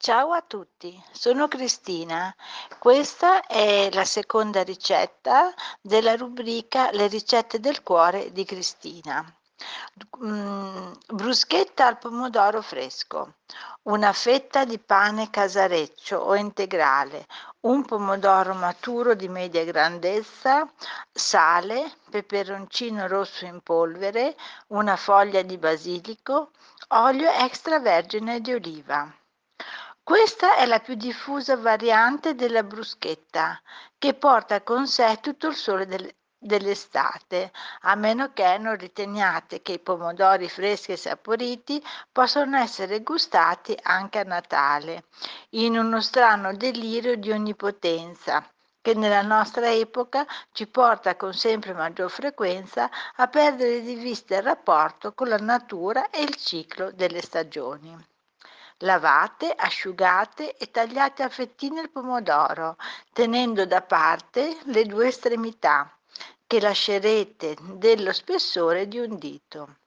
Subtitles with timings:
[0.00, 2.32] Ciao a tutti, sono Cristina.
[2.78, 9.24] Questa è la seconda ricetta della rubrica Le ricette del cuore di Cristina.
[10.24, 13.38] Mm, bruschetta al pomodoro fresco,
[13.82, 17.26] una fetta di pane casareccio o integrale,
[17.62, 20.72] un pomodoro maturo di media grandezza,
[21.12, 24.36] sale, peperoncino rosso in polvere,
[24.68, 26.52] una foglia di basilico,
[26.90, 29.12] olio extravergine di oliva.
[30.08, 33.60] Questa è la più diffusa variante della bruschetta,
[33.98, 37.52] che porta con sé tutto il sole del, dell'estate,
[37.82, 44.20] a meno che non riteniate che i pomodori freschi e saporiti possono essere gustati anche
[44.20, 45.04] a Natale,
[45.50, 48.42] in uno strano delirio di onnipotenza
[48.80, 54.42] che nella nostra epoca ci porta con sempre maggior frequenza a perdere di vista il
[54.42, 58.16] rapporto con la natura e il ciclo delle stagioni.
[58.82, 62.76] Lavate, asciugate e tagliate a fettine il pomodoro,
[63.12, 65.92] tenendo da parte le due estremità,
[66.46, 69.78] che lascerete dello spessore di un dito.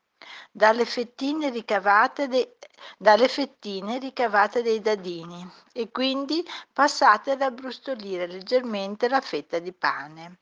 [0.51, 2.57] Dalle fettine ricavate, de,
[2.97, 10.39] dalle fettine ricavate dei dadini e quindi passate ad abbrustolire leggermente la fetta di pane.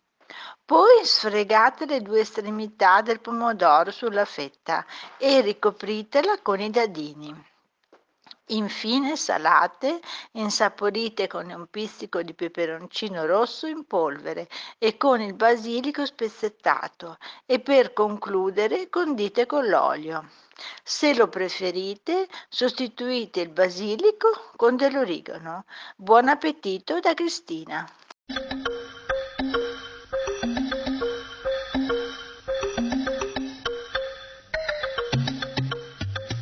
[0.65, 4.83] Poi sfregate le due estremità del pomodoro sulla fetta
[5.17, 7.45] e ricopritela con i dadini.
[8.51, 9.99] Infine salate,
[10.31, 14.47] insaporite con un pizzico di peperoncino rosso in polvere
[14.79, 20.29] e con il basilico spezzettato e per concludere condite con l'olio.
[20.83, 25.65] Se lo preferite, sostituite il basilico con dell'origano.
[25.95, 27.87] Buon appetito da Cristina!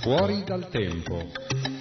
[0.02, 1.77] Fuori dal tempo.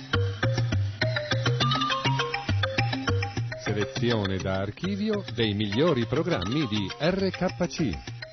[3.67, 8.26] Selezione da archivio dei migliori programmi di RKC.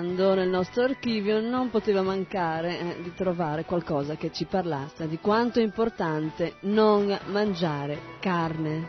[0.00, 5.18] Cercando nel nostro archivio non poteva mancare eh, di trovare qualcosa che ci parlasse di
[5.18, 8.88] quanto è importante non mangiare carne.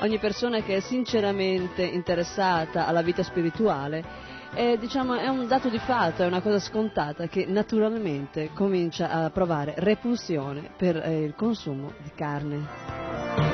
[0.00, 4.04] ogni persona che è sinceramente interessata alla vita spirituale
[4.54, 9.30] è, diciamo, è un dato di fatto, è una cosa scontata che naturalmente comincia a
[9.30, 13.47] provare repulsione per eh, il consumo di carne.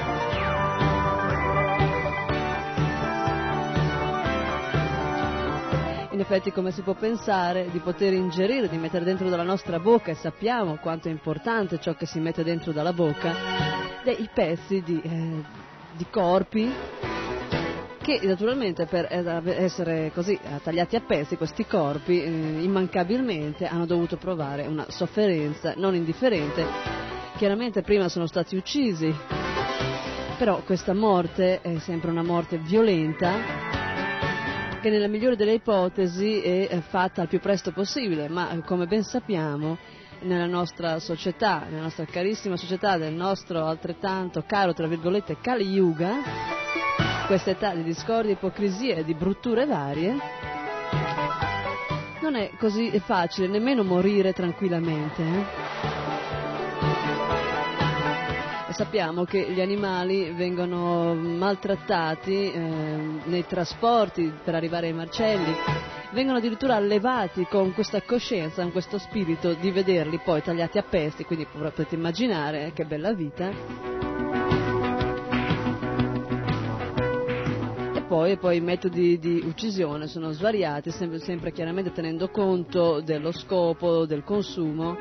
[6.15, 10.13] In effetti come si può pensare di poter ingerire, di mettere dentro dalla nostra bocca
[10.13, 13.35] e sappiamo quanto è importante ciò che si mette dentro dalla bocca,
[14.05, 15.43] dei pezzi di, eh,
[15.97, 16.73] di corpi
[18.01, 22.29] che naturalmente per essere così eh, tagliati a pezzi questi corpi eh,
[22.63, 26.65] immancabilmente hanno dovuto provare una sofferenza non indifferente.
[27.39, 29.13] Chiaramente prima sono stati uccisi,
[30.39, 33.74] però questa morte è sempre una morte violenta
[34.85, 39.03] che nella migliore delle ipotesi è fatta al più presto possibile, ma eh, come ben
[39.03, 39.79] sappiamo
[40.21, 46.17] nella nostra società, nella nostra carissima società, del nostro altrettanto caro, tra virgolette, Kali Yuga,
[47.27, 50.19] questa età di discordia, ipocrisia e di brutture varie,
[52.21, 55.23] non è così facile nemmeno morire tranquillamente.
[55.23, 56.04] Eh?
[58.75, 62.61] Sappiamo che gli animali vengono maltrattati eh,
[63.25, 65.55] nei trasporti per arrivare ai marcelli,
[66.13, 71.25] vengono addirittura allevati con questa coscienza, con questo spirito di vederli poi tagliati a pesti,
[71.25, 74.14] quindi potete immaginare che bella vita.
[78.07, 84.07] Poi, poi i metodi di uccisione sono svariati, sempre, sempre chiaramente tenendo conto dello scopo,
[84.07, 84.97] del consumo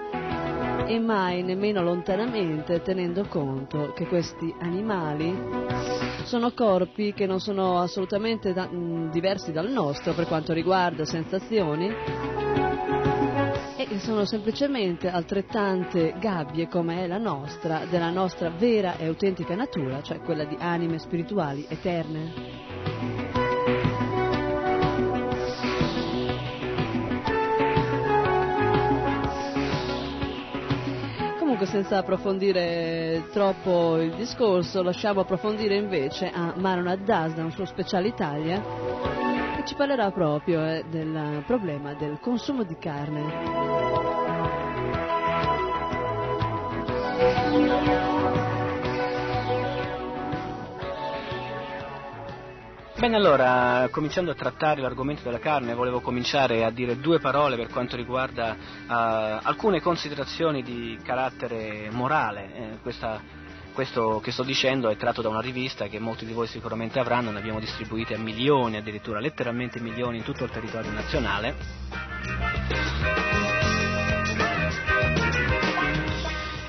[0.85, 5.33] e mai nemmeno lontanamente tenendo conto che questi animali
[6.23, 11.91] sono corpi che non sono assolutamente da, mh, diversi dal nostro per quanto riguarda sensazioni
[13.75, 20.01] e sono semplicemente altrettante gabbie come è la nostra, della nostra vera e autentica natura,
[20.01, 22.91] cioè quella di anime spirituali eterne.
[31.65, 39.32] senza approfondire troppo il discorso, lasciamo approfondire invece a Marona Dasda, un suo speciale Italia,
[39.65, 43.91] ci parlerà proprio eh, del problema del consumo di carne.
[53.03, 57.67] Bene, allora, cominciando a trattare l'argomento della carne, volevo cominciare a dire due parole per
[57.67, 62.55] quanto riguarda uh, alcune considerazioni di carattere morale.
[62.55, 63.19] Eh, questa,
[63.73, 67.31] questo che sto dicendo è tratto da una rivista che molti di voi sicuramente avranno,
[67.31, 71.55] ne abbiamo distribuite a milioni, addirittura letteralmente milioni in tutto il territorio nazionale.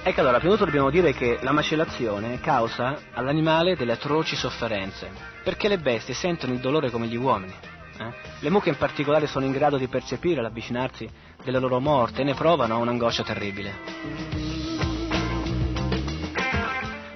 [0.07, 5.11] Ecco allora, prima di tutto dobbiamo dire che la macellazione causa all'animale delle atroci sofferenze,
[5.43, 7.55] perché le bestie sentono il dolore come gli uomini.
[7.99, 8.13] Eh?
[8.41, 11.09] Le mucche in particolare sono in grado di percepire l'avvicinarsi
[11.43, 14.74] della loro morte e ne provano un'angoscia terribile.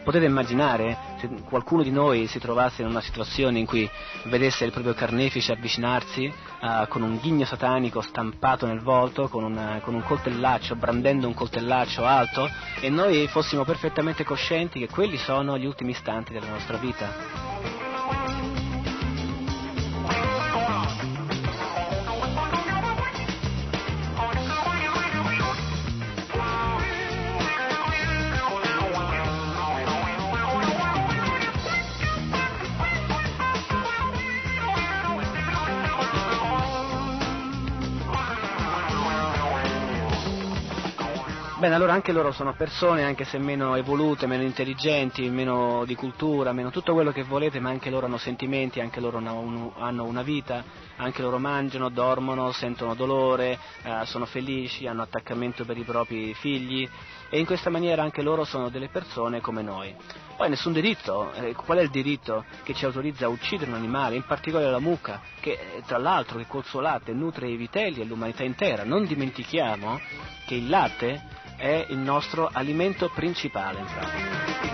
[0.09, 3.87] Potete immaginare se qualcuno di noi si trovasse in una situazione in cui
[4.25, 6.25] vedesse il proprio carnefice avvicinarsi
[6.63, 11.35] uh, con un ghigno satanico stampato nel volto, con, una, con un coltellaccio, brandendo un
[11.35, 12.49] coltellaccio alto
[12.81, 17.48] e noi fossimo perfettamente coscienti che quelli sono gli ultimi istanti della nostra vita.
[41.79, 46.71] Allora anche loro sono persone, anche se meno evolute, meno intelligenti, meno di cultura, meno
[46.71, 50.65] tutto quello che volete, ma anche loro hanno sentimenti, anche loro hanno una vita,
[50.97, 56.89] anche loro mangiano, dormono, sentono dolore, eh, sono felici, hanno attaccamento per i propri figli
[57.31, 59.95] e in questa maniera anche loro sono delle persone come noi.
[60.37, 64.17] Poi nessun diritto, eh, qual è il diritto che ci autorizza a uccidere un animale,
[64.17, 68.01] in particolare la mucca, che eh, tra l'altro che col suo latte nutre i vitelli
[68.01, 68.83] e l'umanità intera.
[68.83, 70.01] Non dimentichiamo
[70.45, 73.81] che il latte è il nostro alimento principale.
[73.81, 74.67] Infatti.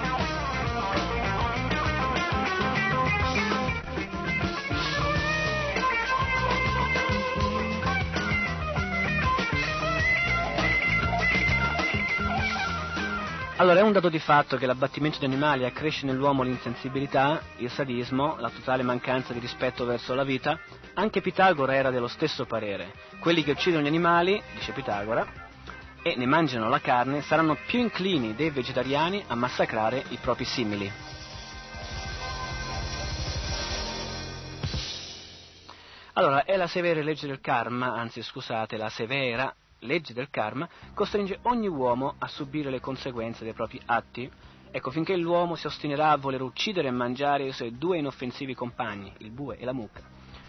[13.57, 18.37] Allora, è un dato di fatto che l'abbattimento di animali accresce nell'uomo l'insensibilità, il sadismo,
[18.39, 20.59] la totale mancanza di rispetto verso la vita.
[20.95, 22.93] Anche Pitagora era dello stesso parere.
[23.21, 25.44] Quelli che uccidono gli animali, dice Pitagora,
[26.07, 30.93] e ne mangiano la carne saranno più inclini dei vegetariani a massacrare i propri simili.
[36.13, 41.39] Allora, è la severa legge del karma, anzi scusate, la severa legge del karma, costringe
[41.45, 44.31] ogni uomo a subire le conseguenze dei propri atti.
[44.71, 49.11] Ecco, finché l'uomo si ostinerà a voler uccidere e mangiare i suoi due inoffensivi compagni,
[49.19, 50.03] il bue e la mucca,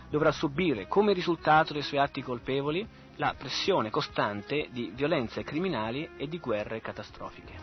[0.09, 2.85] dovrà subire come risultato dei suoi atti colpevoli
[3.17, 7.53] la pressione costante di violenze criminali e di guerre catastrofiche.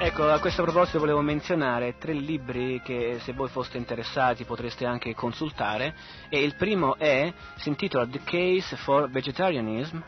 [0.00, 5.14] Ecco, a questo proposito volevo menzionare tre libri che se voi foste interessati potreste anche
[5.14, 5.94] consultare
[6.28, 9.98] e il primo è, si intitola The Case for Vegetarianism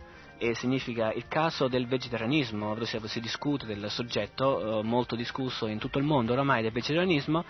[0.43, 5.99] e significa il caso del vegetarianismo, si discute del soggetto eh, molto discusso in tutto
[5.99, 7.45] il mondo oramai del vegetarianismo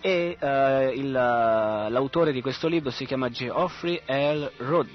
[0.00, 4.50] e eh, il, l'autore di questo libro si chiama Geoffrey L.
[4.56, 4.90] Rudd.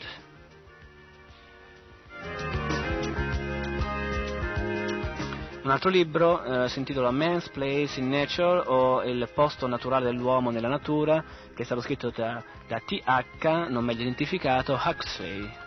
[5.63, 10.49] Un altro libro eh, si intitola Man's Place in Nature o Il posto naturale dell'uomo
[10.49, 11.23] nella natura,
[11.53, 15.66] che è stato scritto da, da T.H., non meglio identificato, Huxley.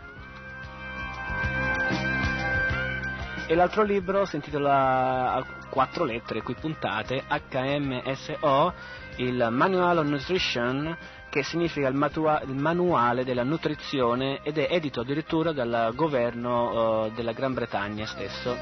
[3.50, 8.72] E l'altro libro si intitola a quattro lettere qui puntate HMSO,
[9.16, 10.96] il Manual on Nutrition,
[11.28, 17.10] che significa il, matua- il manuale della nutrizione ed è edito addirittura dal governo uh,
[17.10, 18.56] della Gran Bretagna stesso.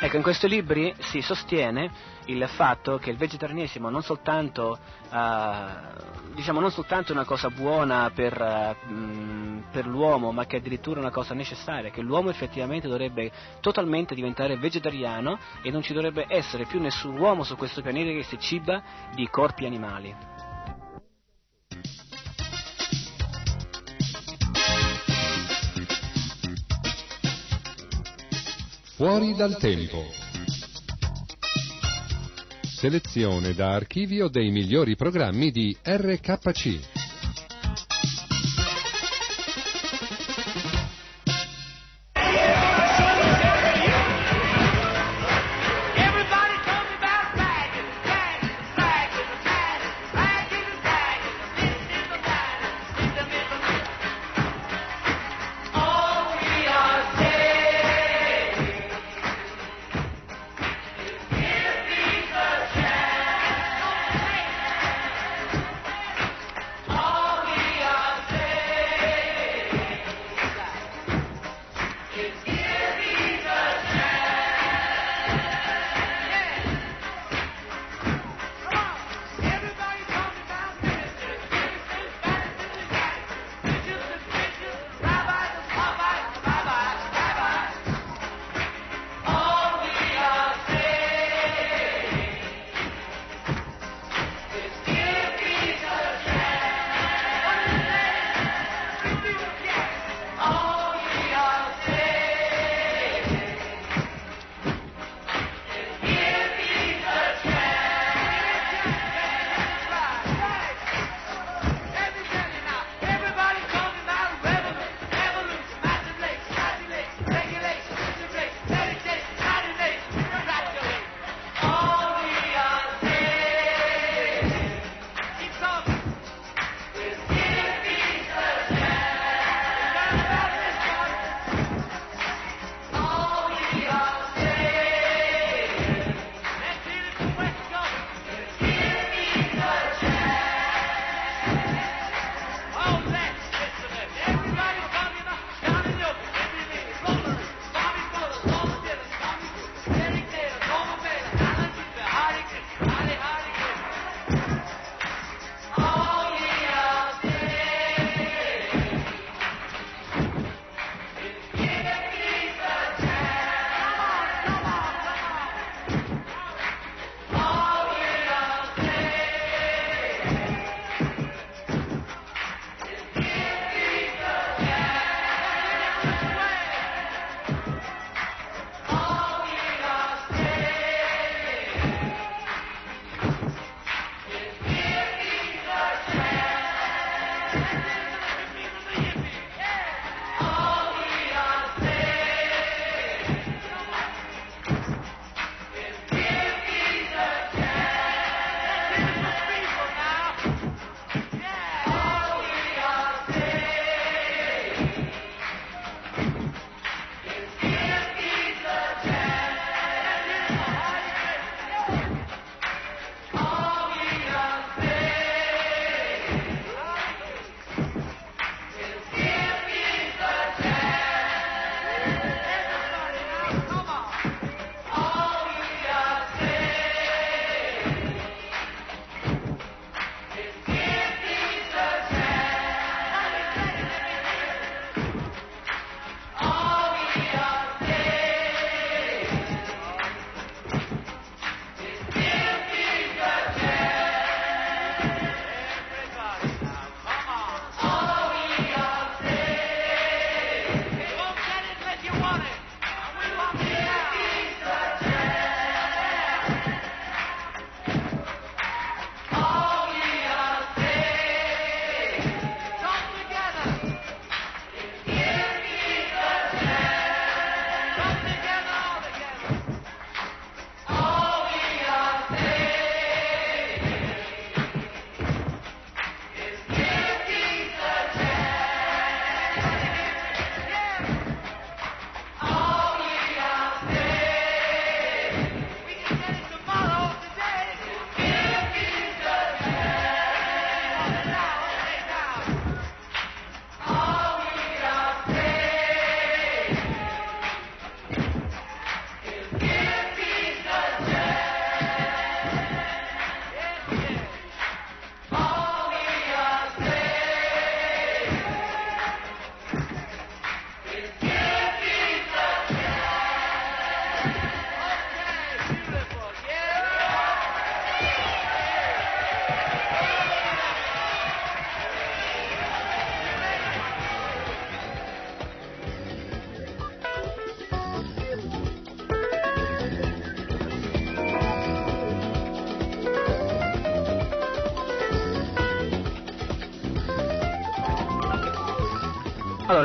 [0.00, 1.92] Ecco, in questi libri si sostiene
[2.28, 4.78] il fatto che il vegetarianesimo non soltanto,
[5.10, 10.58] uh, diciamo, non soltanto è una cosa buona per, uh, per, l'uomo, ma che è
[10.60, 13.30] addirittura una cosa necessaria, che l'uomo effettivamente dovrebbe
[13.60, 18.22] totalmente diventare vegetariano e non ci dovrebbe essere più nessun uomo su questo pianeta che
[18.22, 18.82] si ciba
[19.14, 20.14] di corpi animali.
[28.96, 30.27] Fuori dal tempo.
[32.78, 36.97] Selezione da archivio dei migliori programmi di RKC.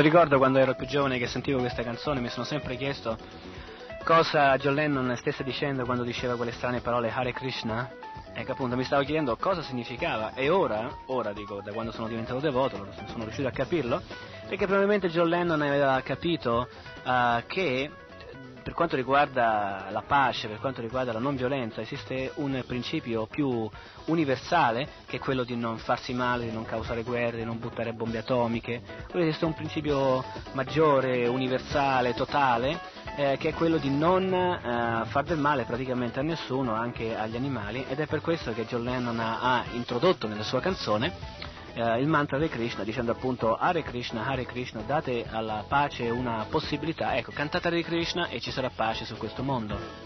[0.03, 3.17] Ricordo quando ero più giovane che sentivo questa canzone, mi sono sempre chiesto
[4.03, 7.89] cosa John Lennon stesse dicendo quando diceva quelle strane parole Hare Krishna.
[8.33, 12.39] Ecco appunto, mi stavo chiedendo cosa significava e ora, ora dico, da quando sono diventato
[12.39, 14.01] devoto, sono riuscito a capirlo,
[14.47, 16.67] perché probabilmente John Lennon aveva capito
[17.03, 17.89] uh, che
[18.63, 23.69] per quanto riguarda la pace, per quanto riguarda la non violenza, esiste un principio più
[24.05, 27.93] universale che è quello di non farsi male, di non causare guerre, di non buttare
[27.93, 28.81] bombe atomiche.
[29.11, 30.23] Poi esiste un principio
[30.53, 32.79] maggiore, universale, totale,
[33.17, 37.35] eh, che è quello di non eh, far del male praticamente a nessuno, anche agli
[37.35, 41.42] animali, ed è per questo che John Lennon ha, ha introdotto nella sua canzone
[41.73, 46.45] eh, il mantra di Krishna dicendo appunto Hare Krishna, Hare Krishna, date alla pace una
[46.49, 50.02] possibilità, ecco, cantate Hare Krishna e ci sarà pace su questo mondo.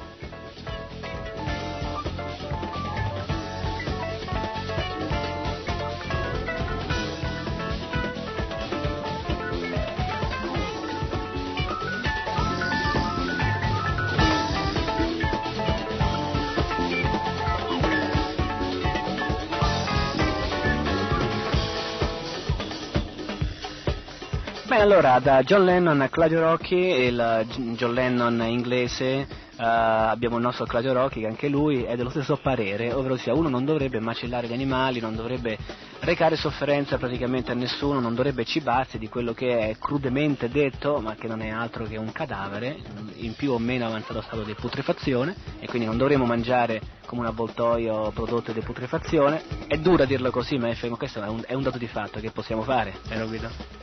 [24.77, 30.43] Beh, allora, da John Lennon a Claudio Rocchi, il John Lennon inglese, uh, abbiamo il
[30.43, 33.99] nostro Claudio Rocchi che anche lui è dello stesso parere, ovvero sia uno non dovrebbe
[33.99, 35.57] macellare gli animali, non dovrebbe
[36.01, 41.15] recare sofferenza praticamente a nessuno, non dovrebbe cibarsi di quello che è crudemente detto, ma
[41.15, 42.77] che non è altro che un cadavere,
[43.15, 47.27] in più o meno avanzato stato di putrefazione, e quindi non dovremmo mangiare come un
[47.27, 49.41] avvoltoio prodotto di putrefazione.
[49.65, 52.19] È dura dirlo così, ma è fermo, questo è un, è un dato di fatto
[52.19, 53.76] che possiamo fare, vero Guido?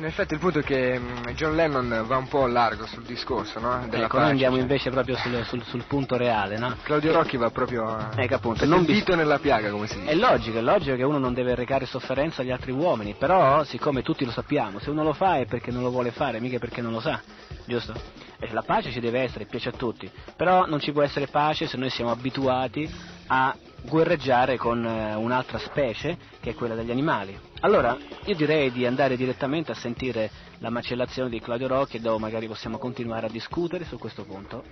[0.00, 3.60] In effetti il punto è che mm, John Lennon va un po' largo sul discorso,
[3.60, 3.86] no?
[3.86, 6.74] Della ecco, noi andiamo invece proprio sul, sul, sul punto reale, no?
[6.82, 10.10] Claudio Rocchi va proprio ecco, appunto, non dito nella piaga, come si dice.
[10.10, 14.02] È logico, è logico che uno non deve recare sofferenza agli altri uomini, però siccome
[14.02, 16.80] tutti lo sappiamo, se uno lo fa è perché non lo vuole fare, mica perché
[16.80, 17.20] non lo sa,
[17.66, 17.92] giusto?
[18.38, 21.66] E la pace ci deve essere, piace a tutti, però non ci può essere pace
[21.66, 22.90] se noi siamo abituati
[23.26, 27.48] a guerreggiare con eh, un'altra specie che è quella degli animali.
[27.62, 27.94] Allora,
[28.24, 32.46] io direi di andare direttamente a sentire la macellazione di Claudio Rocchi e dopo magari
[32.46, 34.64] possiamo continuare a discutere su questo punto.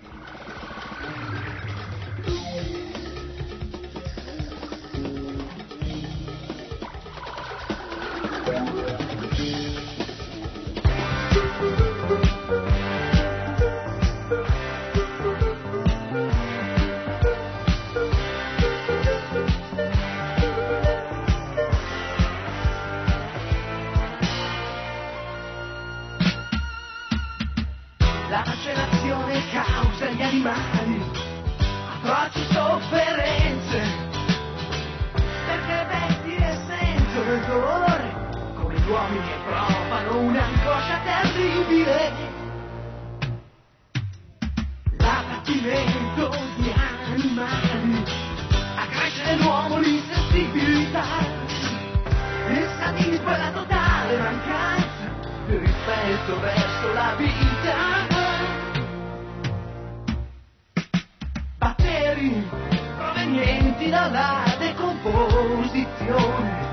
[45.49, 48.05] L'abbattimento di animali,
[48.77, 51.25] accresce nell'uomo l'insensibilità,
[52.51, 55.11] il sadismo e la totale mancanza
[55.47, 58.07] di rispetto verso la vita.
[62.99, 66.67] provenienti dalla decomposizione.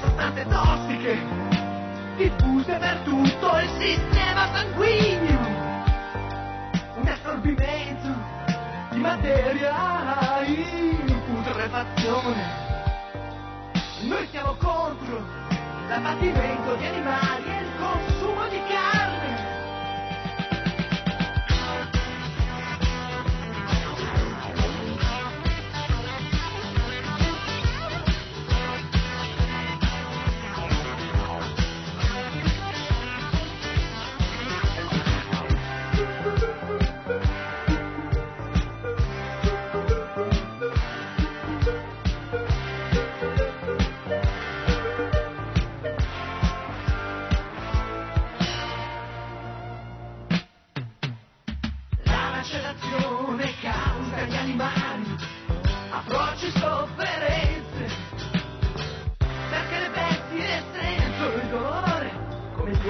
[0.00, 1.18] Sostanze tossiche
[2.16, 5.57] diffuse per tutto il sistema sanguigno.
[7.28, 8.08] Assorbimento
[8.90, 12.42] di materia in putrefazione.
[14.04, 15.22] Noi siamo contro
[15.88, 17.57] l'abbattimento di animali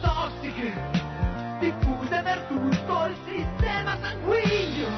[0.00, 0.72] tossiche
[1.60, 4.88] diffuse per tutto il sistema sanguigno.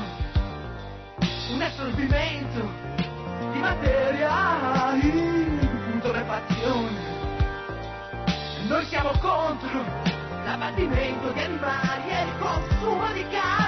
[1.52, 2.70] Un assorbimento
[3.52, 7.16] di materia in torrefazione.
[8.66, 9.82] Noi siamo contro
[10.44, 13.67] l'abbattimento di animali e il consumo di carne.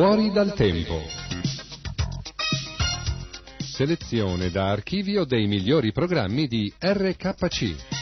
[0.00, 0.98] Fuori dal tempo.
[3.58, 7.98] Selezione da archivio dei migliori programmi di RKC.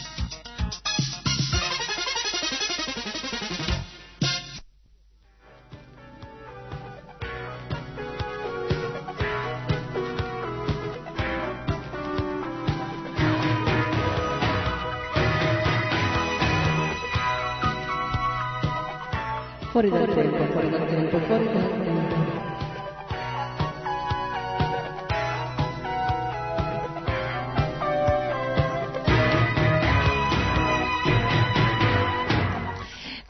[19.71, 21.68] Fuori dal tempo, fuori dal tempo, fuori dal tempo.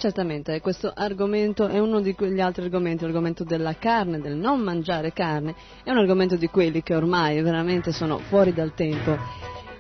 [0.10, 5.14] Certamente, questo argomento è uno di quegli altri argomenti, l'argomento della carne, del non mangiare
[5.14, 9.16] carne, è un argomento di quelli che ormai veramente sono fuori dal tempo.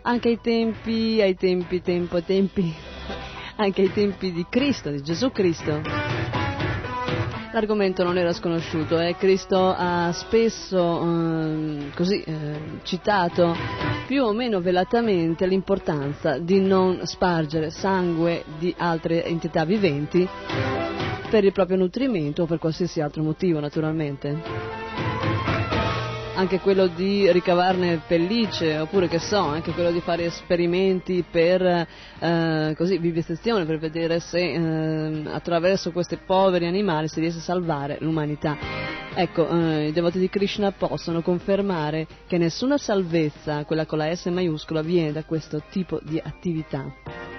[0.03, 2.71] Anche ai tempi, ai tempi, tempo, tempi,
[3.57, 5.81] anche ai tempi di Cristo, di Gesù Cristo,
[7.51, 13.55] l'argomento non era sconosciuto e Cristo ha spesso ehm, così, eh, citato
[14.07, 20.27] più o meno velatamente l'importanza di non spargere sangue di altre entità viventi
[21.29, 24.88] per il proprio nutrimento o per qualsiasi altro motivo naturalmente
[26.39, 32.73] anche quello di ricavarne pellicce, oppure che so, anche quello di fare esperimenti per eh,
[32.77, 38.57] così, vivisezione, per vedere se eh, attraverso questi poveri animali si riesce a salvare l'umanità.
[39.13, 44.27] Ecco, eh, i devoti di Krishna possono confermare che nessuna salvezza, quella con la S
[44.27, 47.38] maiuscola, viene da questo tipo di attività.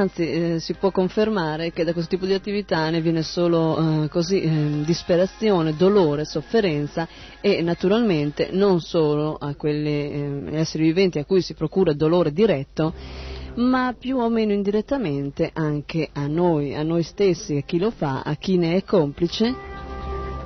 [0.00, 4.08] Anzi eh, si può confermare che da questo tipo di attività ne viene solo eh,
[4.08, 7.06] così, eh, disperazione, dolore, sofferenza
[7.40, 12.94] e naturalmente non solo a quegli eh, esseri viventi a cui si procura dolore diretto,
[13.56, 18.22] ma più o meno indirettamente anche a noi, a noi stessi, a chi lo fa,
[18.22, 19.68] a chi ne è complice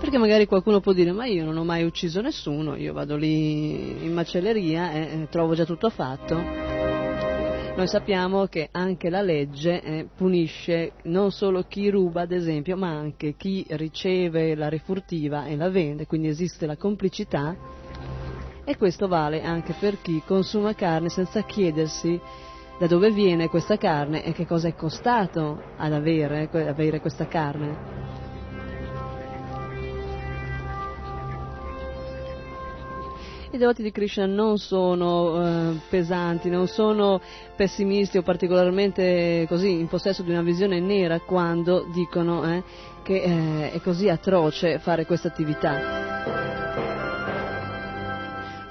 [0.01, 4.05] perché magari qualcuno può dire ma io non ho mai ucciso nessuno, io vado lì
[4.05, 6.74] in macelleria e trovo già tutto fatto.
[7.77, 12.91] Noi sappiamo che anche la legge eh, punisce non solo chi ruba, ad esempio, ma
[12.91, 17.57] anche chi riceve la refurtiva e la vende, quindi esiste la complicità
[18.65, 22.19] e questo vale anche per chi consuma carne senza chiedersi
[22.79, 28.24] da dove viene questa carne e che cosa è costato ad avere, avere questa carne.
[33.55, 37.21] I devoti di Krishna non sono eh, pesanti, non sono
[37.55, 42.65] pessimisti o particolarmente così in possesso di una visione nera quando dicono eh,
[43.05, 45.79] che eh, è così atroce fare questa attività.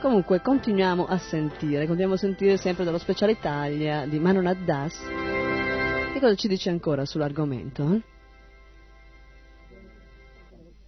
[0.02, 5.00] Comunque continuiamo a sentire, continuiamo a sentire sempre dallo speciale Italia di Manonat Das.
[6.12, 7.90] Che cosa ci dice ancora sull'argomento?
[7.94, 8.02] Eh?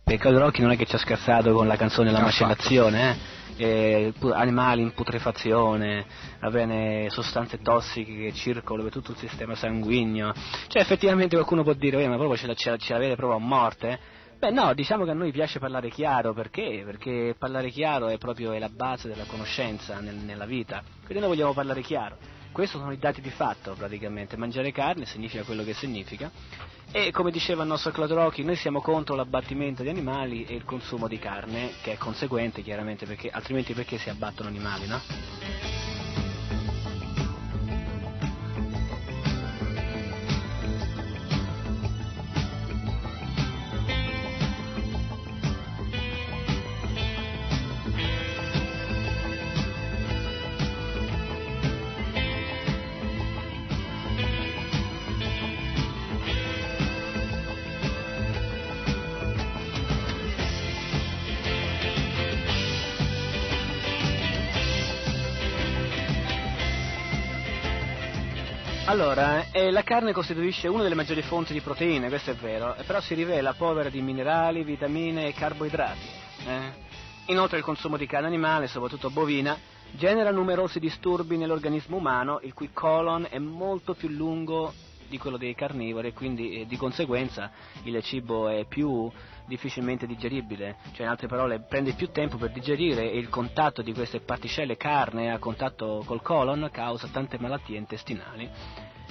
[0.03, 3.34] Peccato Rocchi non è che ci ha scherzato con la canzone La macellazione, eh?
[3.57, 6.05] Eh, animali in putrefazione,
[6.51, 10.33] bene, sostanze tossiche che circolano per tutto il sistema sanguigno.
[10.67, 13.37] Cioè effettivamente qualcuno può dire, eh, ma proprio ce, la, ce, la, ce l'avete proprio
[13.37, 13.99] a morte?
[14.37, 16.83] Beh no, diciamo che a noi piace parlare chiaro, perché?
[16.85, 21.29] Perché parlare chiaro è proprio è la base della conoscenza nel, nella vita, quindi noi
[21.29, 22.34] vogliamo parlare chiaro.
[22.55, 26.31] Questi sono i dati di fatto praticamente, mangiare carne significa quello che significa
[26.89, 30.63] e come diceva il nostro Claudio Rocchi, noi siamo contro l'abbattimento di animali e il
[30.63, 35.94] consumo di carne, che è conseguente chiaramente perché altrimenti perché si abbattono animali, no?
[68.95, 73.01] Allora, eh, la carne costituisce una delle maggiori fonti di proteine, questo è vero, però
[73.01, 76.07] si rivela povera di minerali, vitamine e carboidrati.
[76.47, 76.71] eh.
[77.25, 79.57] Inoltre il consumo di carne animale, soprattutto bovina,
[79.91, 84.73] genera numerosi disturbi nell'organismo umano, il cui colon è molto più lungo
[85.07, 87.51] di quello dei carnivori e quindi eh, di conseguenza
[87.83, 89.11] il cibo è più
[89.45, 93.93] difficilmente digeribile, cioè in altre parole prende più tempo per digerire e il contatto di
[93.93, 98.49] queste particelle carne a contatto col colon causa tante malattie intestinali.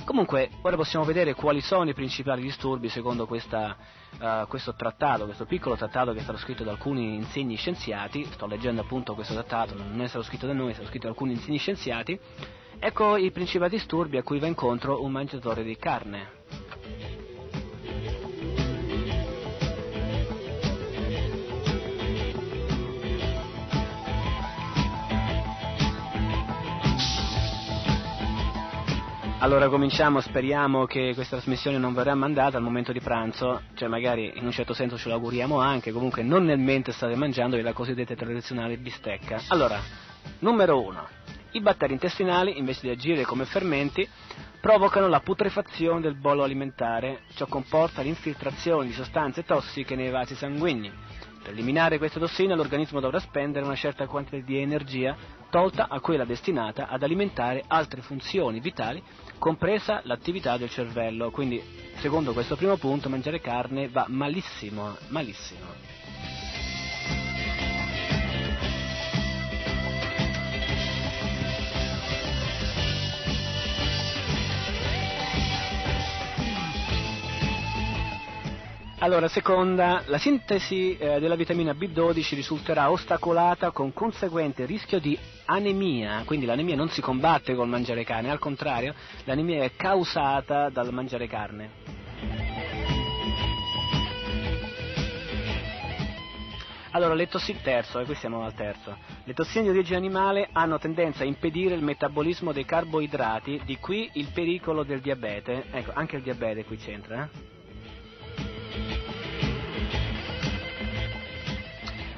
[0.04, 3.74] Comunque, ora possiamo vedere quali sono i principali disturbi secondo questa,
[4.20, 8.24] eh, questo trattato, questo piccolo trattato che è stato scritto da alcuni insegni scienziati.
[8.30, 11.12] Sto leggendo appunto questo trattato, non è stato scritto da noi, è stato scritto da
[11.12, 12.20] alcuni insegni scienziati.
[12.86, 16.28] Ecco i principali disturbi a cui va incontro un mangiatore di carne.
[29.38, 34.30] Allora cominciamo, speriamo che questa trasmissione non verrà mandata al momento di pranzo, cioè magari
[34.34, 38.14] in un certo senso ce l'auguriamo anche, comunque non nel mentre state mangiando la cosiddetta
[38.14, 39.40] tradizionale bistecca.
[39.48, 39.80] Allora,
[40.40, 41.08] numero uno,
[41.54, 44.08] i batteri intestinali invece di agire come fermenti
[44.60, 50.90] provocano la putrefazione del bollo alimentare, ciò comporta l'infiltrazione di sostanze tossiche nei vasi sanguigni.
[51.42, 55.14] Per eliminare queste tossine l'organismo dovrà spendere una certa quantità di energia
[55.50, 59.02] tolta a quella destinata ad alimentare altre funzioni vitali,
[59.38, 61.30] compresa l'attività del cervello.
[61.30, 61.62] Quindi,
[61.96, 65.93] secondo questo primo punto, mangiare carne va malissimo, malissimo.
[79.04, 86.22] Allora, seconda, la sintesi eh, della vitamina B12 risulterà ostacolata con conseguente rischio di anemia,
[86.24, 91.26] quindi l'anemia non si combatte col mangiare carne, al contrario, l'anemia è causata dal mangiare
[91.26, 91.70] carne.
[96.92, 98.96] Allora, le tossine, terzo, e qui siamo al terzo.
[99.24, 104.08] Le tossine di origine animale hanno tendenza a impedire il metabolismo dei carboidrati, di qui
[104.14, 105.66] il pericolo del diabete.
[105.72, 107.52] Ecco, anche il diabete qui c'entra, eh?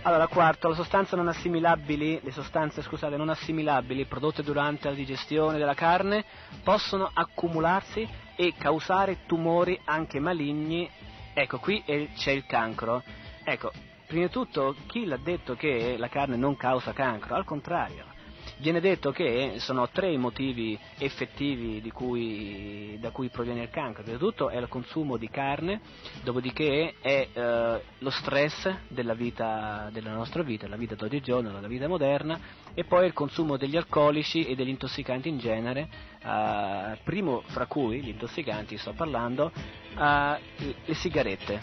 [0.07, 5.59] Allora, quarto, le sostanze non assimilabili, le sostanze, scusate, non assimilabili prodotte durante la digestione
[5.59, 6.25] della carne
[6.63, 10.89] possono accumularsi e causare tumori anche maligni.
[11.35, 13.03] Ecco, qui c'è il cancro.
[13.43, 13.73] Ecco,
[14.07, 17.35] prima di tutto, chi l'ha detto che la carne non causa cancro?
[17.35, 18.16] Al contrario.
[18.59, 24.03] Viene detto che sono tre i motivi effettivi cui- da cui proviene il cancro.
[24.03, 25.81] Prima di tutto è il consumo di carne,
[26.23, 31.61] dopodiché è eh, lo stress della, vita, della nostra vita, la vita di oggi giorno,
[31.61, 32.41] la vita moderna,
[32.73, 35.89] e poi il consumo degli alcolici e degli intossicanti in genere,
[36.23, 39.53] eh, primo fra cui, gli intossicanti sto parlando,
[39.99, 40.39] eh,
[40.85, 41.61] le sigarette.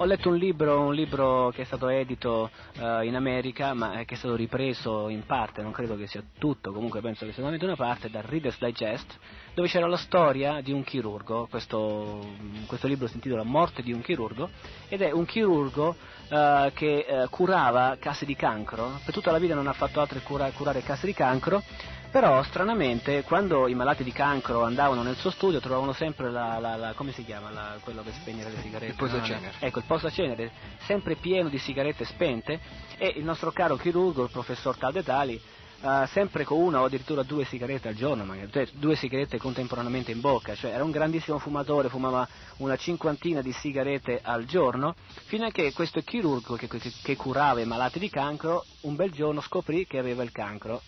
[0.00, 4.14] Ho letto un libro, un libro che è stato edito eh, in America, ma che
[4.14, 7.66] è stato ripreso in parte, non credo che sia tutto, comunque penso che sia solamente
[7.66, 9.18] una parte, da Reader's Digest,
[9.52, 12.26] dove c'era la storia di un chirurgo, questo,
[12.64, 14.48] questo libro si intitola Morte di un chirurgo,
[14.88, 15.94] ed è un chirurgo
[16.30, 20.18] eh, che eh, curava casi di cancro, per tutta la vita non ha fatto altro
[20.18, 21.62] che cura- curare casi di cancro,
[22.10, 26.76] però stranamente quando i malati di cancro andavano nel suo studio trovavano sempre la, la-
[26.76, 28.92] la- come si chiama la- quello per spegnere le sigarette?
[28.92, 29.54] Il posacenere.
[29.60, 29.66] No.
[29.66, 30.50] Ecco, il posacenere
[30.86, 32.58] sempre pieno di sigarette spente
[32.98, 35.40] e il nostro caro chirurgo, il professor Talde Tali,
[35.82, 40.10] eh, sempre con una o addirittura due sigarette al giorno, magari, cioè due sigarette contemporaneamente
[40.10, 42.26] in bocca, cioè era un grandissimo fumatore, fumava
[42.58, 44.94] una cinquantina di sigarette al giorno,
[45.26, 46.68] fino a che questo chirurgo che-
[47.02, 50.82] che curava i malati di cancro un bel giorno scoprì che aveva il cancro.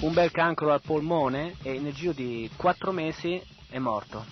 [0.00, 4.24] Un bel cancro al polmone e nel giro di quattro mesi è morto.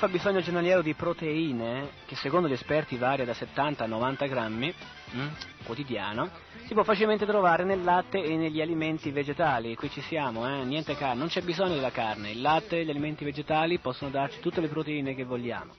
[0.00, 4.72] Fabbisogno giornaliero di proteine, che secondo gli esperti varia da 70 a 90 grammi
[5.14, 5.26] mm,
[5.64, 6.30] quotidiano,
[6.64, 9.74] si può facilmente trovare nel latte e negli alimenti vegetali.
[9.74, 10.64] Qui ci siamo, eh?
[10.64, 12.30] niente carne, non c'è bisogno della carne.
[12.30, 15.74] Il latte e gli alimenti vegetali possono darci tutte le proteine che vogliamo.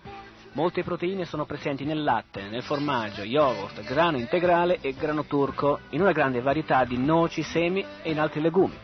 [0.52, 6.02] Molte proteine sono presenti nel latte, nel formaggio, yogurt, grano integrale e grano turco, in
[6.02, 8.78] una grande varietà di noci, semi e in altri legumi.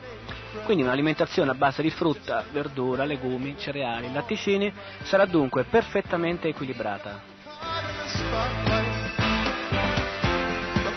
[0.64, 4.72] Quindi un'alimentazione a base di frutta, verdura, legumi, cereali, latticini
[5.04, 7.36] sarà dunque perfettamente equilibrata.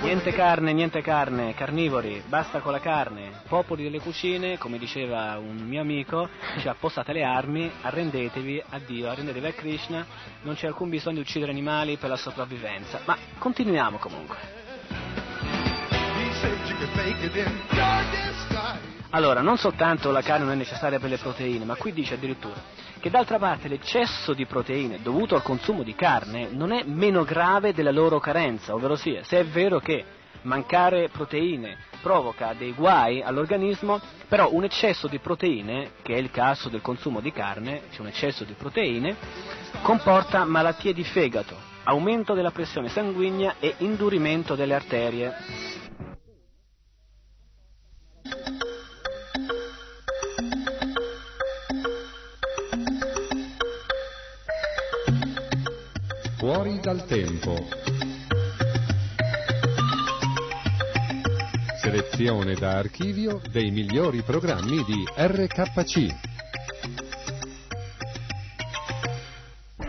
[0.03, 3.43] Niente carne, niente carne, carnivori, basta con la carne.
[3.47, 9.09] Popoli delle cucine, come diceva un mio amico, cioè appostate le armi, arrendetevi a Dio,
[9.09, 10.05] arrendetevi a Krishna,
[10.43, 13.03] non c'è alcun bisogno di uccidere animali per la sopravvivenza.
[13.05, 14.37] Ma continuiamo comunque.
[19.11, 22.63] Allora, non soltanto la carne non è necessaria per le proteine, ma qui dice addirittura
[23.01, 27.73] che d'altra parte l'eccesso di proteine dovuto al consumo di carne non è meno grave
[27.73, 30.05] della loro carenza, ovvero sia, se è vero che
[30.43, 36.69] mancare proteine provoca dei guai all'organismo, però un eccesso di proteine, che è il caso
[36.69, 39.17] del consumo di carne, cioè un eccesso di proteine,
[39.83, 45.80] comporta malattie di fegato, aumento della pressione sanguigna e indurimento delle arterie.
[56.53, 57.55] Fuori dal tempo.
[61.81, 66.07] Selezione da archivio dei migliori programmi di RKC.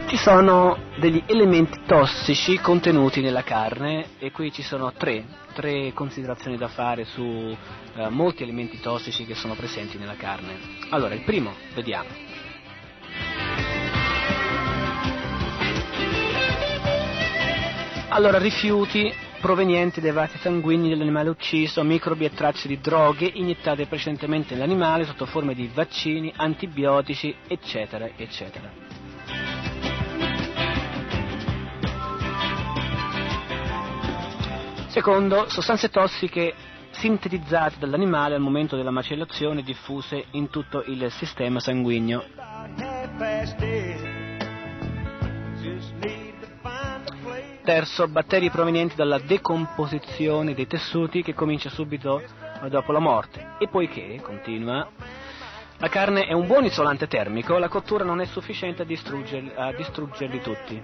[0.05, 6.57] Ci sono degli elementi tossici contenuti nella carne e qui ci sono tre, tre considerazioni
[6.57, 10.59] da fare su eh, molti elementi tossici che sono presenti nella carne.
[10.91, 12.30] Allora, il primo, vediamo.
[18.13, 19.09] Allora, rifiuti
[19.39, 25.25] provenienti dai vasi sanguigni dell'animale ucciso, microbi e tracce di droghe iniettate precedentemente nell'animale sotto
[25.25, 28.69] forme di vaccini, antibiotici, eccetera, eccetera.
[34.87, 36.53] Secondo, sostanze tossiche
[36.91, 42.25] sintetizzate dall'animale al momento della macellazione diffuse in tutto il sistema sanguigno.
[47.71, 52.21] Terzo, batteri provenienti dalla decomposizione dei tessuti che comincia subito
[52.67, 53.53] dopo la morte.
[53.59, 54.89] E poiché, continua,
[55.77, 59.71] la carne è un buon isolante termico, la cottura non è sufficiente a, distrugger- a
[59.71, 60.83] distruggerli tutti.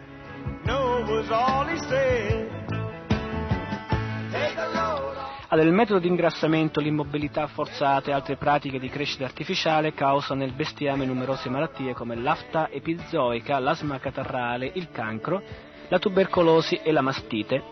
[5.49, 10.53] Allora, il metodo di ingrassamento, l'immobilità forzata e altre pratiche di crescita artificiale causano nel
[10.53, 15.43] bestiame numerose malattie come l'afta epizoica, l'asma catarrale, il cancro,
[15.89, 17.63] la tubercolosi e la mastite.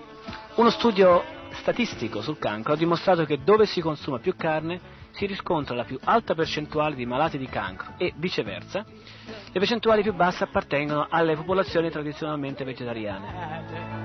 [0.56, 5.76] Uno studio statistico sul cancro ha dimostrato che dove si consuma più carne si riscontra
[5.76, 11.08] la più alta percentuale di malati di cancro e viceversa, le percentuali più basse appartengono
[11.10, 14.04] alle popolazioni tradizionalmente vegetariane.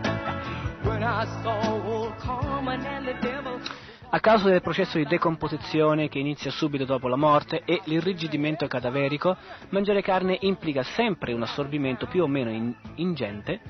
[4.13, 9.37] A causa del processo di decomposizione che inizia subito dopo la morte e l'irrigidimento cadaverico,
[9.71, 13.61] mangiare carne implica sempre un assorbimento più o meno in- ingente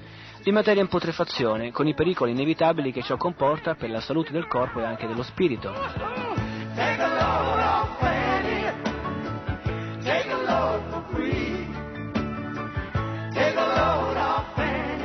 [0.43, 4.47] di materia in putrefazione, con i pericoli inevitabili che ciò comporta per la salute del
[4.47, 5.73] corpo e anche dello spirito.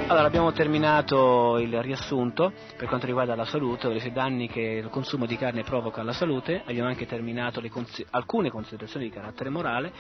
[0.08, 4.90] Allora, abbiamo terminato il riassunto per quanto riguarda la salute, ovvero i danni che il
[4.90, 9.92] consumo di carne provoca alla salute, abbiamo anche terminato cons- alcune considerazioni di carattere morale,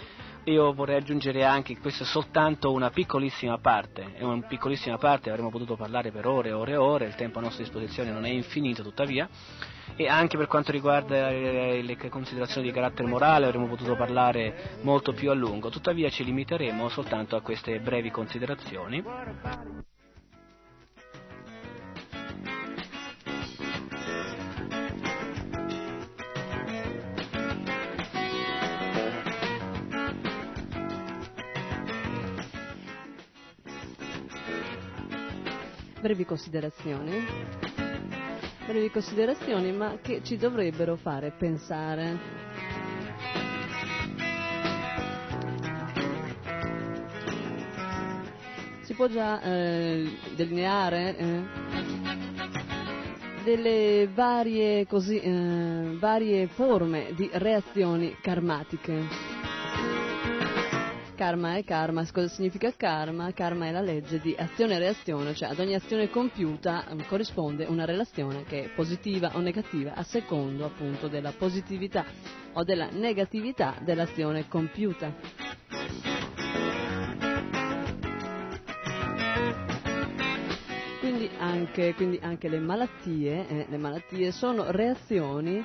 [0.45, 5.29] io vorrei aggiungere anche che questa è soltanto una piccolissima parte, è una piccolissima parte,
[5.29, 8.25] avremmo potuto parlare per ore e ore e ore, il tempo a nostra disposizione non
[8.25, 9.27] è infinito tuttavia,
[9.95, 15.13] e anche per quanto riguarda eh, le considerazioni di carattere morale avremmo potuto parlare molto
[15.13, 19.03] più a lungo, tuttavia ci limiteremo soltanto a queste brevi considerazioni.
[36.05, 37.25] Brevi considerazioni,
[38.67, 42.19] brevi considerazioni ma che ci dovrebbero fare pensare.
[48.83, 51.41] Si può già eh, delineare eh,
[53.43, 59.34] delle varie, così, eh, varie forme di reazioni karmatiche.
[61.15, 63.31] Karma è karma, cosa significa karma?
[63.31, 67.63] Karma è la legge di azione e reazione, cioè ad ogni azione compiuta eh, corrisponde
[67.63, 72.03] una relazione che è positiva o negativa a secondo appunto della positività
[72.51, 75.13] o della negatività dell'azione compiuta.
[80.99, 85.63] Quindi anche, quindi anche le, malattie, eh, le malattie sono reazioni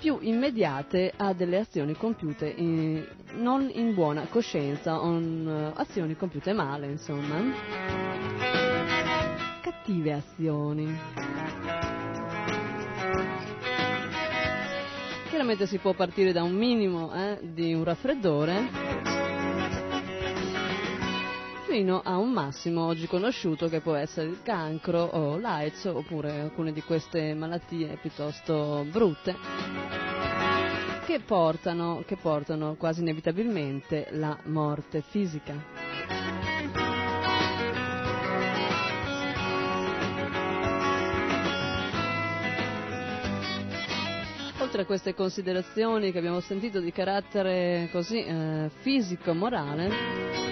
[0.00, 6.54] più immediate a delle azioni compiute in, non in buona coscienza, o uh, azioni compiute
[6.54, 7.38] male, insomma.
[9.60, 10.98] Cattive azioni.
[15.28, 19.19] Chiaramente si può partire da un minimo eh, di un raffreddore
[21.70, 26.72] fino a un massimo oggi conosciuto che può essere il cancro o l'AIDS oppure alcune
[26.72, 29.36] di queste malattie piuttosto brutte
[31.06, 35.80] che portano, che portano quasi inevitabilmente la morte fisica.
[44.60, 50.49] oltre a queste considerazioni che abbiamo sentito di carattere così eh, fisico-morale,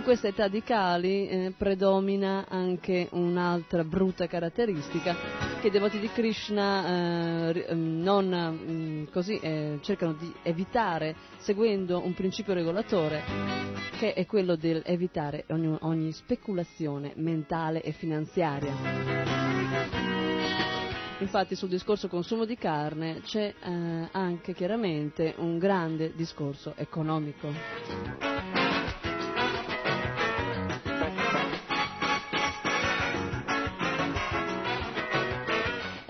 [0.00, 5.14] in questa età di Kali eh, predomina anche un'altra brutta caratteristica
[5.60, 11.14] che i devoti di Krishna eh, mm, non, mh, mm, così, eh, cercano di evitare
[11.36, 13.22] seguendo un principio regolatore
[13.98, 18.72] che è quello di evitare ogni, ogni speculazione mentale e finanziaria.
[21.18, 28.29] Infatti sul discorso consumo di carne c'è eh, anche chiaramente un grande discorso economico.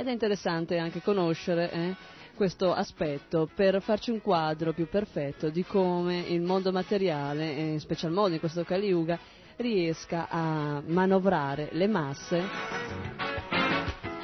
[0.01, 1.95] Ed è interessante anche conoscere eh,
[2.35, 8.11] questo aspetto per farci un quadro più perfetto di come il mondo materiale, in special
[8.11, 9.19] modo in questo Kali Yuga,
[9.57, 12.43] riesca a manovrare le masse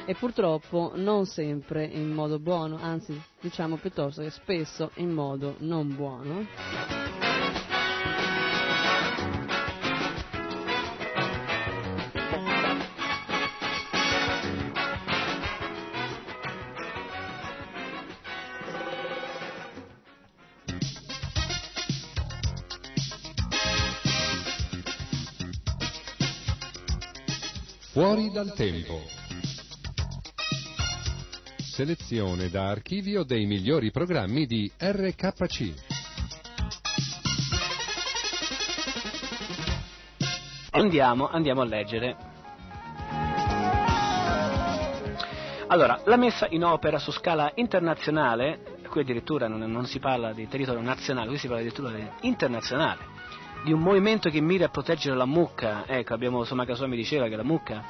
[0.07, 5.93] e purtroppo non sempre in modo buono, anzi diciamo piuttosto che spesso in modo non
[5.95, 7.26] buono.
[27.97, 29.01] Fuori dal tempo.
[31.57, 35.73] Selezione da archivio dei migliori programmi di RKC.
[40.73, 42.15] Andiamo, andiamo a leggere.
[45.65, 50.47] Allora, la messa in opera su scala internazionale, qui addirittura non, non si parla di
[50.47, 53.16] territorio nazionale, qui si parla addirittura di internazionale,
[53.63, 55.85] di un movimento che mira a proteggere la mucca.
[55.87, 57.83] Ecco, abbiamo, insomma, Casò mi diceva che la mucca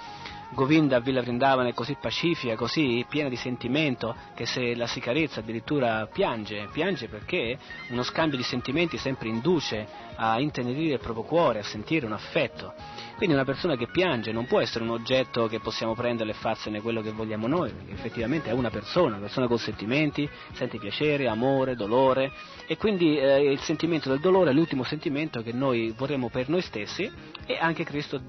[0.50, 5.02] Govinda a Villa Vrindavana è così pacifica, così piena di sentimento, che se la si
[5.02, 7.58] carezza addirittura piange, piange perché
[7.90, 9.86] uno scambio di sentimenti sempre induce
[10.16, 12.74] a intenerire il proprio cuore, a sentire un affetto.
[13.18, 16.82] Quindi una persona che piange non può essere un oggetto che possiamo prendere e farsene
[16.82, 21.28] quello che vogliamo noi, perché effettivamente è una persona, una persona con sentimenti, sente piacere,
[21.28, 22.32] amore, dolore
[22.68, 26.62] e quindi eh, il sentimento del dolore è l'ultimo sentimento che noi vorremmo per noi
[26.62, 27.12] stessi
[27.46, 28.20] e anche Cristo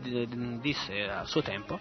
[0.61, 1.79] disse a suo tempo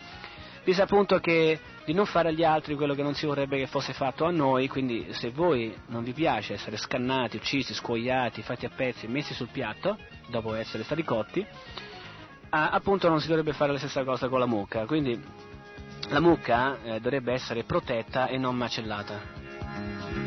[0.68, 3.94] disse appunto che di non fare agli altri quello che non si vorrebbe che fosse
[3.94, 8.70] fatto a noi, quindi se voi non vi piace essere scannati, uccisi, scuoiati, fatti a
[8.76, 9.98] pezzi, messi sul piatto,
[10.28, 11.46] dopo essere stati cotti,
[12.50, 15.18] appunto non si dovrebbe fare la stessa cosa con la mucca, quindi
[16.10, 20.27] la mucca eh, dovrebbe essere protetta e non macellata.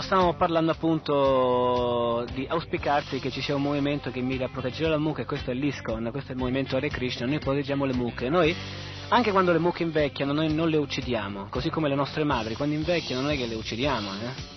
[0.00, 4.98] Stavamo parlando appunto di auspicarsi che ci sia un movimento che mira a proteggere la
[4.98, 8.28] mucca e questo è l'ISCON, questo è il movimento Hare Krishna, noi proteggiamo le mucche,
[8.28, 8.54] noi
[9.08, 12.74] anche quando le mucche invecchiano noi non le uccidiamo, così come le nostre madri, quando
[12.74, 14.54] invecchiano non è che le uccidiamo, eh?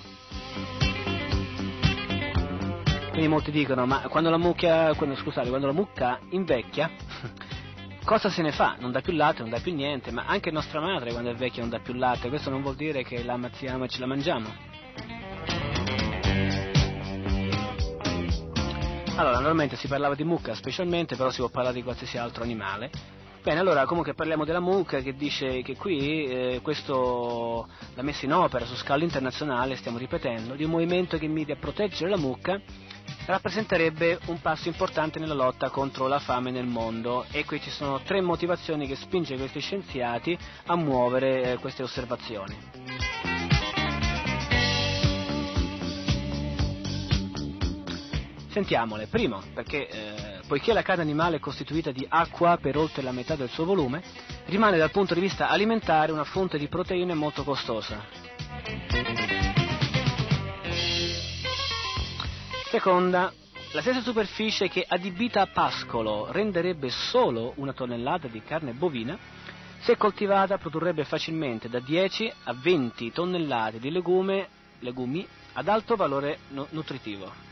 [3.10, 6.90] Quindi molti dicono, ma quando la mucca, quando, scusate, quando la mucca invecchia
[8.04, 8.76] cosa se ne fa?
[8.80, 11.62] Non dà più latte, non dà più niente, ma anche nostra madre quando è vecchia
[11.62, 14.68] non dà più latte, questo non vuol dire che la ammazziamo e ce la mangiamo.
[19.20, 22.89] Allora, normalmente si parlava di mucca specialmente, però si può parlare di qualsiasi altro animale.
[23.43, 28.32] Bene, allora comunque parliamo della mucca che dice che qui eh, questo, la messa in
[28.32, 32.61] opera su scala internazionale, stiamo ripetendo, di un movimento che mira a proteggere la mucca
[33.26, 37.99] rappresenterebbe un passo importante nella lotta contro la fame nel mondo e qui ci sono
[37.99, 43.39] tre motivazioni che spinge questi scienziati a muovere eh, queste osservazioni.
[48.50, 49.08] Sentiamole.
[49.08, 53.36] Primo, perché eh, poiché la carne animale è costituita di acqua per oltre la metà
[53.36, 54.02] del suo volume,
[54.45, 58.04] rimane dal punto di vista alimentare una fonte di proteine molto costosa.
[62.70, 63.32] Seconda,
[63.72, 69.18] la stessa superficie che adibita a pascolo renderebbe solo una tonnellata di carne bovina,
[69.80, 74.47] se coltivata produrrebbe facilmente da 10 a 20 tonnellate di legume,
[74.80, 77.49] legumi ad alto valore nu- nutritivo.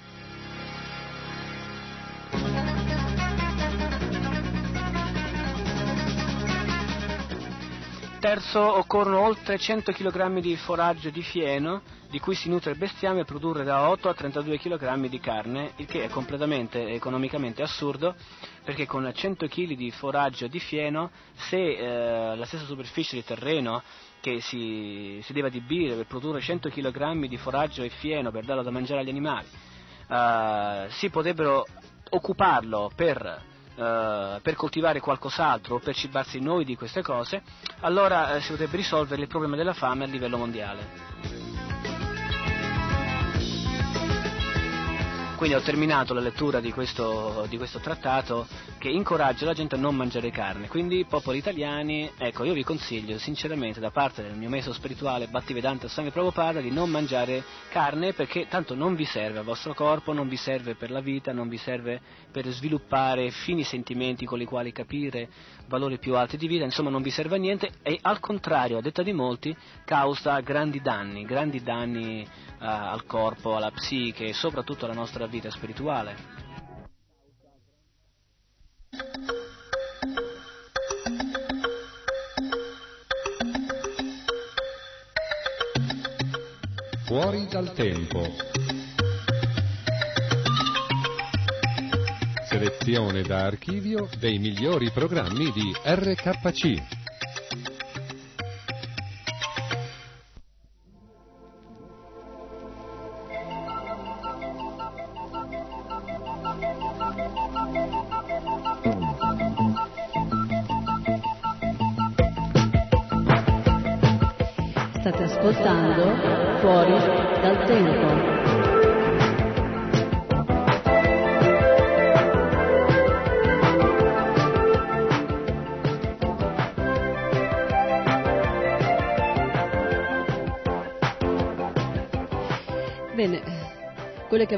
[8.20, 13.18] Terzo, occorrono oltre 100 kg di foraggio di fieno di cui si nutre il bestiame
[13.18, 18.16] per produrre da 8 a 32 kg di carne, il che è completamente economicamente assurdo
[18.64, 23.84] perché con 100 kg di foraggio di fieno, se eh, la stessa superficie di terreno
[24.20, 28.64] che si, si deve adibire per produrre 100 kg di foraggio e fieno per darlo
[28.64, 29.48] da mangiare agli animali,
[30.10, 31.66] eh, si potrebbero
[32.10, 37.44] occuparlo per Uh, per coltivare qualcos'altro o per cibarsi noi di queste cose,
[37.82, 41.67] allora uh, si potrebbe risolvere il problema della fame a livello mondiale.
[45.38, 48.48] Quindi ho terminato la lettura di questo, di questo, trattato
[48.80, 50.68] che incoraggia la gente a non mangiare carne.
[50.68, 55.88] Quindi, popoli italiani, ecco, io vi consiglio sinceramente da parte del mio meso spirituale Battivedanta
[55.88, 60.28] Sangue Prabhupada di non mangiare carne perché tanto non vi serve al vostro corpo, non
[60.28, 64.72] vi serve per la vita, non vi serve per sviluppare fini sentimenti con i quali
[64.72, 65.30] capire
[65.68, 68.82] valori più alti di vita, insomma non vi serve a niente e al contrario, a
[68.82, 72.28] detta di molti, causa grandi danni, grandi danni
[72.60, 76.46] uh, al corpo, alla psiche e soprattutto alla nostra vita spirituale.
[87.06, 88.22] Fuori dal tempo.
[92.50, 97.07] Selezione da archivio dei migliori programmi di RKC.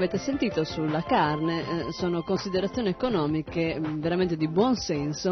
[0.10, 5.30] Avete sentito sulla carne eh, sono considerazioni economiche mh, veramente di buon senso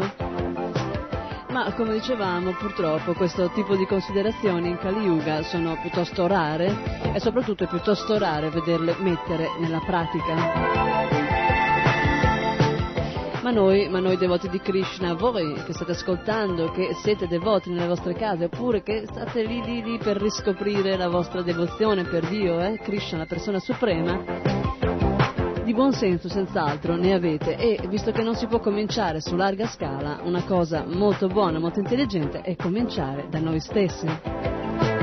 [1.48, 7.18] ma come dicevamo purtroppo questo tipo di considerazioni in Kali Yuga sono piuttosto rare e
[7.18, 10.98] soprattutto è piuttosto rare vederle mettere nella pratica.
[13.48, 17.86] Ma noi, ma noi devoti di Krishna, voi che state ascoltando, che siete devoti nelle
[17.86, 22.60] vostre case, oppure che state lì lì lì per riscoprire la vostra devozione per Dio,
[22.60, 22.78] eh?
[22.78, 24.57] Krishna, la persona suprema,
[25.68, 29.66] di buon senso senz'altro ne avete e visto che non si può cominciare su larga
[29.66, 34.97] scala, una cosa molto buona, molto intelligente è cominciare da noi stessi.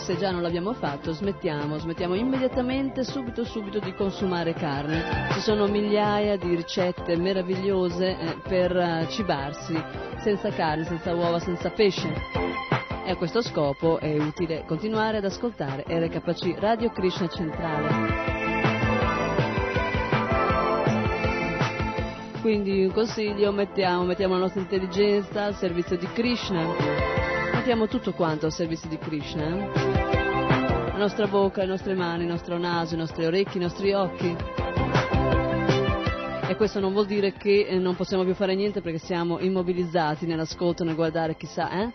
[0.00, 5.28] Se già non l'abbiamo fatto smettiamo, smettiamo immediatamente, subito subito di consumare carne.
[5.32, 9.80] Ci sono migliaia di ricette meravigliose eh, per eh, cibarsi
[10.22, 12.12] senza carne, senza uova, senza pesce.
[13.04, 18.38] E a questo scopo è utile continuare ad ascoltare RKC Radio Krishna Centrale.
[22.40, 27.19] Quindi un consiglio, mettiamo, mettiamo la nostra intelligenza al servizio di Krishna.
[27.70, 29.46] Mettiamo tutto quanto al servizio di Krishna.
[29.46, 30.90] eh?
[30.90, 34.36] La nostra bocca, le nostre mani, il nostro naso, i nostri orecchi, i nostri occhi.
[36.48, 40.26] E questo non vuol dire che eh, non possiamo più fare niente perché siamo immobilizzati
[40.26, 41.92] nell'ascolto, nel guardare chissà, eh?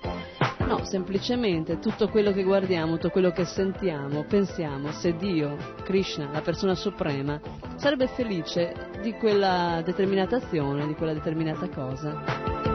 [0.59, 6.39] No, semplicemente tutto quello che guardiamo, tutto quello che sentiamo, pensiamo, se Dio, Krishna, la
[6.39, 7.37] persona suprema,
[7.75, 12.74] sarebbe felice di quella determinata azione, di quella determinata cosa.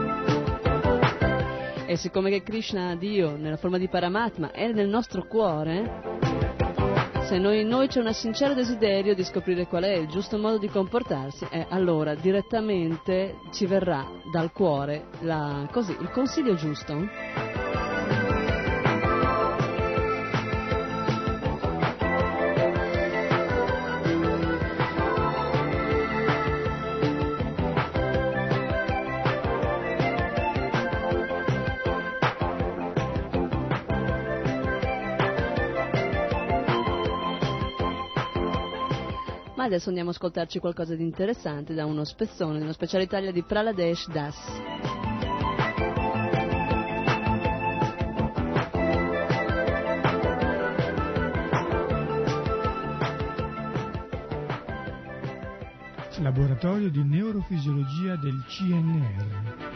[1.91, 6.19] E siccome che Krishna, Dio, nella forma di Paramatma, è nel nostro cuore,
[7.23, 10.57] se noi, in noi c'è un sincero desiderio di scoprire qual è il giusto modo
[10.57, 17.90] di comportarsi, eh, allora direttamente ci verrà dal cuore la, così, il consiglio giusto.
[39.61, 43.43] Ma adesso andiamo ad ascoltarci qualcosa di interessante da uno spezzone, uno speciale Italia di
[43.43, 44.35] Praladesh Das.
[56.17, 59.70] Laboratorio di neurofisiologia del CNR.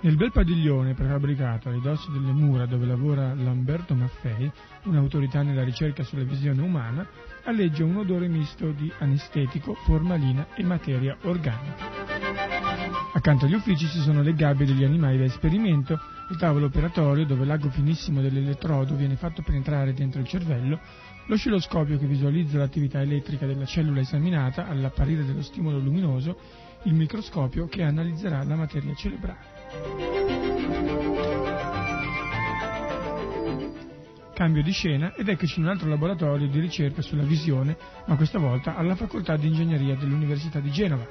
[0.00, 4.48] Nel bel padiglione prefabbricato a ridosso delle mura dove lavora Lamberto Maffei,
[4.84, 7.04] un'autorità nella ricerca sulla visione umana,
[7.42, 11.86] alleggia un odore misto di anestetico, formalina e materia organica.
[13.12, 15.98] Accanto agli uffici ci sono le gabbie degli animali da esperimento,
[16.30, 20.78] il tavolo operatorio dove l'ago finissimo dell'elettrodo viene fatto penetrare dentro il cervello,
[21.26, 26.38] l'oscilloscopio che visualizza l'attività elettrica della cellula esaminata all'apparire dello stimolo luminoso,
[26.84, 29.57] il microscopio che analizzerà la materia cerebrale.
[34.38, 38.38] Cambio di scena ed eccoci in un altro laboratorio di ricerca sulla visione, ma questa
[38.38, 41.06] volta alla Facoltà di Ingegneria dell'Università di Genova.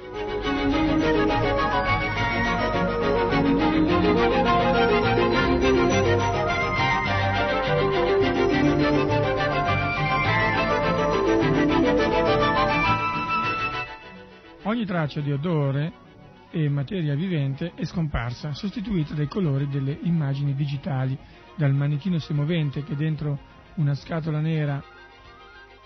[14.62, 16.06] Ogni traccia di odore
[16.50, 21.16] e materia vivente è scomparsa, sostituita dai colori delle immagini digitali,
[21.56, 23.38] dal manichino semovente che dentro
[23.74, 24.82] una scatola nera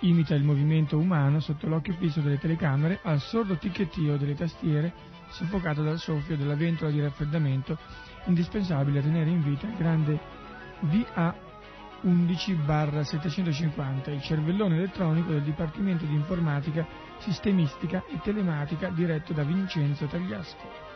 [0.00, 4.92] imita il movimento umano sotto l'occhio fisso delle telecamere al sordo ticchettio delle tastiere
[5.30, 7.78] soffocato dal soffio della ventola di raffreddamento
[8.26, 10.18] indispensabile a tenere in vita il grande
[12.04, 16.86] VA11-750, il cervellone elettronico del Dipartimento di Informatica,
[17.22, 20.90] Sistemistica e Telematica diretto da Vincenzo Tagliasco.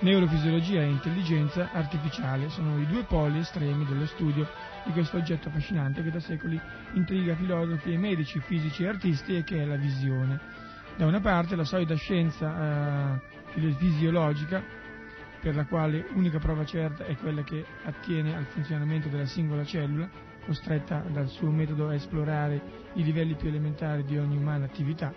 [0.00, 4.46] Neurofisiologia e intelligenza artificiale sono i due poli estremi dello studio
[4.84, 6.60] di questo oggetto affascinante che da secoli
[6.92, 10.38] intriga filosofi e medici, fisici e artisti e che è la visione.
[10.96, 13.16] Da una parte la solida scienza
[13.54, 14.62] eh, fisiologica,
[15.40, 20.08] per la quale unica prova certa è quella che attiene al funzionamento della singola cellula,
[20.44, 22.60] costretta dal suo metodo a esplorare
[22.94, 25.12] i livelli più elementari di ogni umana attività,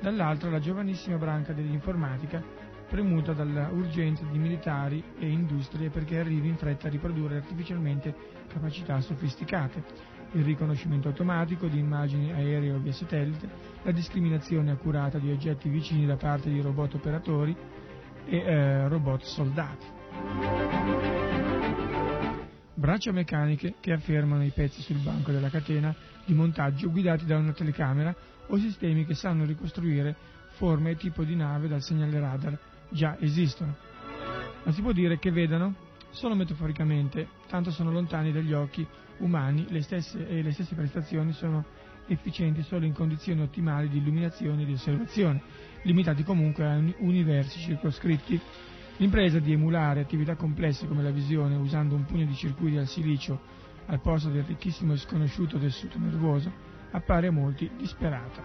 [0.00, 2.42] dall'altra la giovanissima branca dell'informatica,
[2.88, 8.14] premuta dalla urgenza di militari e industrie perché arrivi in fretta a riprodurre artificialmente
[8.46, 9.82] capacità sofisticate,
[10.32, 13.48] il riconoscimento automatico di immagini aeree o via satellite,
[13.82, 17.56] la discriminazione accurata di oggetti vicini da parte di robot operatori
[18.26, 19.86] e eh, robot soldati.
[22.74, 27.52] Braccia meccaniche che affermano i pezzi sul banco della catena di montaggio guidati da una
[27.52, 28.14] telecamera
[28.48, 30.14] o sistemi che sanno ricostruire
[30.50, 32.58] forma e tipo di nave dal segnale radar
[32.90, 33.74] già esistono.
[34.62, 35.74] Ma si può dire che vedano?
[36.10, 38.86] Solo metaforicamente, tanto sono lontani dagli occhi
[39.18, 41.64] umani le stesse, e le stesse prestazioni sono
[42.06, 45.42] efficienti solo in condizioni ottimali di illuminazione e di osservazione,
[45.86, 48.38] limitati comunque a universi circoscritti.
[48.98, 53.54] L'impresa di emulare attività complesse come la visione usando un pugno di circuiti al silicio
[53.86, 56.50] al posto del ricchissimo e sconosciuto tessuto nervoso
[56.90, 58.42] appare a molti disperata.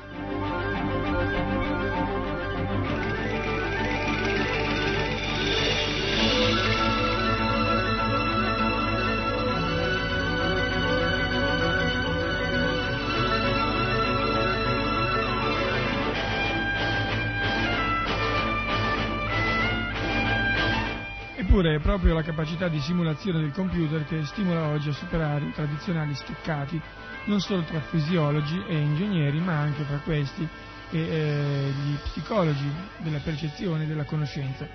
[21.52, 25.52] Eppure è proprio la capacità di simulazione del computer che stimola oggi a superare i
[25.52, 26.82] tradizionali steccati
[27.26, 30.48] non solo tra fisiologi e ingegneri, ma anche tra questi
[30.92, 34.66] e eh, gli psicologi della percezione e della conoscenza.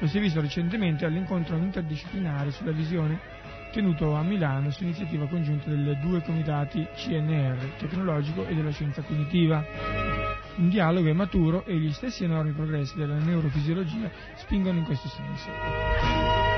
[0.00, 3.20] Lo si è visto recentemente all'incontro interdisciplinare sulla visione
[3.74, 9.64] tenuto a Milano su iniziativa congiunta delle due comitati CNR, tecnologico e della scienza cognitiva.
[10.56, 16.53] Un dialogo è maturo e gli stessi enormi progressi della neurofisiologia spingono in questo senso.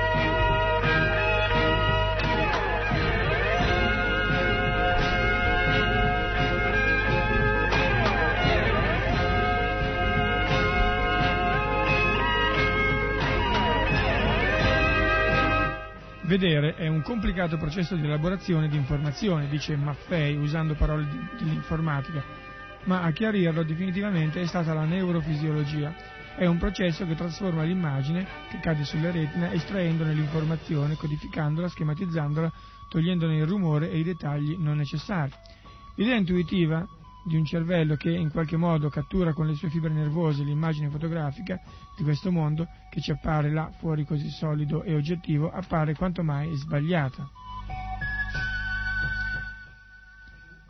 [16.27, 21.07] Vedere è un complicato processo di elaborazione di informazioni, dice Maffei usando parole
[21.39, 22.21] dell'informatica,
[22.83, 25.95] ma a chiarirlo definitivamente è stata la neurofisiologia.
[26.35, 32.51] È un processo che trasforma l'immagine che cade sulla retina estraendone l'informazione, codificandola, schematizzandola,
[32.89, 35.31] togliendone il rumore e i dettagli non necessari.
[35.95, 36.85] L'idea intuitiva
[37.27, 41.59] di un cervello che in qualche modo cattura con le sue fibre nervose l'immagine fotografica
[41.97, 46.55] di questo mondo che ci appare là fuori così solido e oggettivo, appare quanto mai
[46.55, 47.29] sbagliata.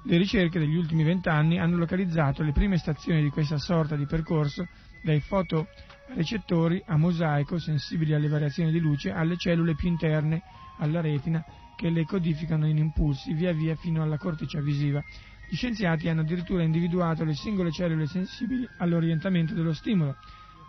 [0.04, 4.68] Le ricerche degli ultimi vent'anni hanno localizzato le prime stazioni di questa sorta di percorso
[5.04, 10.42] dai fotorecettori a mosaico sensibili alle variazioni di luce alle cellule più interne
[10.78, 11.44] alla retina
[11.76, 15.04] che le codificano in impulsi via via fino alla corteccia visiva
[15.50, 20.18] gli scienziati hanno addirittura individuato le singole cellule sensibili all'orientamento dello stimolo,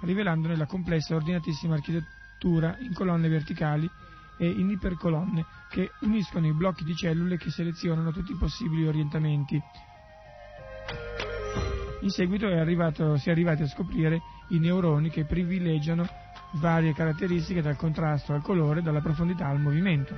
[0.02, 3.90] rivelandone la complessa e ordinatissima architettura in colonne verticali
[4.38, 9.60] e in ipercolonne che uniscono i blocchi di cellule che selezionano tutti i possibili orientamenti.
[12.02, 14.20] In seguito arrivato, si è arrivati a scoprire
[14.50, 16.06] i neuroni che privilegiano
[16.52, 20.14] varie caratteristiche dal contrasto al colore, dalla profondità al movimento.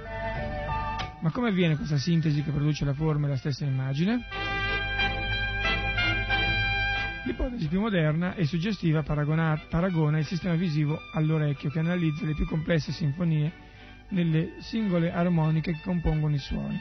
[1.21, 4.25] Ma come avviene questa sintesi che produce la forma e la stessa immagine?
[7.25, 12.91] L'ipotesi più moderna e suggestiva paragona il sistema visivo all'orecchio che analizza le più complesse
[12.93, 13.53] sinfonie
[14.09, 16.81] nelle singole armoniche che compongono i suoni.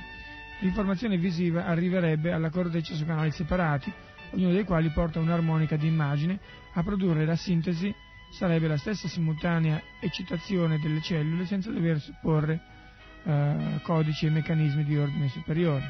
[0.62, 3.92] L'informazione visiva arriverebbe alla corteccia su canali separati,
[4.32, 6.40] ognuno dei quali porta un'armonica di immagine,
[6.74, 7.94] a produrre la sintesi
[8.32, 12.78] sarebbe la stessa simultanea eccitazione delle cellule senza dover supporre
[13.24, 15.90] eh, codici e meccanismi di ordine superiore.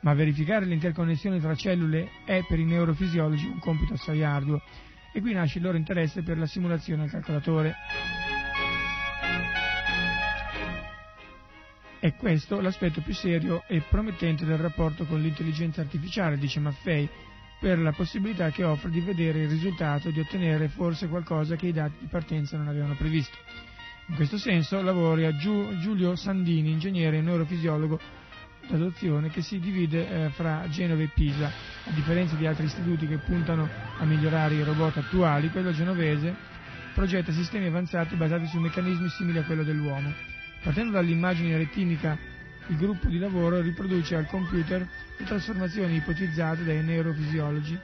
[0.00, 4.62] Ma verificare l'interconnessione tra cellule è per i neurofisiologi un compito assai arduo
[5.12, 7.74] e qui nasce il loro interesse per la simulazione al calcolatore.
[12.00, 17.08] È questo l'aspetto più serio e promettente del rapporto con l'intelligenza artificiale, dice Maffei,
[17.58, 21.72] per la possibilità che offre di vedere il risultato, di ottenere forse qualcosa che i
[21.72, 23.36] dati di partenza non avevano previsto.
[24.08, 28.00] In questo senso lavora Giulio Sandini, ingegnere e neurofisiologo
[28.66, 31.46] d'adozione che si divide eh, fra Genova e Pisa.
[31.46, 36.34] A differenza di altri istituti che puntano a migliorare i robot attuali, quello genovese
[36.94, 40.10] progetta sistemi avanzati basati su meccanismi simili a quello dell'uomo.
[40.62, 42.18] Partendo dall'immagine retinica,
[42.68, 44.88] il gruppo di lavoro riproduce al computer
[45.18, 47.78] le trasformazioni ipotizzate dai neurofisiologi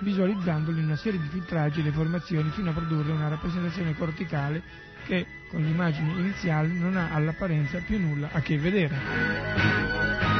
[0.00, 5.26] visualizzandoli in una serie di filtraggi e deformazioni fino a produrre una rappresentazione corticale che
[5.48, 10.31] con l'immagine iniziale non ha all'apparenza più nulla a che vedere.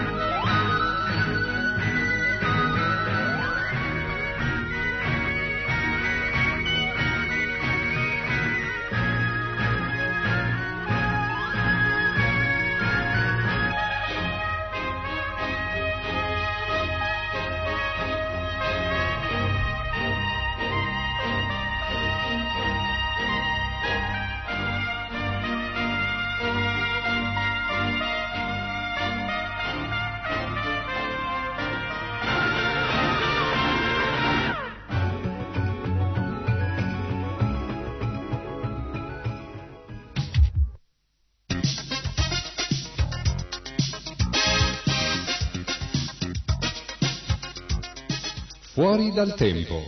[48.93, 49.81] Fuori dal tempo.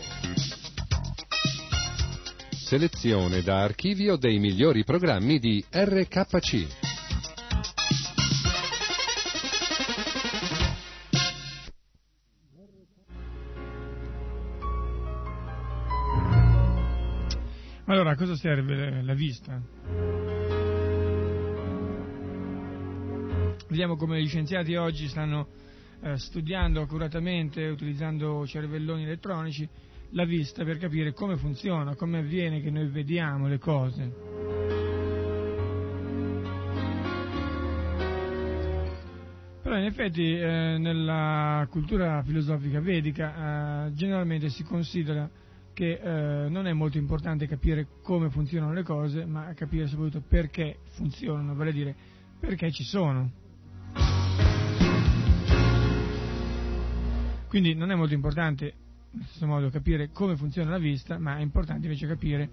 [2.48, 6.66] Selezione da archivio dei migliori programmi di RKC.
[17.84, 19.60] Allora, a cosa serve la vista?
[23.68, 25.63] Vediamo come gli scienziati oggi stanno
[26.04, 29.66] eh, studiando accuratamente, utilizzando cervelloni elettronici,
[30.10, 34.12] la vista per capire come funziona, come avviene che noi vediamo le cose.
[39.62, 45.28] Però in effetti eh, nella cultura filosofica vedica eh, generalmente si considera
[45.72, 50.80] che eh, non è molto importante capire come funzionano le cose, ma capire soprattutto perché
[50.90, 51.94] funzionano, vale a dire
[52.38, 53.42] perché ci sono.
[57.54, 58.74] Quindi non è molto importante
[59.12, 62.50] allo stesso modo capire come funziona la vista, ma è importante invece capire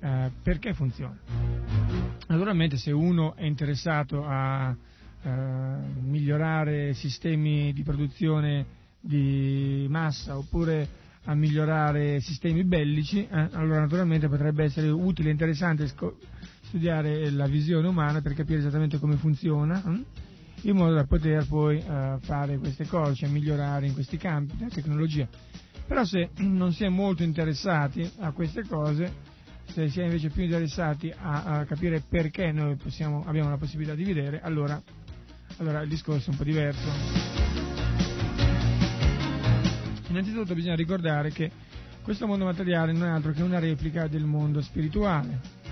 [0.00, 1.18] eh, perché funziona.
[2.28, 4.74] Naturalmente se uno è interessato a
[5.20, 5.30] eh,
[6.00, 8.64] migliorare sistemi di produzione
[9.00, 10.88] di massa oppure
[11.24, 15.86] a migliorare sistemi bellici, eh, allora naturalmente potrebbe essere utile e interessante
[16.62, 20.02] studiare la visione umana per capire esattamente come funziona, hm?
[20.70, 24.70] In modo da poter poi eh, fare queste cose, cioè migliorare in questi campi della
[24.70, 25.28] tecnologia.
[25.86, 29.32] Però se non si è molto interessati a queste cose,
[29.66, 33.94] se si è invece più interessati a, a capire perché noi possiamo, abbiamo la possibilità
[33.94, 34.80] di vedere, allora,
[35.58, 36.88] allora il discorso è un po' diverso.
[40.08, 41.50] Innanzitutto bisogna ricordare che
[42.02, 45.63] questo mondo materiale non è altro che una replica del mondo spirituale.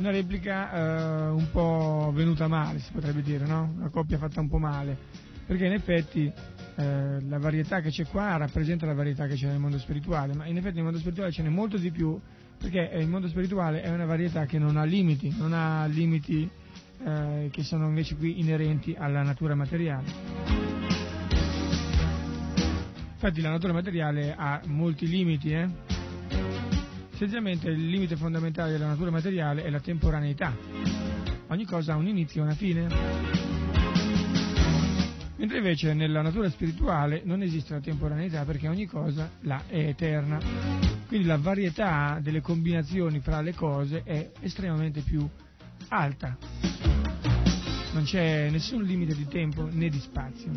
[0.00, 3.70] Una replica eh, un po' venuta male, si potrebbe dire, no?
[3.76, 4.96] Una coppia fatta un po' male.
[5.44, 6.32] Perché in effetti
[6.76, 10.46] eh, la varietà che c'è qua rappresenta la varietà che c'è nel mondo spirituale, ma
[10.46, 12.18] in effetti nel mondo spirituale ce n'è molto di più,
[12.56, 16.48] perché il mondo spirituale è una varietà che non ha limiti, non ha limiti
[17.04, 20.10] eh, che sono invece qui inerenti alla natura materiale.
[23.12, 25.68] Infatti la natura materiale ha molti limiti, eh?
[27.20, 30.56] Essenzialmente il limite fondamentale della natura materiale è la temporaneità.
[31.48, 32.88] Ogni cosa ha un inizio e una fine.
[35.36, 40.38] Mentre invece nella natura spirituale non esiste la temporaneità perché ogni cosa là è eterna.
[41.08, 45.28] Quindi la varietà delle combinazioni fra le cose è estremamente più
[45.88, 46.38] alta.
[47.92, 50.50] Non c'è nessun limite di tempo né di spazio.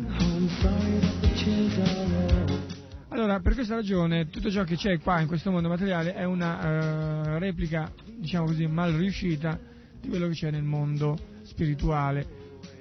[3.14, 7.36] Allora, per questa ragione, tutto ciò che c'è qua in questo mondo materiale è una
[7.36, 9.56] uh, replica, diciamo così, mal riuscita
[10.00, 12.26] di quello che c'è nel mondo spirituale.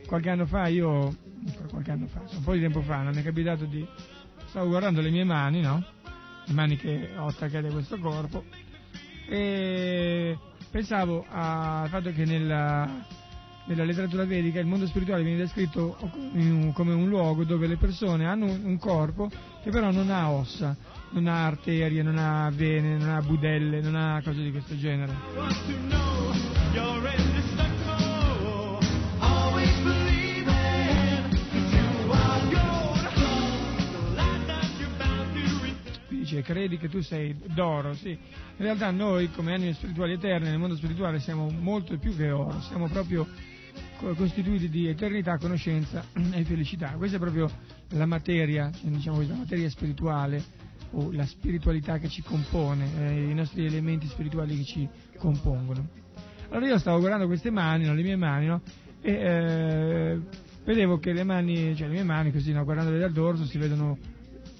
[0.08, 1.16] Qualche anno fa io,
[1.70, 3.88] qualche anno fa, un po' di tempo fa, non mi è capitato di...
[4.48, 5.86] stavo guardando le mie mani, no?
[6.46, 8.44] Le mani che ho attaccate a questo corpo
[9.30, 10.36] e
[10.72, 13.06] pensavo al fatto che nella,
[13.66, 15.98] nella letteratura vedica il mondo spirituale viene descritto
[16.74, 19.30] come un luogo dove le persone hanno un corpo
[19.64, 20.76] che però non ha ossa,
[21.12, 25.14] non ha arterie, non ha vene, non ha budelle, non ha cose di questo genere.
[36.10, 38.10] Dice, credi che tu sei d'oro, sì.
[38.10, 38.20] In
[38.58, 42.88] realtà noi come anime spirituali eterne nel mondo spirituale siamo molto più che oro, siamo
[42.88, 43.28] proprio
[44.16, 46.92] costituiti di eternità, conoscenza e felicità.
[46.98, 47.50] Questa è proprio
[47.90, 50.44] la materia, diciamo così, la materia spirituale
[50.92, 54.88] o la spiritualità che ci compone, eh, i nostri elementi spirituali che ci
[55.18, 55.88] compongono.
[56.50, 58.62] Allora io stavo guardando queste mani, no, le mie mani, no,
[59.02, 60.20] e eh,
[60.66, 63.98] vedevo che le mani, cioè le mie mani così, no, guardandole dal dorso si vedono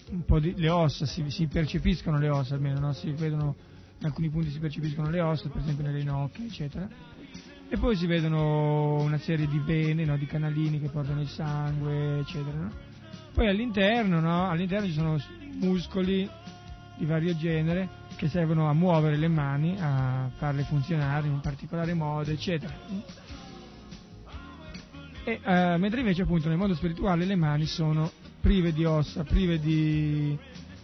[0.10, 2.94] un po' di, le ossa, si, si percepiscono le ossa almeno, no?
[2.94, 3.56] si vedono,
[4.00, 7.13] in alcuni punti si percepiscono le ossa, per esempio nelle ginocchia, eccetera
[7.74, 12.20] e poi si vedono una serie di vene, no, di canalini che portano il sangue,
[12.20, 12.56] eccetera.
[12.56, 12.72] No?
[13.34, 15.20] Poi all'interno, no, all'interno ci sono
[15.54, 16.30] muscoli
[16.96, 21.96] di vario genere che servono a muovere le mani, a farle funzionare in un particolare
[21.96, 22.72] modo, eccetera.
[25.24, 29.60] E, uh, mentre invece appunto nel mondo spirituale le mani sono prive di ossa, prive
[29.60, 30.38] di...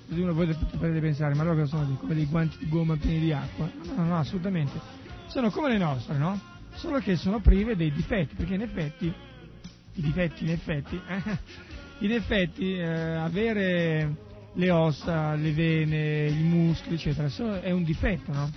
[0.08, 3.70] Uno voi potete pensare, ma allora sono come dei guanti di gomma pieni di acqua?
[3.84, 4.80] No, no, no, assolutamente.
[5.28, 6.49] Sono come le nostre, no?
[6.80, 11.00] Solo che sono prive dei difetti, perché in effetti, i difetti in effetti,
[12.00, 14.16] in effetti eh, avere
[14.54, 18.50] le ossa, le vene, i muscoli, eccetera, è un difetto, no?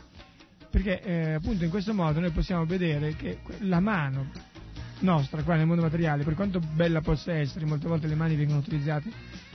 [0.71, 4.31] Perché eh, appunto in questo modo noi possiamo vedere che la mano
[5.01, 8.61] nostra qua nel mondo materiale, per quanto bella possa essere, molte volte le mani vengono
[8.61, 9.11] utilizzate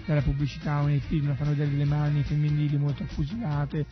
[0.06, 3.86] nella pubblicità o nei film, fanno vedere le mani femminili molto affusilate,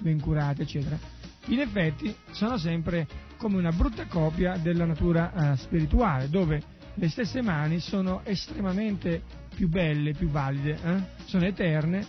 [0.00, 0.98] ben curate, eccetera.
[1.46, 6.62] In effetti sono sempre come una brutta copia della natura eh, spirituale, dove
[6.94, 9.22] le stesse mani sono estremamente
[9.54, 11.24] più belle, più valide, eh?
[11.24, 12.06] sono eterne,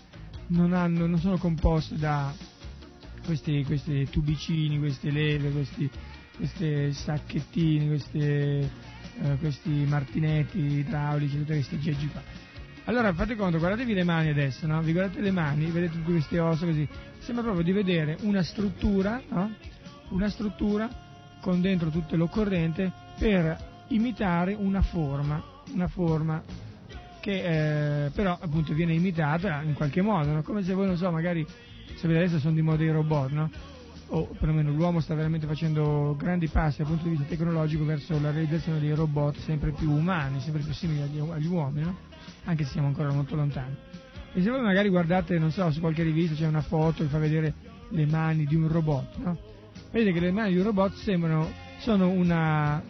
[0.47, 2.33] non, hanno, non, sono composte da
[3.25, 5.89] questi, questi tubicini, queste leve, questi,
[6.35, 8.69] questi sacchettini, queste,
[9.21, 12.21] eh, questi martinetti idraulici, tutte queste geggi qua.
[12.85, 14.81] Allora fate conto, guardatevi le mani adesso, no?
[14.81, 16.85] vi guardate le mani, vedete tutte queste ossa così,
[17.19, 19.53] sembra proprio di vedere una struttura, no?
[20.09, 20.89] una struttura
[21.39, 26.43] con dentro tutto l'occorrente per imitare una forma, una forma
[27.21, 30.41] che eh, però appunto viene imitata in qualche modo, no?
[30.41, 33.49] come se voi non so, magari se vedete adesso sono di moda i robot, no?
[34.07, 38.31] o perlomeno l'uomo sta veramente facendo grandi passi dal punto di vista tecnologico verso la
[38.31, 42.11] realizzazione dei robot sempre più umani, sempre più simili agli, agli uomini, no?
[42.45, 43.75] Anche se siamo ancora molto lontani.
[44.33, 47.19] E se voi magari guardate, non so, su qualche rivista c'è una foto che fa
[47.19, 47.53] vedere
[47.89, 49.37] le mani di un robot, no?
[49.91, 52.81] Vedete che le mani di un robot sembrano, sono una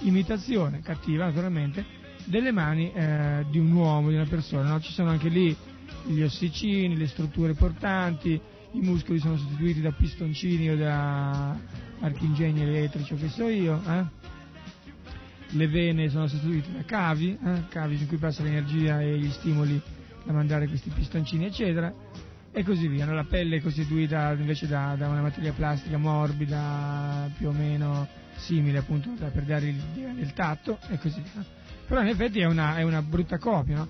[0.00, 1.84] imitazione, cattiva naturalmente,
[2.24, 4.80] delle mani eh, di un uomo, di una persona, no?
[4.80, 5.56] Ci sono anche lì
[6.04, 8.38] gli ossicini, le strutture portanti,
[8.72, 11.56] i muscoli sono sostituiti da pistoncini o da
[12.00, 14.04] archingegni elettrici o che so io, eh?
[15.52, 17.62] Le vene sono sostituite da cavi, eh?
[17.68, 19.80] cavi in cui passa l'energia e gli stimoli
[20.24, 21.92] da mandare questi pistoncini eccetera
[22.52, 23.04] e così via.
[23.04, 23.14] No?
[23.14, 28.78] La pelle è costituita invece da, da, una materia plastica morbida più o meno simile
[28.78, 29.80] appunto per dare il,
[30.18, 31.44] il, tatto e così via.
[31.86, 33.76] Però in effetti è una, è una brutta copia.
[33.76, 33.88] No?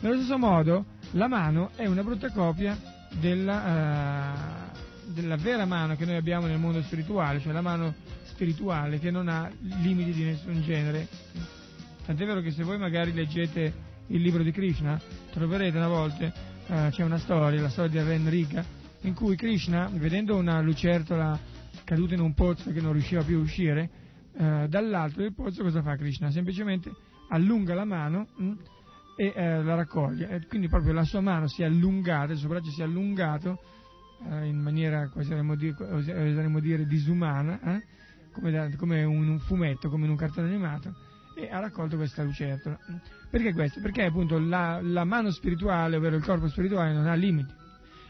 [0.00, 2.76] Nello stesso modo la mano è una brutta copia
[3.20, 7.94] della, uh, della vera mano che noi abbiamo nel mondo spirituale, cioè la mano
[8.34, 9.48] spirituale che non ha
[9.80, 11.08] limiti di nessun genere.
[12.04, 16.90] Tant'è vero che se voi magari leggete il libro di Krishna, troverete una volta, uh,
[16.90, 18.64] c'è una storia, la storia di Ren Rika,
[19.02, 21.38] in cui Krishna, vedendo una lucertola
[21.84, 23.90] caduta in un pozzo che non riusciva più a uscire,
[24.32, 26.30] uh, dall'alto del pozzo cosa fa Krishna?
[26.30, 26.90] Semplicemente
[27.30, 28.58] allunga la mano mh, hm,
[29.16, 30.28] e uh, la raccoglie.
[30.28, 33.60] E quindi proprio la sua mano si è allungata, il suo braccio si è allungato
[34.26, 37.82] in maniera, oseremmo dire, oseremmo dire disumana, eh?
[38.34, 40.92] Come, da, come un, fumetto, come in un cartone animato,
[41.34, 42.78] e ha raccolto questa lucertola.
[43.30, 43.80] Perché questo?
[43.80, 47.52] Perché appunto la, la mano spirituale, ovvero il corpo spirituale, non ha limiti.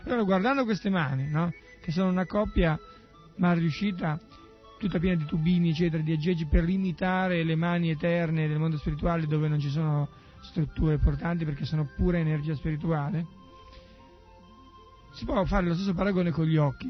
[0.04, 1.52] Allora guardando queste mani, no?
[1.80, 2.78] che sono una coppia
[3.36, 4.18] mal riuscita,
[4.78, 9.26] tutta piena di tubini, eccetera, di aggeggi per imitare le mani eterne del mondo spirituale
[9.26, 10.08] dove non ci sono
[10.40, 13.26] strutture portanti perché sono pura energia spirituale,
[15.12, 16.88] si può fare lo stesso paragone con gli occhi.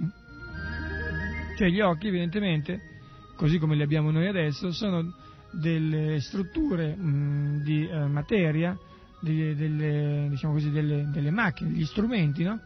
[1.57, 2.94] Cioè gli occhi evidentemente
[3.37, 5.13] così come li abbiamo noi adesso, sono
[5.51, 8.77] delle strutture mh, di eh, materia,
[9.21, 12.61] di, delle, diciamo così, delle, delle, macchine, degli strumenti, no?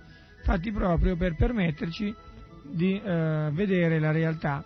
[0.44, 2.14] fatti proprio per permetterci
[2.70, 4.64] di eh, vedere la realtà.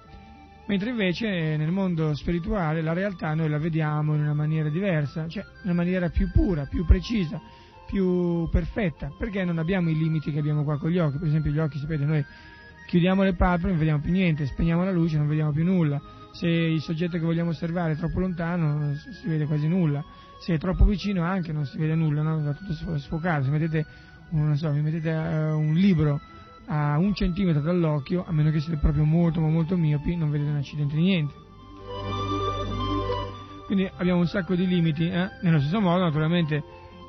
[0.67, 5.43] Mentre invece nel mondo spirituale la realtà noi la vediamo in una maniera diversa, cioè
[5.43, 7.41] in una maniera più pura, più precisa,
[7.87, 11.19] più perfetta, perché non abbiamo i limiti che abbiamo qua con gli occhi.
[11.19, 12.25] Per esempio gli occhi, sapete, noi
[12.93, 15.99] chiudiamo le palpebre non vediamo più niente, spegniamo la luce non vediamo più nulla,
[16.33, 20.05] se il soggetto che vogliamo osservare è troppo lontano non si vede quasi nulla,
[20.39, 22.43] se è troppo vicino anche non si vede nulla, no?
[22.43, 23.87] va tutto sfocato, se mettete,
[24.33, 26.21] non so, mettete uh, un libro
[26.67, 30.51] a un centimetro dall'occhio, a meno che siete proprio molto ma molto miopi, non vedete
[30.51, 31.35] un accidente di niente.
[33.65, 35.31] Quindi abbiamo un sacco di limiti, eh?
[35.41, 36.63] nello stesso modo naturalmente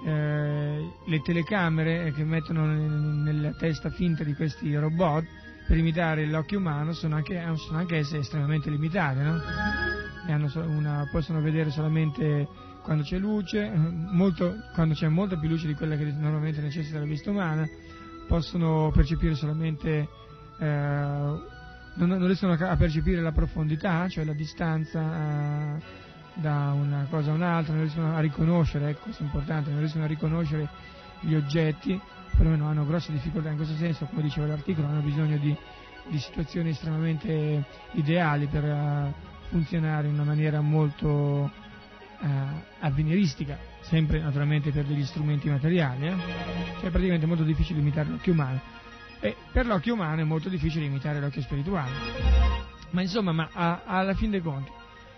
[0.06, 6.94] eh, le telecamere che mettono nella testa finta di questi robot per imitare l'occhio umano
[6.94, 9.42] sono anche, sono anche esse estremamente limitate, no?
[10.68, 12.48] una, possono vedere solamente
[12.82, 17.06] quando c'è luce, molto, quando c'è molta più luce di quella che normalmente necessita la
[17.06, 17.68] vista umana,
[18.28, 20.08] possono percepire solamente,
[20.60, 25.82] eh, non, non, riescono a percepire la profondità, cioè la distanza eh,
[26.36, 30.04] da una cosa a un'altra, non riescono a riconoscere, ecco, questo è importante, non riescono
[30.04, 30.70] a riconoscere
[31.22, 32.00] gli oggetti
[32.36, 35.56] perlomeno hanno grosse difficoltà in questo senso, come diceva l'articolo, hanno bisogno di,
[36.08, 39.14] di situazioni estremamente ideali per uh,
[39.50, 41.52] funzionare in una maniera molto
[42.20, 42.28] uh,
[42.80, 46.16] avveniristica, sempre naturalmente per degli strumenti materiali, eh?
[46.80, 48.60] cioè praticamente è molto difficile imitare l'occhio umano
[49.24, 51.92] e per l'occhio umano è molto difficile imitare l'occhio spirituale.
[52.90, 54.70] Ma insomma, ma a, alla fin dei conti,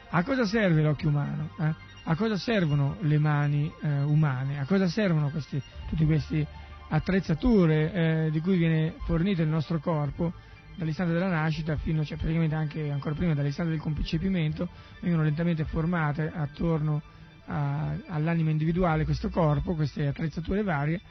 [0.10, 1.50] a cosa serve l'occhio umano?
[1.60, 1.74] Eh?
[2.04, 4.60] A cosa servono le mani eh, umane?
[4.60, 5.60] A cosa servono questi,
[5.90, 6.46] tutti questi
[6.90, 7.92] attrezzature
[8.26, 10.34] eh, di cui viene fornito il nostro corpo
[10.76, 14.68] dall'istante della nascita fino, cioè praticamente anche ancora prima dall'istante del concepimento,
[15.00, 17.02] vengono lentamente formate attorno
[17.46, 21.02] a, all'anima individuale questo corpo, queste attrezzature varie,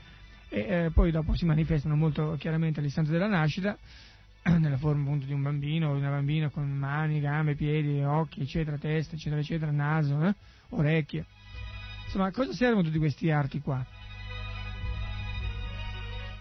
[0.48, 3.76] e eh, poi dopo si manifestano molto chiaramente all'istante della nascita,
[4.58, 8.42] nella forma appunto di un bambino o di una bambina con mani, gambe, piedi, occhi,
[8.42, 10.34] eccetera, testa, eccetera, eccetera, naso, eh,
[10.70, 11.24] orecchie.
[12.04, 13.84] Insomma, a cosa servono tutti questi arti qua?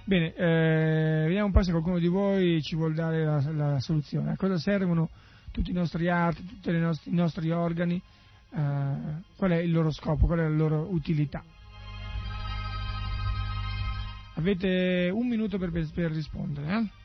[0.06, 4.32] Bene, eh, vediamo un po' se qualcuno di voi ci vuole dare la, la soluzione.
[4.32, 5.10] A cosa servono
[5.52, 7.96] tutti i nostri arti, tutti i nostri organi?
[7.96, 8.96] Eh,
[9.38, 11.42] qual è il loro scopo, qual è la loro utilità?
[14.36, 16.76] Avete un minuto per, per rispondere.
[16.76, 17.03] Eh?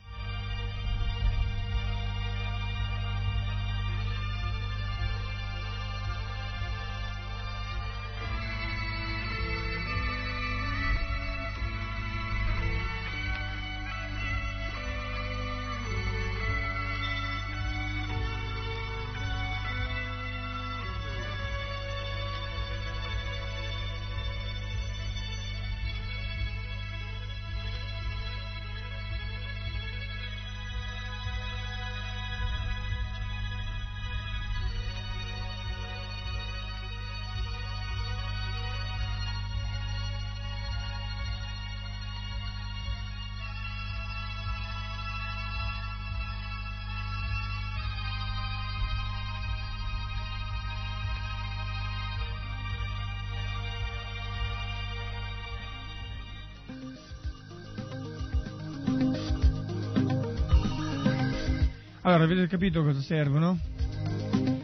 [62.19, 63.57] Allora, avete capito cosa servono?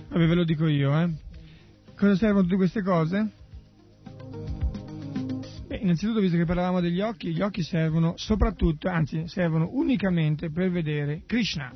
[0.09, 1.09] Vabbè, ve lo dico io, eh.
[1.95, 3.31] Cosa servono tutte queste cose?
[5.65, 10.69] Beh, innanzitutto, visto che parlavamo degli occhi, gli occhi servono soprattutto, anzi, servono unicamente per
[10.69, 11.73] vedere Krishna.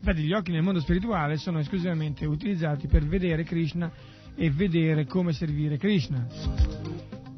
[0.00, 3.92] Infatti gli occhi nel mondo spirituale sono esclusivamente utilizzati per vedere Krishna
[4.34, 6.73] e vedere come servire Krishna.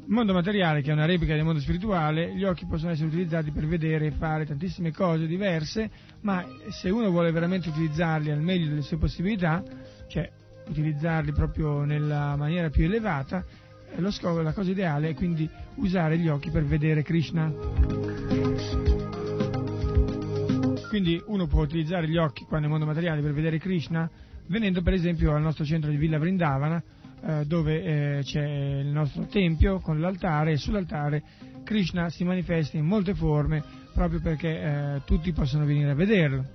[0.09, 3.67] Mondo materiale, che è una replica del mondo spirituale, gli occhi possono essere utilizzati per
[3.67, 5.89] vedere e fare tantissime cose diverse,
[6.21, 9.61] ma se uno vuole veramente utilizzarli al meglio delle sue possibilità,
[10.07, 10.31] cioè
[10.69, 13.43] utilizzarli proprio nella maniera più elevata,
[13.91, 17.51] eh, lo scopo, la cosa ideale è quindi usare gli occhi per vedere Krishna.
[20.87, 24.09] Quindi uno può utilizzare gli occhi qua nel mondo materiale per vedere Krishna,
[24.47, 26.81] venendo per esempio al nostro centro di Villa Vrindavana,
[27.27, 28.41] eh, dove eh, c'è
[28.79, 31.21] il nostro tempio con l'altare e sull'altare
[31.65, 33.61] Krishna si manifesta in molte forme
[33.93, 36.45] proprio perché eh, tutti possono venire a vederlo.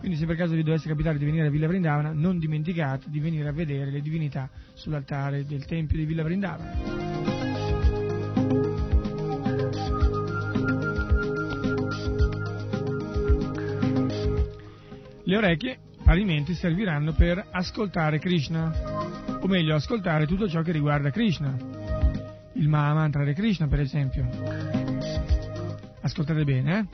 [0.00, 3.18] Quindi se per caso vi dovesse capitare di venire a Villa Vrindavana, non dimenticate di
[3.18, 6.72] venire a vedere le divinità sull'altare del tempio di Villa Vrindavana.
[15.26, 18.70] Le orecchie parimenti serviranno per ascoltare Krishna,
[19.40, 21.56] o meglio ascoltare tutto ciò che riguarda Krishna.
[22.52, 24.28] Il Mahamantra di Krishna, per esempio.
[26.02, 26.86] Ascoltate bene, eh?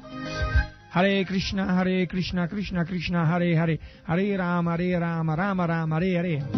[0.93, 6.19] Hare Krishna, Hare Krishna, Krishna Krishna, Hare Hare, Hare Rama, Hare Rama, Rama Rama, Hare
[6.19, 6.49] Hare.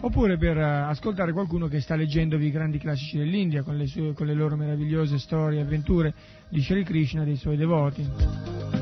[0.00, 4.14] Oppure per eh, ascoltare qualcuno che sta leggendovi i grandi classici dell'India con le, sue,
[4.14, 6.14] con le loro meravigliose storie e avventure
[6.48, 8.77] di Sri Krishna e dei suoi devoti.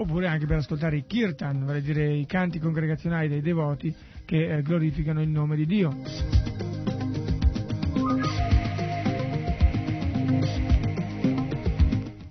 [0.00, 3.92] Oppure anche per ascoltare i kirtan, vale dire i canti congregazionali dei devoti
[4.24, 5.90] che eh, glorificano il nome di Dio.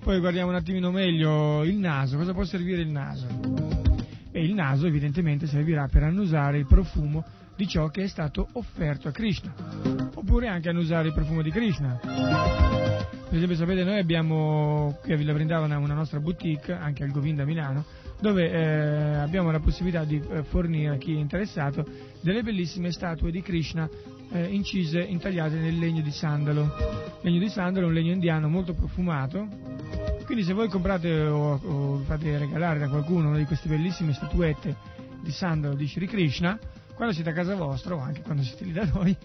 [0.01, 3.27] Poi guardiamo un attimino meglio il naso, cosa può servire il naso?
[4.31, 7.25] E il naso evidentemente servirà per annusare il profumo
[7.57, 9.51] di ciò che è stato offerto a Krishna,
[10.13, 11.99] oppure anche annusare il profumo di Krishna.
[11.99, 17.45] Per esempio sapete noi abbiamo qui a Villa Vrindavana una nostra boutique, anche al Govinda
[17.45, 17.83] Milano,
[18.21, 21.85] dove eh, abbiamo la possibilità di eh, fornire a chi è interessato
[22.21, 23.89] delle bellissime statue di Krishna
[24.31, 26.61] eh, incise, intagliate nel legno di sandalo.
[27.21, 29.47] Il legno di sandalo è un legno indiano molto profumato,
[30.25, 34.75] quindi se voi comprate o, o fate regalare da qualcuno una di queste bellissime statuette
[35.21, 36.57] di sandalo di Sri Krishna,
[36.97, 39.15] quando siete a casa vostra o anche quando siete lì da noi,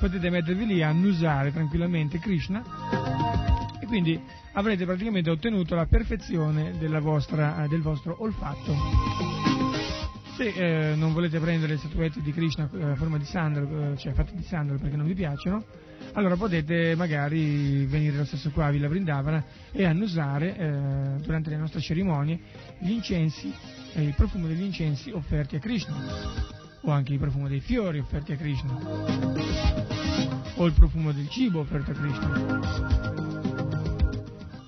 [0.00, 2.64] potete mettervi lì a annusare tranquillamente Krishna
[3.78, 4.18] e quindi
[4.54, 8.74] avrete praticamente ottenuto la perfezione vostra, del vostro olfatto.
[10.36, 13.96] Se eh, non volete prendere le statuette di Krishna a eh, forma di sandalo, eh,
[13.98, 15.64] cioè fatte di sandalo perché non vi piacciono,
[16.14, 21.56] allora potete magari venire lo stesso qua a Villa Vrindavana e annusare eh, durante le
[21.56, 22.38] nostre cerimonie
[22.78, 23.52] gli incensi,
[23.92, 28.32] eh, il profumo degli incensi offerti a Krishna, o anche il profumo dei fiori offerti
[28.32, 28.78] a Krishna,
[30.54, 33.10] o il profumo del cibo offerto a Krishna,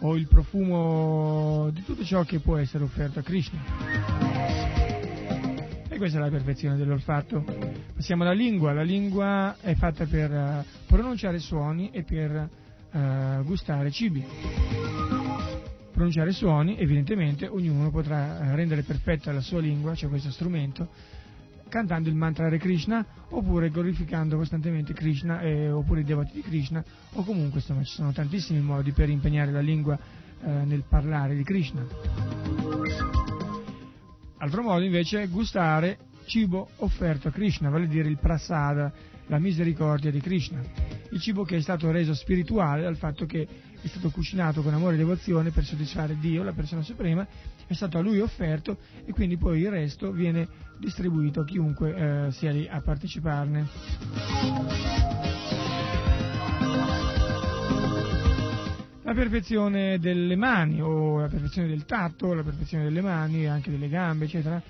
[0.00, 4.60] o il profumo di tutto ciò che può essere offerto a Krishna
[6.00, 7.44] questa è la perfezione dell'olfatto.
[7.94, 12.48] Passiamo alla lingua, la lingua è fatta per uh, pronunciare suoni e per
[12.90, 14.24] uh, gustare cibi.
[15.92, 20.88] Pronunciare suoni, evidentemente, ognuno potrà uh, rendere perfetta la sua lingua, cioè questo strumento,
[21.70, 26.84] cantando il mantra Hare Krishna oppure glorificando costantemente Krishna eh, oppure i devoti di Krishna
[27.14, 29.98] o comunque insomma ci sono tantissimi modi per impegnare la lingua
[30.42, 31.86] eh, nel parlare di Krishna.
[34.36, 38.92] Altro modo invece è gustare cibo offerto a Krishna, vale a dire il prasada,
[39.26, 40.60] la misericordia di Krishna.
[41.10, 43.46] Il cibo che è stato reso spirituale dal fatto che
[43.82, 47.26] è stato cucinato con amore e devozione per soddisfare Dio, la persona suprema,
[47.66, 50.46] è stato a lui offerto e quindi poi il resto viene
[50.78, 51.94] distribuito a chiunque
[52.26, 53.68] eh, sia lì a parteciparne.
[59.10, 63.88] la perfezione delle mani o la perfezione del tatto, la perfezione delle mani, anche delle
[63.88, 64.62] gambe, eccetera,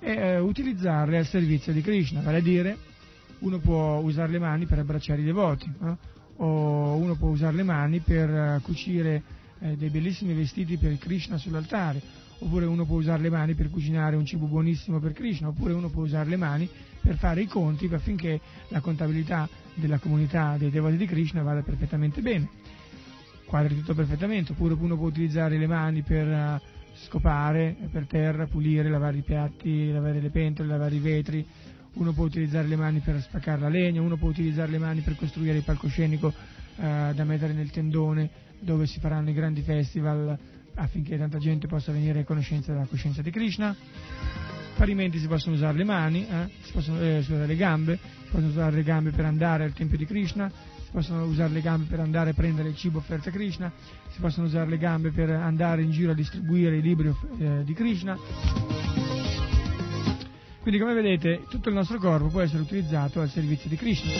[0.00, 2.76] e eh, utilizzarle al servizio di Krishna, vale a dire
[3.40, 5.96] uno può usare le mani per abbracciare i devoti, no?
[6.40, 9.22] O uno può usare le mani per uh, cucire
[9.60, 12.00] eh, dei bellissimi vestiti per Krishna sull'altare,
[12.38, 15.88] oppure uno può usare le mani per cucinare un cibo buonissimo per Krishna, oppure uno
[15.88, 16.68] può usare le mani
[17.00, 22.20] per fare i conti affinché la contabilità della comunità dei devoti di Krishna vada perfettamente
[22.20, 22.48] bene.
[23.44, 26.60] Quadri tutto perfettamente, oppure uno può utilizzare le mani per uh,
[27.04, 31.46] scopare per terra, pulire, lavare i piatti, lavare le pentole, lavare i vetri,
[31.98, 35.16] uno può utilizzare le mani per spaccare la legna, uno può utilizzare le mani per
[35.16, 36.32] costruire il palcoscenico
[36.76, 38.30] eh, da mettere nel tendone
[38.60, 40.36] dove si faranno i grandi festival
[40.74, 43.74] affinché tanta gente possa venire a conoscenza della coscienza di Krishna.
[44.76, 48.48] Parimenti si possono usare le mani, eh, si possono eh, usare le gambe, si possono
[48.48, 51.98] usare le gambe per andare al tempio di Krishna, si possono usare le gambe per
[51.98, 53.72] andare a prendere il cibo offerto a Krishna,
[54.10, 57.74] si possono usare le gambe per andare in giro a distribuire i libri eh, di
[57.74, 59.07] Krishna.
[60.68, 64.12] Quindi come vedete tutto il nostro corpo può essere utilizzato al servizio di Krishna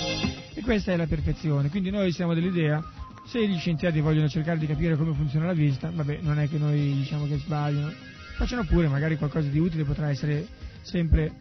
[0.55, 1.69] e questa è la perfezione.
[1.69, 2.83] Quindi noi siamo dell'idea,
[3.27, 6.57] se gli scienziati vogliono cercare di capire come funziona la vista, vabbè, non è che
[6.57, 7.93] noi diciamo che sbagliano,
[8.39, 10.47] facciano pure, magari qualcosa di utile potrà essere
[10.81, 11.35] sempre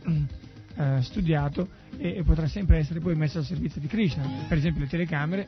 [0.76, 4.30] eh, studiato e, e, potrà sempre essere poi messo al servizio di Krishna.
[4.50, 5.48] Per esempio le telecamere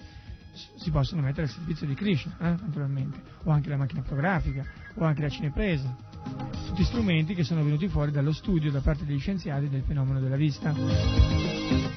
[0.78, 5.04] si possono mettere al servizio di Krishna, eh, naturalmente, o anche la macchina fotografica, o
[5.04, 6.08] anche la cinepresa
[6.70, 10.36] tutti strumenti che sono venuti fuori dallo studio da parte degli scienziati del fenomeno della
[10.36, 10.72] vista.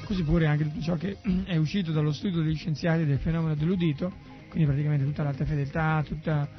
[0.03, 4.11] Così pure anche tutto ciò che è uscito dallo studio degli scienziati del fenomeno dell'udito,
[4.49, 6.49] quindi praticamente tutta l'alta fedeltà, tutta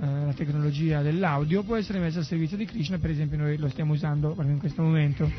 [0.00, 3.92] la tecnologia dell'audio può essere messa al servizio di Krishna, per esempio noi lo stiamo
[3.92, 5.30] usando proprio in questo momento.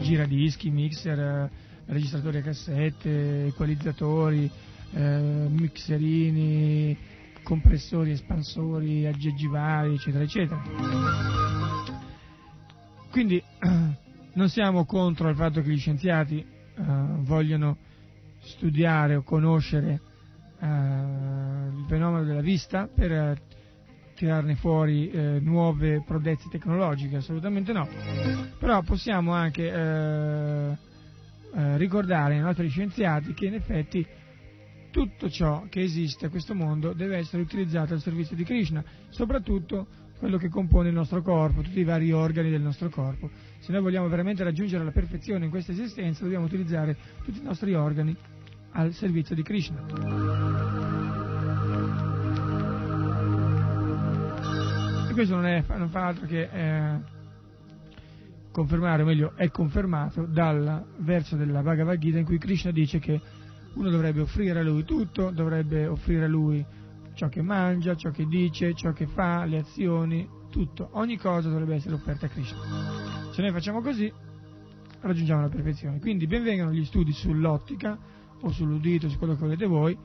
[0.00, 1.50] Giradischi, mixer, eh,
[1.86, 4.50] registratori a cassette, equalizzatori,
[4.94, 6.96] eh, mixerini,
[7.46, 10.62] compressori, espansori, aggeggi vari, eccetera, eccetera.
[13.08, 13.40] Quindi
[14.34, 17.76] non siamo contro il fatto che gli scienziati uh, vogliono
[18.40, 20.00] studiare o conoscere
[20.58, 23.54] uh, il fenomeno della vista per uh,
[24.16, 25.10] tirarne fuori
[25.40, 27.86] nuove prodezze tecnologiche, assolutamente no.
[28.58, 30.78] Però possiamo anche
[31.76, 34.06] ricordare ai nostri scienziati che in effetti
[34.96, 39.86] tutto ciò che esiste a questo mondo deve essere utilizzato al servizio di Krishna, soprattutto
[40.18, 43.28] quello che compone il nostro corpo, tutti i vari organi del nostro corpo.
[43.58, 47.74] Se noi vogliamo veramente raggiungere la perfezione in questa esistenza, dobbiamo utilizzare tutti i nostri
[47.74, 48.16] organi
[48.70, 49.84] al servizio di Krishna.
[55.10, 57.00] E questo non, è, non fa altro che eh,
[58.50, 63.20] confermare, o meglio, è confermato dal verso della Bhagavad Gita in cui Krishna dice che
[63.76, 66.64] uno dovrebbe offrire a lui tutto, dovrebbe offrire a lui
[67.14, 71.74] ciò che mangia, ciò che dice, ciò che fa, le azioni, tutto, ogni cosa dovrebbe
[71.74, 73.30] essere offerta a Krishna.
[73.32, 74.10] Se noi facciamo così,
[75.00, 75.98] raggiungiamo la perfezione.
[76.00, 77.98] Quindi benvengano gli studi sull'ottica
[78.40, 79.96] o sull'udito, su quello che volete voi,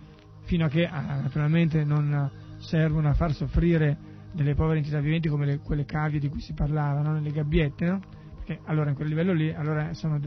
[0.43, 2.29] fino a che ah, naturalmente non
[2.59, 6.53] servono a far soffrire delle povere entità viventi come le, quelle cavie di cui si
[6.53, 7.13] parlava, no?
[7.13, 7.99] nelle gabbiette, no?
[8.35, 10.19] Perché allora in quel livello lì allora sono,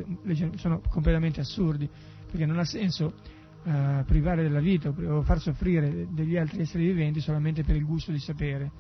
[0.57, 1.89] sono completamente assurdi
[2.35, 3.15] perché non ha senso
[3.63, 8.11] eh, privare della vita o far soffrire degli altri esseri viventi solamente per il gusto
[8.11, 8.73] di sapere.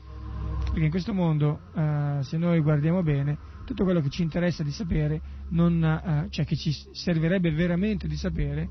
[0.64, 4.72] Perché in questo mondo, eh, se noi guardiamo bene, tutto quello che ci interessa di
[4.72, 5.20] sapere,
[5.50, 8.68] non, eh, cioè che ci servirebbe veramente di sapere,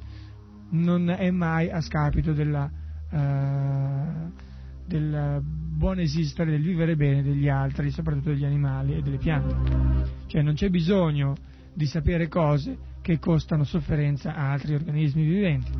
[0.71, 2.69] non è mai a scapito della,
[3.09, 4.31] eh,
[4.85, 9.55] del buon esistere, del vivere bene degli altri, soprattutto degli animali e delle piante.
[10.27, 11.35] Cioè non c'è bisogno
[11.73, 15.71] di sapere cose che costano sofferenza a altri organismi viventi.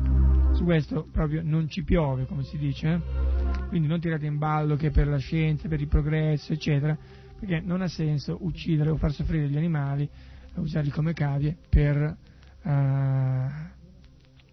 [0.52, 3.68] Su questo proprio non ci piove, come si dice, eh?
[3.68, 6.96] quindi non tirate in ballo che per la scienza, per il progresso, eccetera,
[7.36, 10.08] perché non ha senso uccidere o far soffrire gli animali,
[10.56, 12.16] usarli come cavie per
[12.62, 12.70] uh,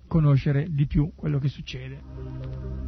[0.07, 2.80] conoscere di più quello che succede.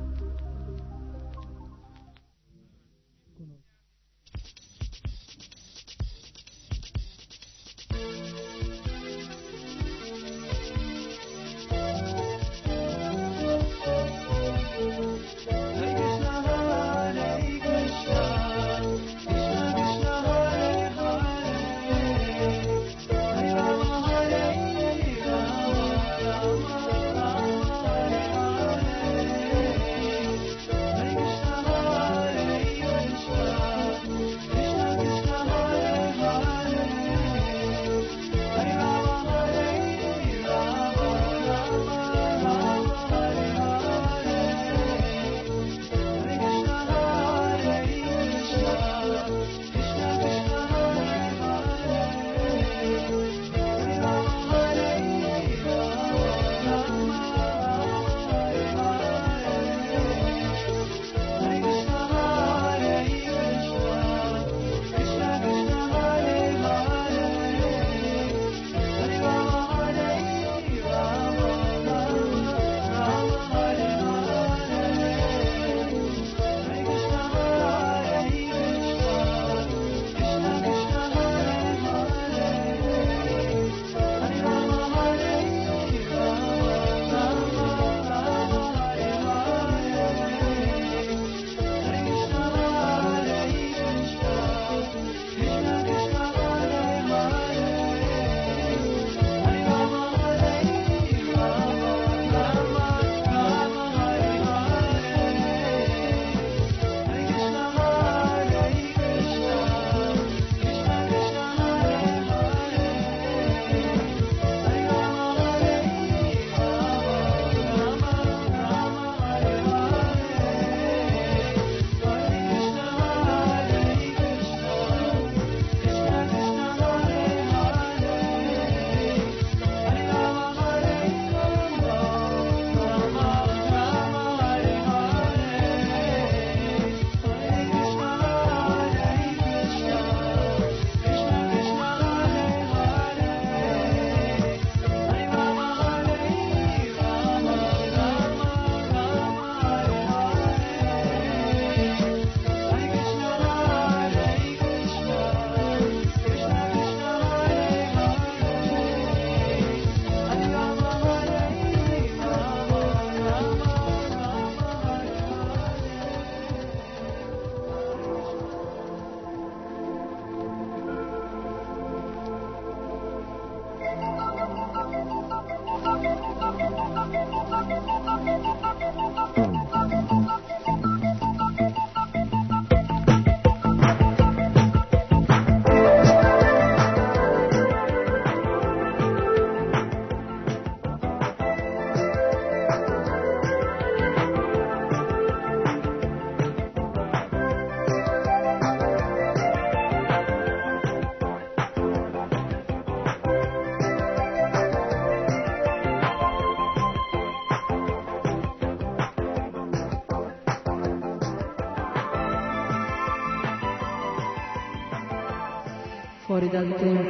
[216.53, 217.02] Fuori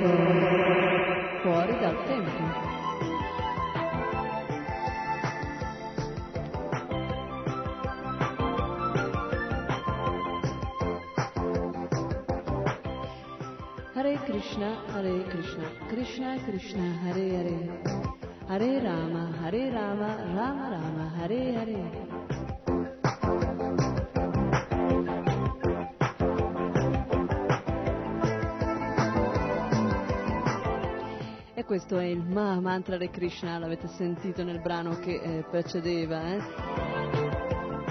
[31.86, 36.34] questo è il Ma Mantra di Krishna, l'avete sentito nel brano che eh, precedeva.
[36.34, 36.40] Eh?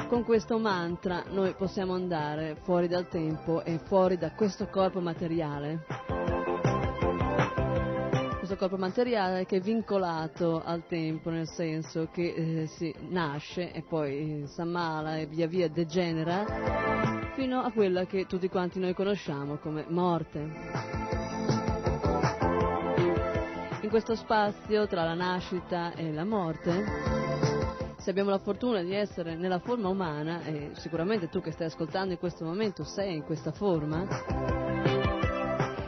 [0.08, 5.84] Con questo mantra noi possiamo andare fuori dal tempo e fuori da questo corpo materiale.
[8.38, 13.82] Questo corpo materiale che è vincolato al tempo, nel senso che eh, si nasce e
[13.82, 16.46] poi si ammala e via via degenera
[17.34, 21.11] fino a quella che tutti quanti noi conosciamo come morte
[23.92, 26.82] questo spazio tra la nascita e la morte,
[27.98, 32.14] se abbiamo la fortuna di essere nella forma umana, e sicuramente tu che stai ascoltando
[32.14, 34.06] in questo momento sei in questa forma,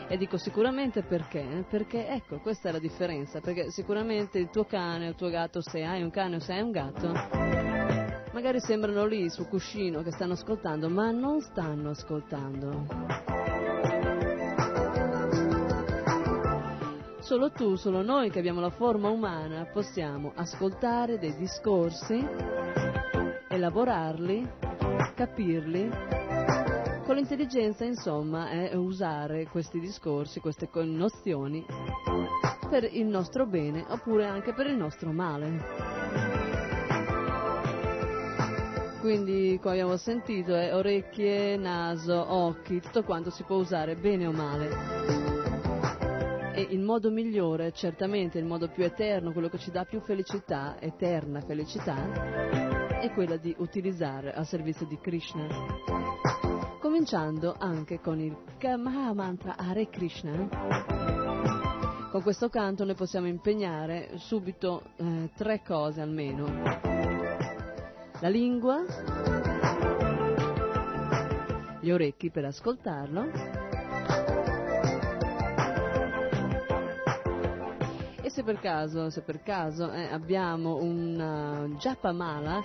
[0.07, 1.65] e dico sicuramente perché?
[1.67, 5.61] Perché ecco, questa è la differenza, perché sicuramente il tuo cane o il tuo gatto,
[5.61, 7.11] se hai un cane o se hai un gatto,
[8.33, 13.84] magari sembrano lì sul cuscino che stanno ascoltando, ma non stanno ascoltando.
[17.25, 22.23] Solo tu, solo noi che abbiamo la forma umana possiamo ascoltare dei discorsi,
[23.47, 24.47] elaborarli,
[25.15, 25.89] capirli.
[27.03, 31.65] Con l'intelligenza, insomma, è usare questi discorsi, queste nozioni
[32.69, 35.63] per il nostro bene oppure anche per il nostro male.
[38.99, 44.31] Quindi, come abbiamo sentito, è orecchie, naso, occhi, tutto quanto si può usare bene o
[44.31, 45.34] male
[46.55, 50.77] e il modo migliore, certamente il modo più eterno, quello che ci dà più felicità,
[50.79, 55.47] eterna felicità, è quella di utilizzare al servizio di Krishna.
[56.79, 58.33] Cominciando anche con il
[58.77, 60.47] Maha Mantra Hare Krishna.
[62.09, 66.45] Con questo canto noi possiamo impegnare subito eh, tre cose almeno.
[68.21, 68.81] La lingua,
[71.81, 73.74] gli orecchi per ascoltarlo
[78.29, 82.61] se per caso, se per caso eh, abbiamo una Japamala,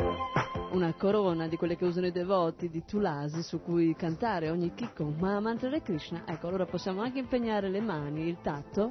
[0.73, 5.05] una corona di quelle che usano i devoti di Tulasi su cui cantare ogni chicco
[5.05, 8.89] ma mantra di Krishna, ecco allora possiamo anche impegnare le mani, il tatto,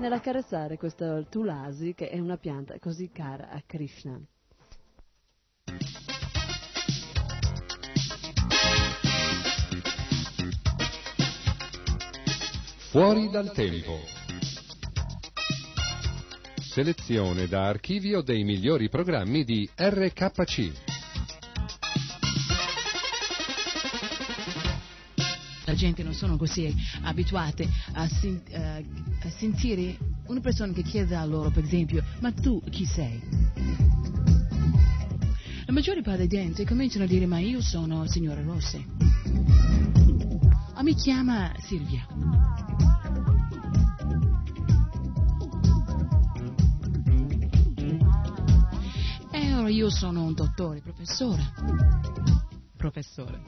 [0.00, 4.20] nell'accarezzare questa Tulasi che è una pianta così cara a Krishna.
[12.90, 14.17] Fuori dal tempo.
[16.78, 20.72] Selezione da archivio dei migliori programmi di RKC.
[25.64, 26.72] La gente non sono così
[27.02, 28.86] abituate a, sen- eh,
[29.22, 29.98] a sentire
[30.28, 33.20] una persona che chiede a loro, per esempio, ma tu chi sei?
[35.66, 38.86] La maggior parte dei gente cominciano a dire, ma io sono signora Rossi.
[40.80, 42.06] Mi chiama Silvia.
[49.68, 51.52] Ora io sono un dottore, professore.
[52.74, 53.42] Professore.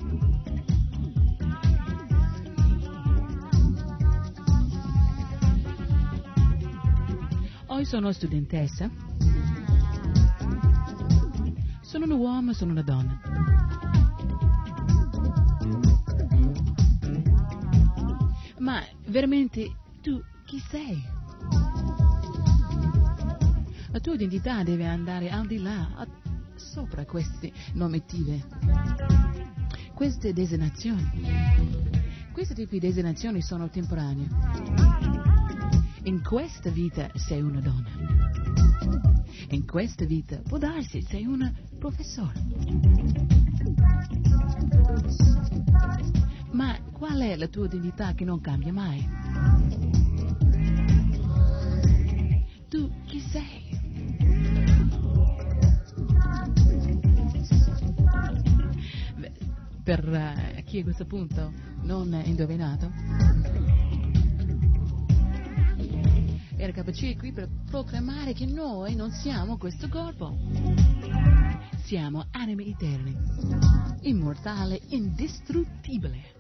[7.65, 8.91] Poi sono studentessa.
[11.81, 13.19] Sono un uomo, sono una donna.
[18.59, 21.10] Ma veramente tu chi sei?
[24.01, 26.07] La tua identità deve andare al di là,
[26.55, 28.47] sopra queste normative,
[29.93, 31.11] queste designazioni.
[32.33, 34.27] Questi tipi di designazioni sono temporanee.
[36.05, 37.91] In questa vita sei una donna.
[39.51, 42.41] In questa vita può darsi sei una professore.
[46.53, 49.70] Ma qual è la tua identità che non cambia mai?
[60.71, 61.53] Chi a questo punto
[61.83, 62.93] non indovinato,
[66.57, 70.39] RKC è qui per proclamare che noi non siamo questo corpo.
[71.83, 73.17] Siamo anime eterne,
[74.03, 76.39] immortale, indistruttibile.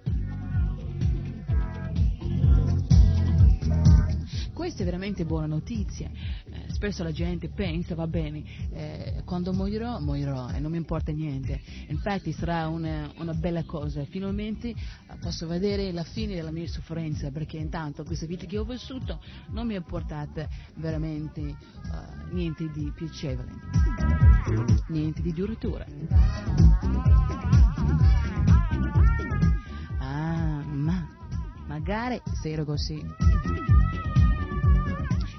[4.60, 6.10] questa è veramente buona notizia.
[6.10, 8.99] Eh, spesso la gente pensa, va bene, eh,
[9.30, 11.60] quando morirò, morirò e non mi importa niente.
[11.86, 14.74] Infatti sarà una, una bella cosa, finalmente eh,
[15.20, 19.68] posso vedere la fine della mia sofferenza, perché intanto questa vita che ho vissuto non
[19.68, 21.54] mi ha portato veramente eh,
[22.32, 23.52] niente di piacevole,
[24.88, 25.86] niente di duratura.
[30.00, 31.08] Ah, ma
[31.68, 33.00] magari se ero così.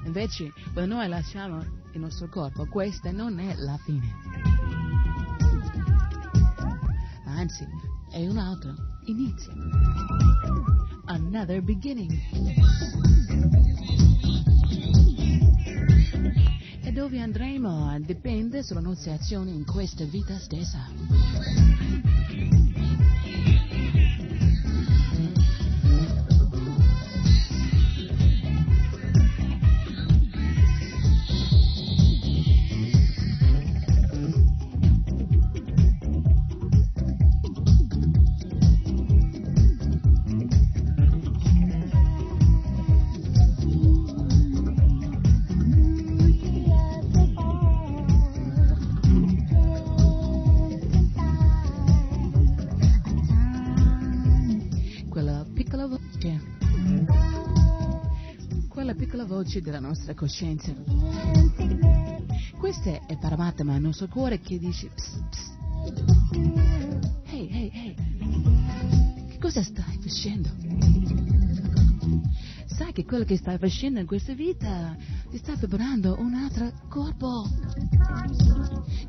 [0.05, 4.15] Invece, quando noi lasciamo il nostro corpo, questa non è la fine.
[7.25, 7.65] Anzi,
[8.11, 8.73] è un altro
[9.05, 9.51] inizio.
[11.05, 12.11] Another beginning.
[16.83, 18.63] E dove andremo dipende
[19.11, 20.87] azione in questa vita stessa.
[59.51, 60.73] Voce della nostra coscienza.
[62.57, 65.59] Questa è Paramatma, il nostro cuore che dice psst, psst.
[67.31, 67.95] Ehi, ehi, ehi,
[69.27, 70.49] che cosa stai facendo?
[72.65, 74.95] Sai che quello che stai facendo in questa vita
[75.29, 77.45] ti sta preparando un altro corpo.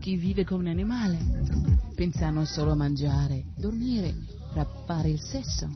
[0.01, 1.19] Chi vive come un animale
[1.95, 4.13] pensa non solo a mangiare, dormire,
[4.87, 5.69] fare il sesso,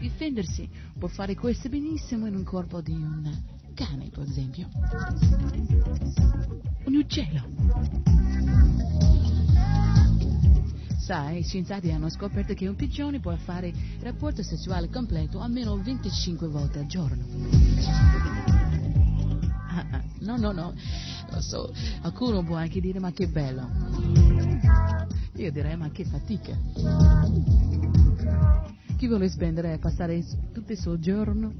[0.00, 0.68] difendersi,
[0.98, 4.68] può fare questo benissimo in un corpo di un cane, per esempio.
[6.84, 7.48] Un uccello.
[10.98, 16.48] Sai, i scienziati hanno scoperto che un pigione può fare rapporto sessuale completo almeno 25
[16.48, 17.24] volte al giorno.
[19.68, 20.72] Ah, ah, No, no, no,
[21.30, 23.68] lo so, qualcuno può anche dire ma che bello.
[25.34, 26.56] Io direi ma che fatica.
[28.96, 31.52] Chi vuole spendere e passare tutto il suo giorno,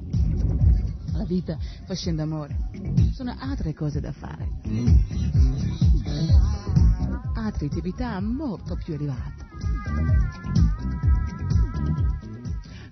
[1.12, 2.56] la vita, facendo amore?
[3.12, 4.48] Sono altre cose da fare.
[7.34, 9.46] Altre attività molto più elevate.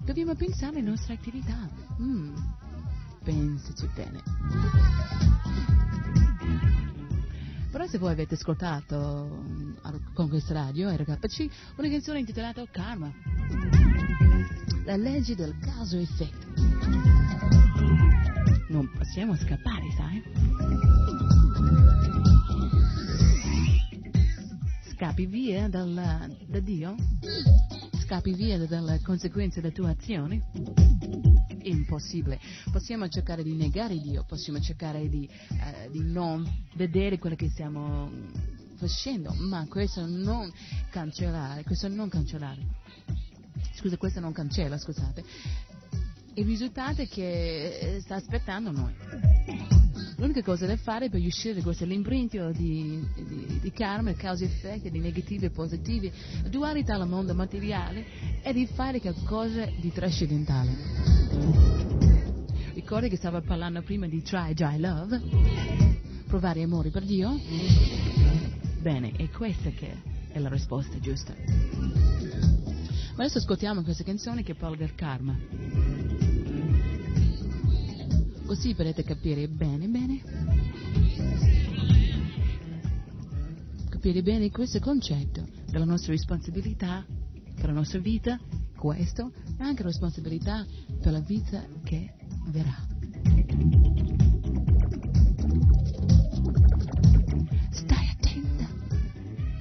[0.04, 1.68] Dobbiamo pensare alle nostre attività.
[2.00, 2.34] Mm,
[3.22, 4.22] pensaci bene.
[7.70, 9.72] Però se voi avete ascoltato mm,
[10.12, 13.12] con questa radio, RKC, una canzone intitolata Karma,
[14.84, 17.59] la legge del caso effetto.
[18.68, 20.22] Non possiamo scappare, sai?
[24.92, 26.94] Scappi via dalla- da Dio?
[28.04, 30.40] Scappi via dalle conseguenze delle tue azioni?
[31.62, 32.38] Impossibile.
[32.70, 38.10] Possiamo cercare di negare Dio, possiamo cercare di, eh, di non vedere quello che stiamo
[38.76, 40.50] facendo, ma questo non
[40.90, 42.66] cancellare, questo non cancellare.
[43.74, 45.24] Scusa, questo non cancella, scusate.
[46.40, 48.94] Il risultato è che eh, sta aspettando noi.
[50.16, 54.46] L'unica cosa da fare per uscire da questo labirinto di, di, di karma, cause e
[54.46, 56.10] effetti, di negativi e positivi,
[56.48, 60.70] dualità al mondo materiale, è di fare qualcosa di trascendentale.
[62.72, 65.20] Ricordi che stavo parlando prima di try, try, love?
[66.26, 67.38] Provare amore per Dio?
[68.80, 69.94] Bene, è questa che
[70.32, 71.34] è la risposta giusta.
[73.14, 76.19] Ma adesso ascoltiamo questa canzone che parla del karma.
[78.50, 80.20] Così potete capire bene, bene.
[83.88, 87.06] Capire bene questo concetto della nostra responsabilità
[87.54, 88.40] per la nostra vita,
[88.76, 90.66] questo, e anche la responsabilità
[91.00, 92.12] per la vita che
[92.48, 92.74] verrà.
[97.70, 98.68] Stai attenta.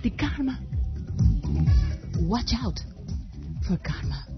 [0.01, 0.59] Di karma.
[2.21, 2.83] Watch out
[3.61, 4.28] for karma.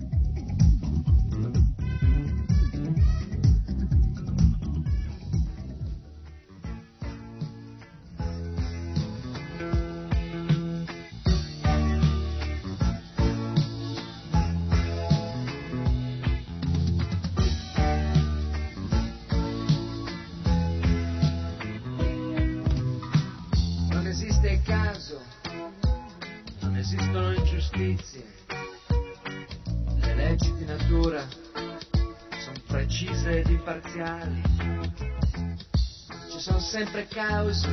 [37.52, 37.68] Cause,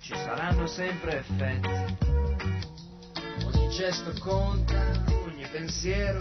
[0.00, 1.96] ci saranno sempre effetti.
[3.44, 6.18] Ogni gesto conta, ogni pensiero,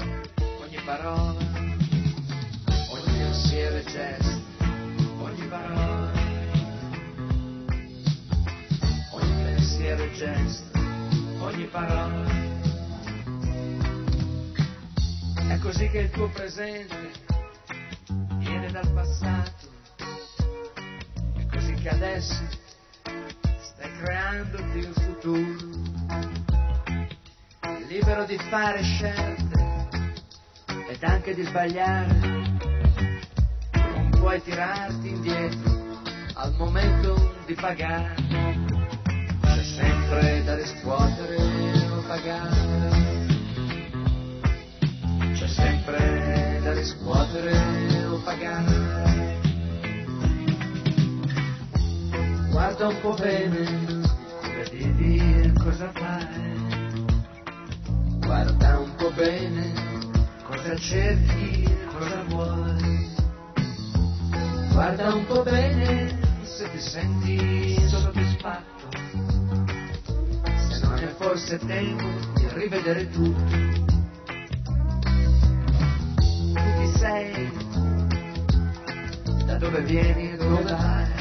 [0.61, 1.39] ogni parola,
[2.89, 4.41] ogni pensiero e gesto,
[5.22, 6.11] ogni parola,
[9.11, 10.80] ogni pensiero e gesto,
[11.39, 12.47] ogni parola.
[15.47, 17.28] È così che il tuo presente
[21.90, 22.44] adesso
[23.60, 25.70] stai creandoti il futuro,
[27.88, 29.90] libero di fare scelte
[30.90, 32.14] ed anche di sbagliare,
[33.74, 35.99] non puoi tirarti indietro
[36.34, 38.16] al momento di pagare,
[39.41, 41.36] c'è sempre da riscuotere
[41.91, 43.28] o pagare.
[45.34, 49.09] C'è sempre da riscuotere o pagare.
[52.60, 53.64] Guarda un po' bene
[54.41, 57.06] come vivi e cosa fai.
[58.19, 59.72] Guarda un po' bene
[60.44, 63.15] cosa cerchi cosa vuoi.
[64.73, 68.90] Guarda un po' bene se ti senti soddisfatto.
[70.68, 73.56] Se non è forse tempo di rivedere tutto.
[76.18, 77.52] Tu chi sei?
[79.45, 81.19] Da dove vieni e dove vai?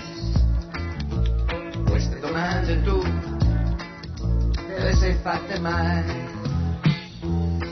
[2.39, 3.03] Domande tu
[4.77, 6.05] te sei fatte mai?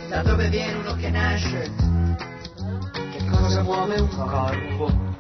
[0.09, 1.71] Da dove viene uno che nasce?
[2.93, 5.15] Che cosa muove un corpo?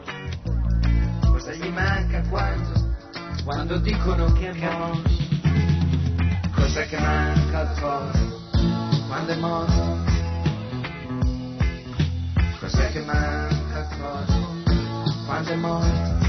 [1.20, 2.97] Cosa gli manca quando,
[3.44, 5.10] quando dicono che è morto?
[6.52, 8.40] Cos'è che manca al corpo
[9.06, 9.98] quando è morto?
[12.59, 14.55] Cos'è che manca al corpo
[15.24, 16.26] quando è morto?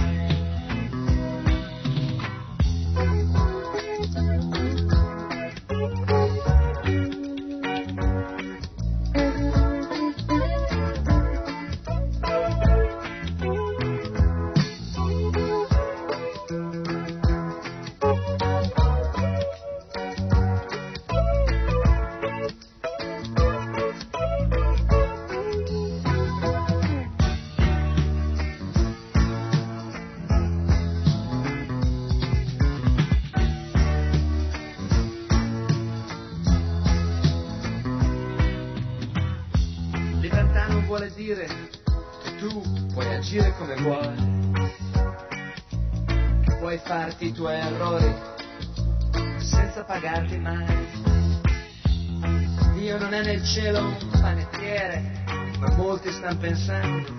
[53.48, 55.24] Cielo un panettiere,
[55.56, 57.16] come molti stanno pensando.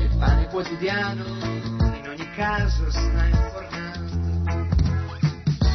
[0.00, 4.16] Il pane quotidiano in ogni caso sta infornando.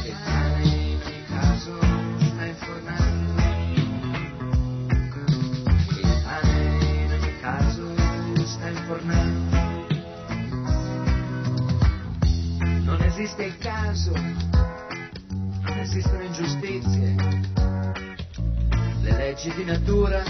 [0.04, 1.80] Il pane in ogni caso
[2.20, 3.42] sta infornando.
[6.02, 7.96] Il pane in ogni caso
[8.46, 9.58] sta infornando.
[12.84, 14.12] Non esiste il caso,
[19.64, 20.22] di natura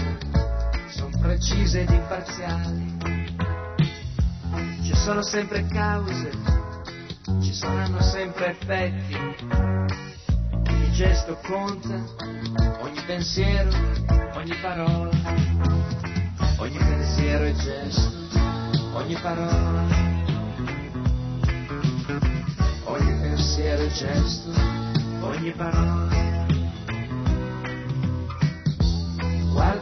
[0.90, 2.96] sono precise ed imparziali.
[4.84, 6.30] Ci sono sempre cause,
[7.42, 9.16] ci saranno sempre effetti.
[10.68, 12.00] Ogni gesto conta,
[12.80, 13.70] ogni pensiero,
[14.34, 15.10] ogni parola,
[16.58, 18.12] ogni pensiero e gesto,
[18.92, 19.82] ogni parola,
[22.84, 24.50] ogni pensiero e gesto,
[25.22, 26.23] ogni parola.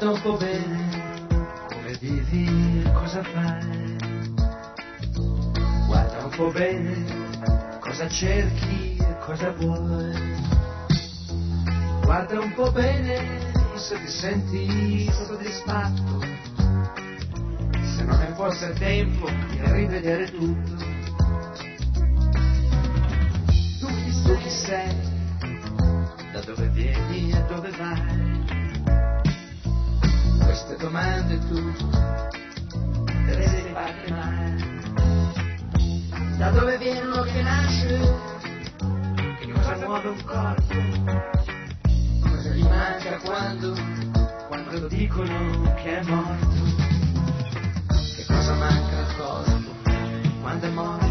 [0.02, 1.36] Guarda un po' bene
[1.68, 3.96] come vivi e cosa fai.
[5.86, 10.12] Guarda un po' bene cosa cerchi e cosa vuoi.
[12.02, 16.20] Guarda un po' bene se ti senti soddisfatto.
[17.94, 20.84] Se non è forse tempo di rivedere tutto.
[24.26, 24.96] Tu chi sei?
[26.32, 28.61] Da dove vieni e dove vai?
[30.72, 31.54] Queste domande tu
[33.04, 34.56] te le sei fatte mai?
[36.38, 38.00] Da dove viene uno che nasce?
[39.38, 40.74] Che cosa muove un corpo?
[42.22, 43.74] Cosa gli manca quando,
[44.48, 46.46] quando dicono che è morto?
[48.16, 49.74] Che cosa manca al corpo
[50.40, 51.06] quando è morto?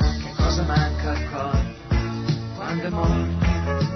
[0.00, 1.94] Che cosa manca al corpo
[2.56, 3.95] quando è morto?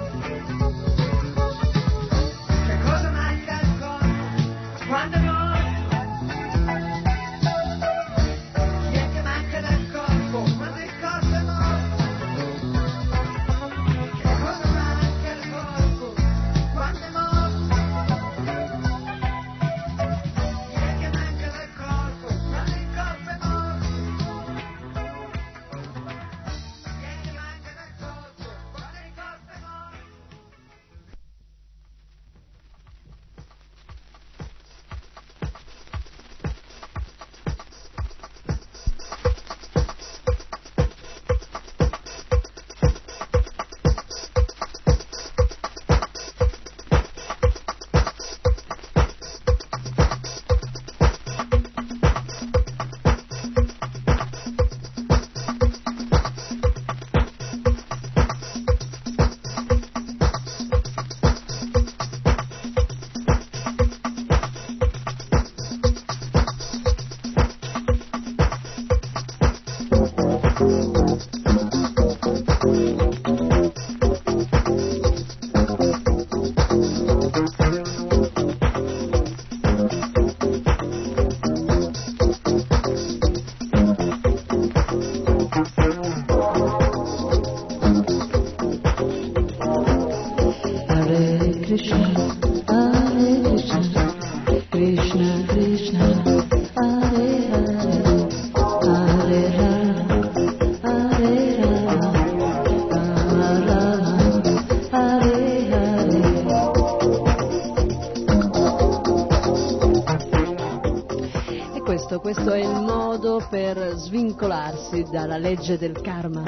[113.93, 116.43] Svincolarsi dalla legge del karma.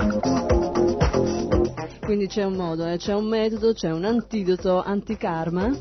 [2.00, 5.72] Quindi c'è un modo, eh, c'è un metodo, c'è un antidoto antikarma.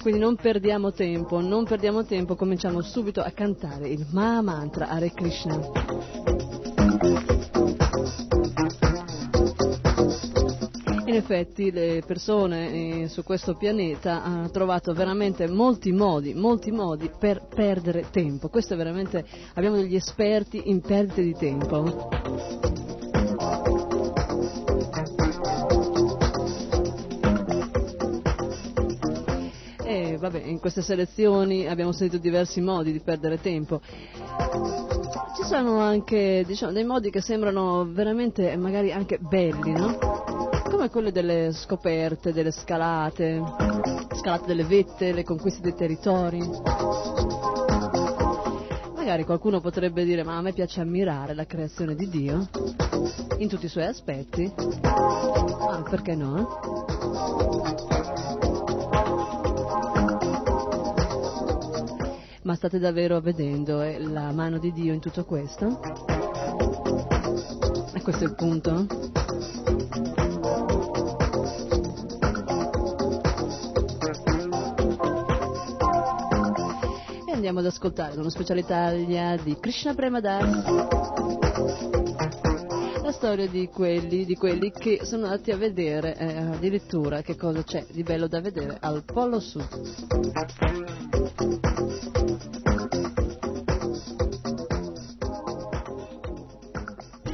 [0.00, 5.10] Quindi non perdiamo tempo, non perdiamo tempo, cominciamo subito a cantare il Maha Mantra Hare
[5.12, 5.95] Krishna.
[11.26, 17.48] Effetti le persone eh, su questo pianeta hanno trovato veramente molti modi, molti modi per
[17.52, 18.48] perdere tempo.
[19.54, 22.08] Abbiamo degli esperti in perdite di tempo.
[29.82, 33.80] E vabbè, in queste selezioni abbiamo sentito diversi modi di perdere tempo.
[35.36, 40.35] Ci sono anche diciamo, dei modi che sembrano veramente magari anche belli, no?
[40.68, 43.42] Come quelli delle scoperte, delle scalate,
[44.14, 46.40] scalate delle vette, le conquiste dei territori.
[48.94, 52.48] Magari qualcuno potrebbe dire ma a me piace ammirare la creazione di Dio
[53.38, 54.52] in tutti i suoi aspetti.
[54.82, 58.35] Ah, perché no?
[62.46, 65.80] Ma state davvero vedendo eh, la mano di Dio in tutto questo?
[67.92, 68.86] E questo è il punto?
[77.26, 81.24] E andiamo ad ascoltare una speciale taglia di Krishna Premadas
[83.02, 87.62] la storia di quelli, di quelli che sono andati a vedere eh, addirittura che cosa
[87.64, 89.66] c'è di bello da vedere al Polo Sud.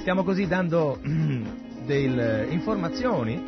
[0.03, 0.99] Stiamo così dando
[1.87, 3.41] delle informazioni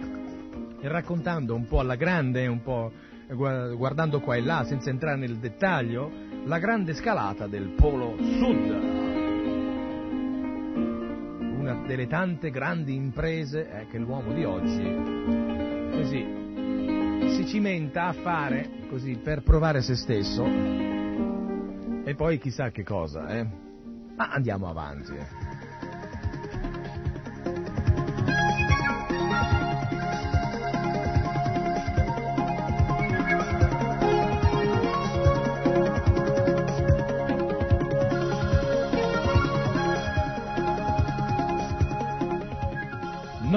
[0.81, 2.93] e raccontando un po' alla grande, un po'
[3.31, 6.13] gua- guardando qua e là senza entrare nel dettaglio,
[6.45, 8.71] la grande scalata del Polo Sud.
[11.59, 18.87] Una delle tante grandi imprese eh, che l'uomo di oggi così si cimenta a fare
[18.89, 20.47] così per provare se stesso
[22.05, 23.45] e poi chissà che cosa, eh.
[24.15, 25.44] Ma andiamo avanti.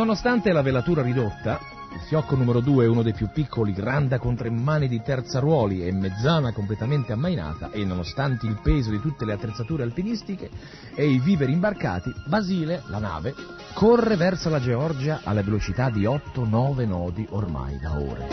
[0.07, 1.59] Nonostante la velatura ridotta,
[1.93, 5.85] il fiocco numero 2 è uno dei più piccoli, granda con tre mani di terzaruoli
[5.85, 10.49] e mezzana completamente ammainata e nonostante il peso di tutte le attrezzature alpinistiche
[10.95, 13.35] e i viveri imbarcati, Basile, la nave,
[13.73, 18.27] corre verso la Georgia alla velocità di 8-9 nodi ormai da ore.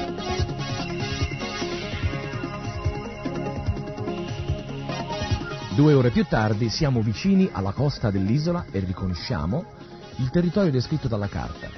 [5.74, 9.82] Due ore più tardi siamo vicini alla costa dell'isola e riconosciamo
[10.18, 11.68] il territorio descritto dalla carta.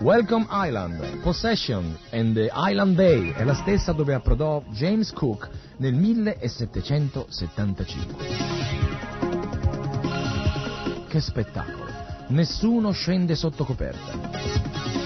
[0.00, 5.48] Welcome Island, Possession and the Island Bay è la stessa dove approdò James Cook
[5.78, 8.26] nel 1775.
[11.08, 11.82] Che spettacolo!
[12.28, 15.03] Nessuno scende sotto coperta.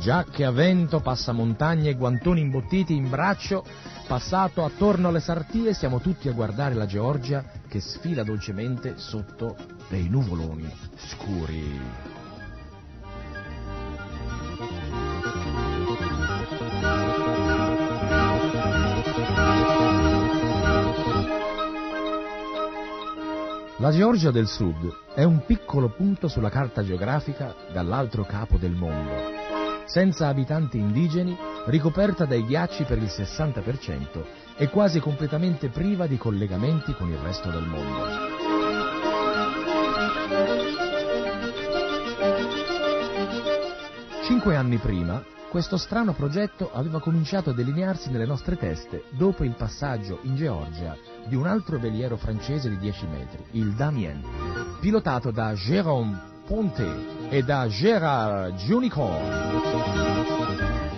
[0.00, 3.62] Giacche a vento, passamontagna e guantoni imbottiti in braccio,
[4.06, 9.56] passato attorno alle sartie, siamo tutti a guardare la Georgia che sfila dolcemente sotto
[9.90, 11.80] dei nuvoloni scuri.
[23.76, 29.39] La Georgia del Sud è un piccolo punto sulla carta geografica dall'altro capo del mondo,
[29.90, 31.36] senza abitanti indigeni,
[31.66, 34.24] ricoperta dai ghiacci per il 60%
[34.56, 38.28] e quasi completamente priva di collegamenti con il resto del mondo.
[44.22, 49.56] Cinque anni prima, questo strano progetto aveva cominciato a delinearsi nelle nostre teste dopo il
[49.56, 50.96] passaggio in Georgia
[51.26, 54.22] di un altro veliero francese di 10 metri, il Damien,
[54.78, 59.20] pilotato da Jérôme Ponté e da Gérard Junicon.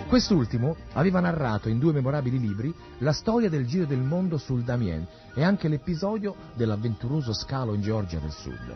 [0.07, 5.05] Quest'ultimo aveva narrato in due memorabili libri la storia del giro del mondo sul Damien
[5.35, 8.75] e anche l'episodio dell'avventuroso scalo in Georgia del Sud.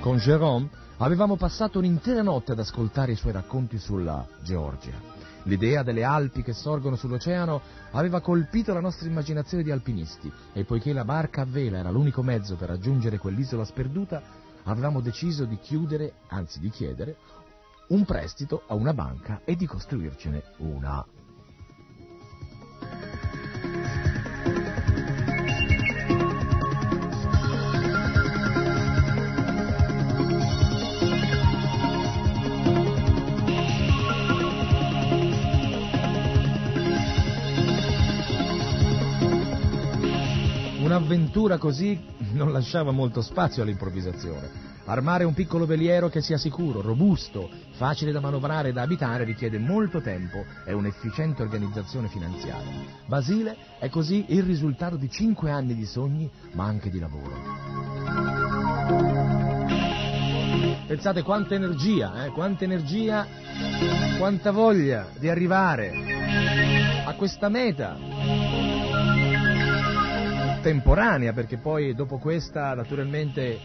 [0.00, 5.10] Con Jérôme avevamo passato un'intera notte ad ascoltare i suoi racconti sulla Georgia.
[5.44, 7.60] L'idea delle Alpi che sorgono sull'oceano
[7.92, 12.22] aveva colpito la nostra immaginazione di alpinisti e poiché la barca a vela era l'unico
[12.22, 14.20] mezzo per raggiungere quell'isola sperduta,
[14.64, 17.16] avevamo deciso di chiudere, anzi di chiedere,
[17.88, 21.04] un prestito a una banca e di costruircene una.
[41.00, 41.98] Un'avventura così
[42.32, 44.68] non lasciava molto spazio all'improvvisazione.
[44.84, 49.58] Armare un piccolo veliero che sia sicuro, robusto, facile da manovrare e da abitare richiede
[49.58, 52.84] molto tempo e un'efficiente organizzazione finanziaria.
[53.06, 57.32] Basile è così il risultato di cinque anni di sogni, ma anche di lavoro.
[60.86, 62.28] Pensate quanta energia, eh?
[62.28, 63.26] quanta energia,
[64.18, 65.92] quanta voglia di arrivare
[67.06, 68.59] a questa meta
[70.60, 73.58] temporanea, perché poi dopo questa naturalmente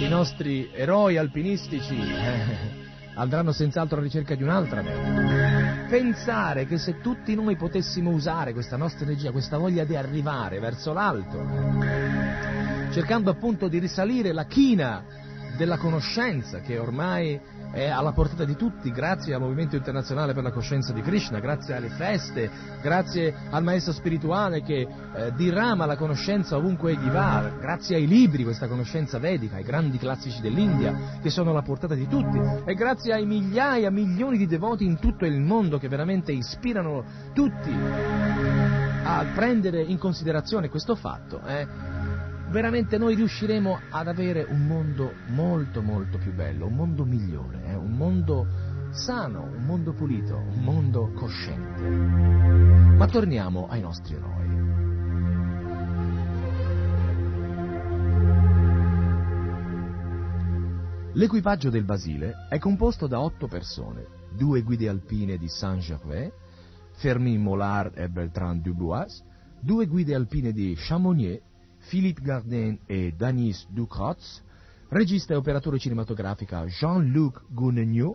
[0.00, 5.86] i nostri eroi alpinistici eh, andranno senz'altro alla ricerca di un'altra meta.
[5.88, 10.92] Pensare che se tutti noi potessimo usare questa nostra energia, questa voglia di arrivare verso
[10.92, 11.44] l'alto,
[12.92, 15.04] cercando appunto di risalire la china
[15.56, 17.40] della conoscenza che ormai
[17.78, 21.74] è alla portata di tutti grazie al Movimento Internazionale per la Coscienza di Krishna, grazie
[21.74, 22.50] alle feste,
[22.82, 28.42] grazie al Maestro Spirituale che eh, dirama la conoscenza ovunque egli va, grazie ai libri,
[28.42, 33.12] questa conoscenza vedica, ai grandi classici dell'India che sono alla portata di tutti e grazie
[33.12, 39.82] ai migliaia, milioni di devoti in tutto il mondo che veramente ispirano tutti a prendere
[39.82, 41.40] in considerazione questo fatto.
[41.46, 41.97] Eh,
[42.50, 47.74] veramente noi riusciremo ad avere un mondo molto molto più bello, un mondo migliore, eh?
[47.74, 48.46] un mondo
[48.90, 51.82] sano, un mondo pulito, un mondo cosciente.
[52.96, 54.36] Ma torniamo ai nostri eroi.
[61.12, 64.06] L'equipaggio del Basile è composto da otto persone,
[64.36, 66.30] due guide alpine di Saint-Gervais,
[66.92, 69.22] Fermin Mollard e Bertrand Dubois,
[69.60, 71.40] due guide alpine di Chamonix
[71.88, 74.42] Philippe Gardin e Danis Ducrotz,
[74.90, 78.14] regista e operatore cinematografica Jean-Luc Gounegnaud,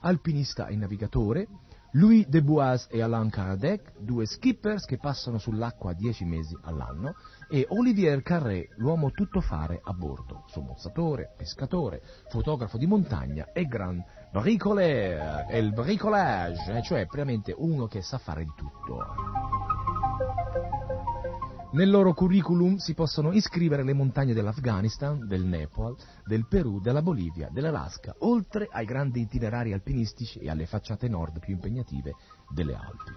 [0.00, 1.46] alpinista e navigatore,
[1.92, 7.14] Louis Deboise e Alain Karadec, due skippers che passano sull'acqua dieci mesi all'anno,
[7.48, 15.46] e Olivier Carré, l'uomo tuttofare a bordo, sommozzatore, pescatore, fotografo di montagna e gran bricoleur,
[15.48, 19.04] e il bricolage, cioè veramente uno che sa fare di tutto.
[21.72, 25.96] Nel loro curriculum si possono iscrivere le montagne dell'Afghanistan, del Nepal,
[26.26, 31.54] del Perù, della Bolivia, dell'Alaska, oltre ai grandi itinerari alpinistici e alle facciate nord più
[31.54, 32.12] impegnative
[32.50, 33.10] delle Alpi.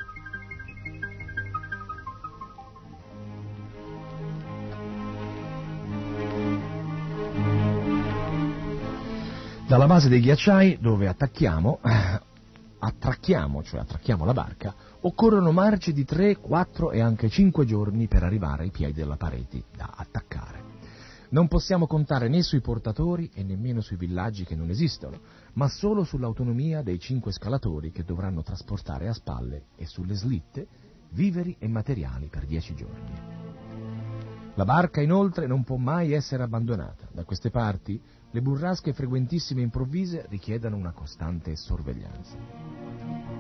[9.68, 11.82] Dalla base dei ghiacciai, dove attacchiamo,
[12.80, 14.73] attracchiamo, cioè attracchiamo la barca,
[15.07, 19.65] occorrono marce di 3, 4 e anche 5 giorni per arrivare ai piedi della parete
[19.76, 20.64] da attaccare.
[21.30, 25.19] Non possiamo contare né sui portatori e nemmeno sui villaggi che non esistono,
[25.53, 30.68] ma solo sull'autonomia dei cinque scalatori che dovranno trasportare a spalle e sulle slitte
[31.11, 33.14] viveri e materiali per 10 giorni.
[34.56, 37.07] La barca inoltre non può mai essere abbandonata.
[37.11, 38.02] Da queste parti
[38.32, 43.35] le burrasche frequentissime e improvvise richiedono una costante sorveglianza.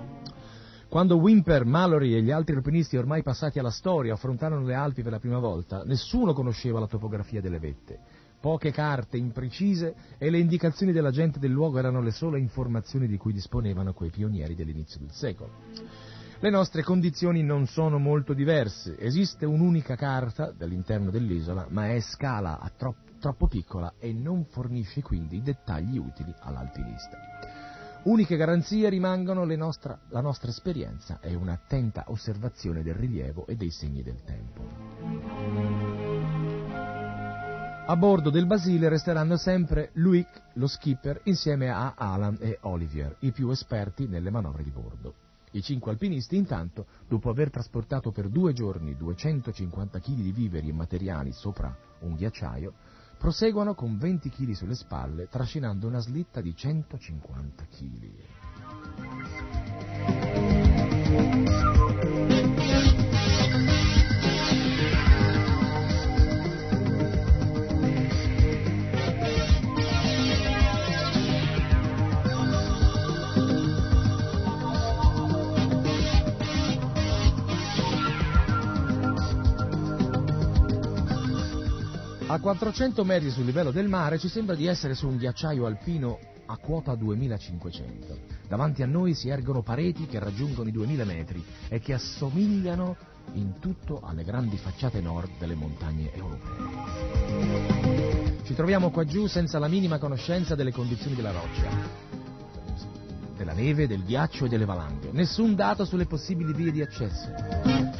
[0.87, 5.11] Quando Wimper, Mallory e gli altri alpinisti ormai passati alla storia affrontarono le Alpi per
[5.11, 7.99] la prima volta, nessuno conosceva la topografia delle vette.
[8.39, 13.17] Poche carte imprecise e le indicazioni della gente del luogo erano le sole informazioni di
[13.17, 15.51] cui disponevano quei pionieri dell'inizio del secolo.
[16.39, 22.59] Le nostre condizioni non sono molto diverse, esiste un'unica carta dall'interno dell'isola, ma è scala
[22.77, 27.17] troppo, troppo piccola e non fornisce quindi dettagli utili all'alpinista.
[28.05, 34.03] Uniche garanzie rimangono nostra, la nostra esperienza e un'attenta osservazione del rilievo e dei segni
[34.03, 34.61] del tempo.
[37.87, 43.31] A bordo del Basile resteranno sempre Luic, lo skipper, insieme a Alan e Olivier, i
[43.31, 45.15] più esperti nelle manovre di bordo.
[45.53, 50.73] I cinque alpinisti, intanto, dopo aver trasportato per due giorni 250 kg di viveri e
[50.73, 52.73] materiali sopra un ghiacciaio,
[53.17, 58.11] proseguono con 20 kg sulle spalle, trascinando una slitta di 150 kg.
[82.35, 86.19] A 400 metri sul livello del mare ci sembra di essere su un ghiacciaio alpino
[86.47, 88.19] a quota 2500.
[88.49, 92.97] Davanti a noi si ergono pareti che raggiungono i 2000 metri e che assomigliano
[93.35, 96.63] in tutto alle grandi facciate nord delle montagne europee.
[98.43, 101.69] Ci troviamo qua giù senza la minima conoscenza delle condizioni della roccia,
[103.35, 105.09] della neve, del ghiaccio e delle valanghe.
[105.11, 107.29] Nessun dato sulle possibili vie di accesso.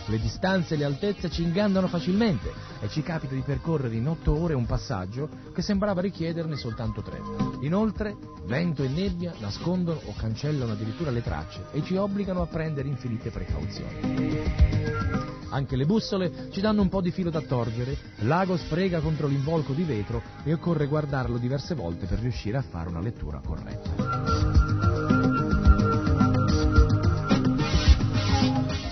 [0.08, 4.38] Le distanze e le altezze ci ingannano facilmente e ci capita di percorrere in otto
[4.38, 7.20] ore un passaggio che sembrava richiederne soltanto tre.
[7.62, 12.88] Inoltre, vento e nebbia nascondono o cancellano addirittura le tracce e ci obbligano a prendere
[12.88, 14.74] infinite precauzioni.
[15.50, 19.74] Anche le bussole ci danno un po' di filo da torgere, l'ago sfrega contro l'involco
[19.74, 24.75] di vetro e occorre guardarlo diverse volte per riuscire a fare una lettura corretta.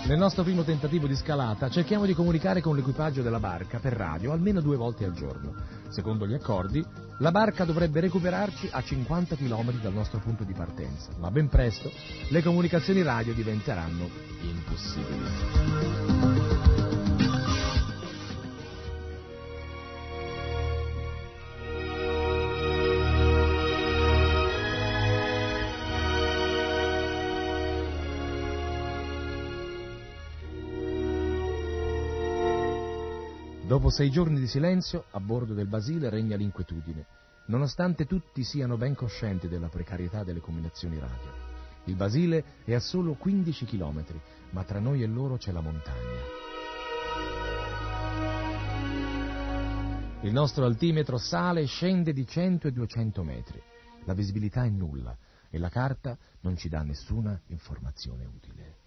[0.05, 4.34] Nel nostro primo tentativo di scalata cerchiamo di comunicare con l'equipaggio della barca per radio
[4.34, 5.53] almeno due volte al giorno.
[5.88, 6.84] Secondo gli accordi,
[7.19, 11.89] la barca dovrebbe recuperarci a 50 km dal nostro punto di partenza, ma ben presto
[12.30, 14.09] le comunicazioni radio diventeranno
[14.41, 16.32] impossibili.
[33.65, 37.06] Dopo sei giorni di silenzio, a bordo del Basile regna l'inquietudine,
[37.45, 41.31] nonostante tutti siano ben coscienti della precarietà delle combinazioni radio.
[41.85, 44.19] Il Basile è a solo 15 chilometri,
[44.49, 46.19] ma tra noi e loro c'è la montagna.
[50.23, 53.61] Il nostro altimetro sale e scende di 100 e 200 metri.
[54.03, 55.18] La visibilità è nulla
[55.49, 58.82] e la carta non ci dà nessuna informazione utile.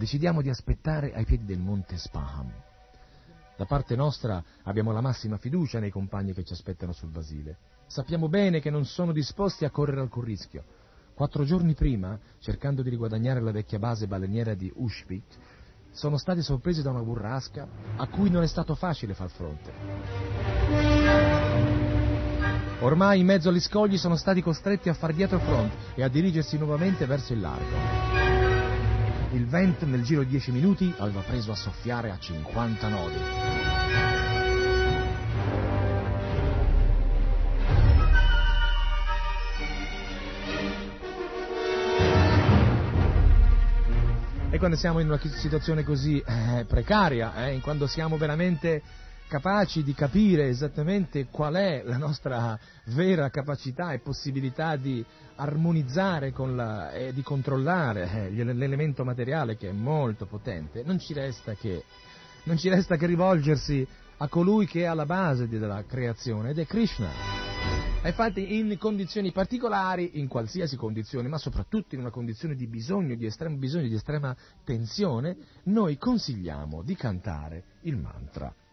[0.00, 2.50] Decidiamo di aspettare ai piedi del monte Spaham.
[3.54, 7.58] Da parte nostra abbiamo la massima fiducia nei compagni che ci aspettano sul Basile.
[7.86, 10.64] Sappiamo bene che non sono disposti a correre alcun rischio.
[11.12, 15.36] Quattro giorni prima, cercando di riguadagnare la vecchia base baleniera di Ushpik,
[15.90, 19.70] sono stati sorpresi da una burrasca a cui non è stato facile far fronte.
[22.80, 26.56] Ormai in mezzo agli scogli sono stati costretti a far dietro front e a dirigersi
[26.56, 28.29] nuovamente verso il largo.
[29.32, 33.14] Il vento nel giro di 10 minuti aveva preso a soffiare a 50 nodi.
[44.50, 48.82] E quando siamo in una situazione così eh, precaria, eh, quando siamo veramente
[49.30, 56.90] capaci di capire esattamente qual è la nostra vera capacità e possibilità di armonizzare la,
[56.90, 61.84] e di controllare eh, l'elemento materiale che è molto potente, non ci resta che,
[62.42, 63.86] non ci resta che rivolgersi
[64.16, 67.08] a colui che è alla base della creazione ed è Krishna.
[68.02, 73.14] E infatti in condizioni particolari, in qualsiasi condizione, ma soprattutto in una condizione di bisogno,
[73.14, 74.34] di estremo bisogno, di estrema
[74.64, 78.52] tensione, noi consigliamo di cantare il mantra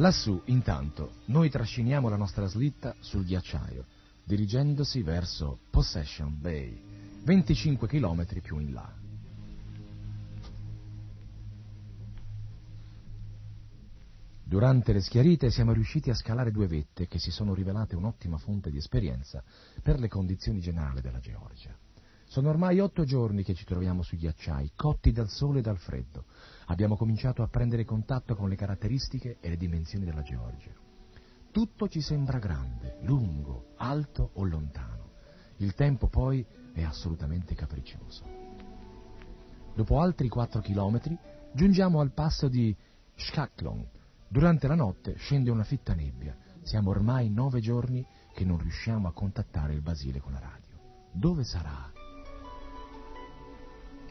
[0.00, 3.84] Lassù, intanto, noi trasciniamo la nostra slitta sul ghiacciaio,
[4.24, 8.90] dirigendosi verso Possession Bay, 25 km più in là.
[14.42, 18.70] Durante le schiarite siamo riusciti a scalare due vette che si sono rivelate un'ottima fonte
[18.70, 19.44] di esperienza
[19.82, 21.76] per le condizioni generali della Georgia.
[22.24, 26.24] Sono ormai otto giorni che ci troviamo sui ghiacciai, cotti dal sole e dal freddo.
[26.70, 30.70] Abbiamo cominciato a prendere contatto con le caratteristiche e le dimensioni della Georgia.
[31.50, 35.10] Tutto ci sembra grande, lungo, alto o lontano.
[35.56, 38.24] Il tempo poi è assolutamente capriccioso.
[39.74, 41.18] Dopo altri quattro chilometri
[41.52, 42.74] giungiamo al passo di
[43.16, 43.88] Shkaklon.
[44.28, 46.36] Durante la notte scende una fitta nebbia.
[46.62, 50.78] Siamo ormai nove giorni che non riusciamo a contattare il Basile con la radio.
[51.10, 51.99] Dove sarà?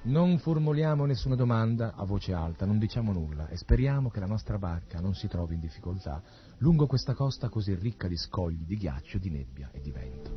[0.09, 4.57] Non formuliamo nessuna domanda a voce alta, non diciamo nulla e speriamo che la nostra
[4.57, 6.19] barca non si trovi in difficoltà
[6.57, 10.31] lungo questa costa così ricca di scogli, di ghiaccio, di nebbia e di vento.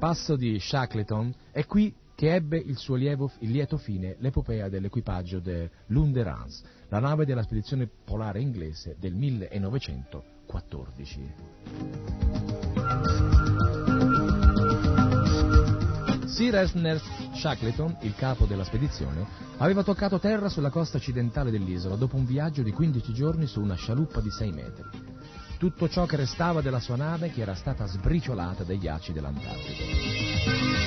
[0.00, 5.38] Passo di Shackleton è qui che ebbe il suo lievo, il lieto fine l'epopea dell'equipaggio
[5.38, 11.34] dell'Underans, la nave della spedizione polare inglese del 1914.
[16.26, 19.26] Sir Ernest Shackleton, il capo della spedizione,
[19.58, 23.74] aveva toccato terra sulla costa occidentale dell'isola dopo un viaggio di 15 giorni su una
[23.74, 24.84] scialuppa di 6 metri.
[25.58, 30.84] Tutto ciò che restava della sua nave che era stata sbriciolata dai ghiacci dell'Antartide.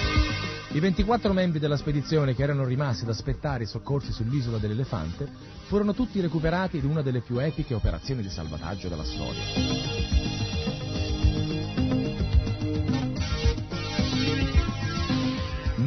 [0.72, 5.28] I 24 membri della spedizione che erano rimasti ad aspettare i soccorsi sull'isola dell'Elefante
[5.66, 10.29] furono tutti recuperati in una delle più epiche operazioni di salvataggio della storia.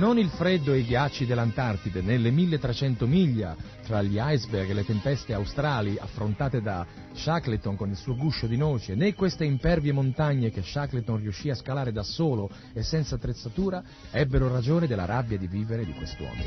[0.03, 3.55] Non il freddo e i ghiacci dell'Antartide, né le 1300 miglia
[3.87, 8.57] tra gli iceberg e le tempeste australi affrontate da Shackleton con il suo guscio di
[8.57, 13.81] noce, né queste impervie montagne che Shackleton riuscì a scalare da solo e senza attrezzatura,
[14.11, 16.43] ebbero ragione della rabbia di vivere di quest'uomo.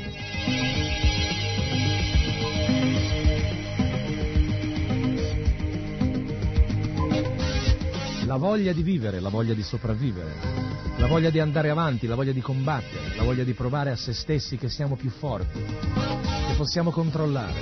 [8.26, 10.65] La voglia di vivere, la voglia di sopravvivere,
[11.06, 14.12] la voglia di andare avanti, la voglia di combattere, la voglia di provare a se
[14.12, 17.60] stessi che siamo più forti, che possiamo controllare.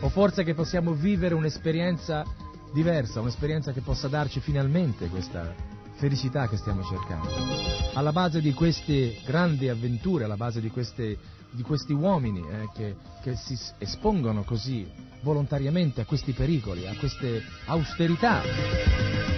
[0.00, 2.24] O forse che possiamo vivere un'esperienza
[2.72, 5.54] diversa, un'esperienza che possa darci finalmente questa
[5.96, 7.28] felicità che stiamo cercando.
[7.92, 11.18] Alla base di queste grandi avventure, alla base di, queste,
[11.50, 14.90] di questi uomini eh, che, che si espongono così
[15.20, 19.35] volontariamente a questi pericoli, a queste austerità,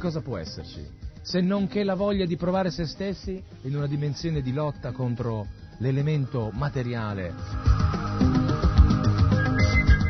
[0.00, 0.84] cosa può esserci?
[1.22, 5.46] Se non che la voglia di provare se stessi in una dimensione di lotta contro
[5.78, 7.34] l'elemento materiale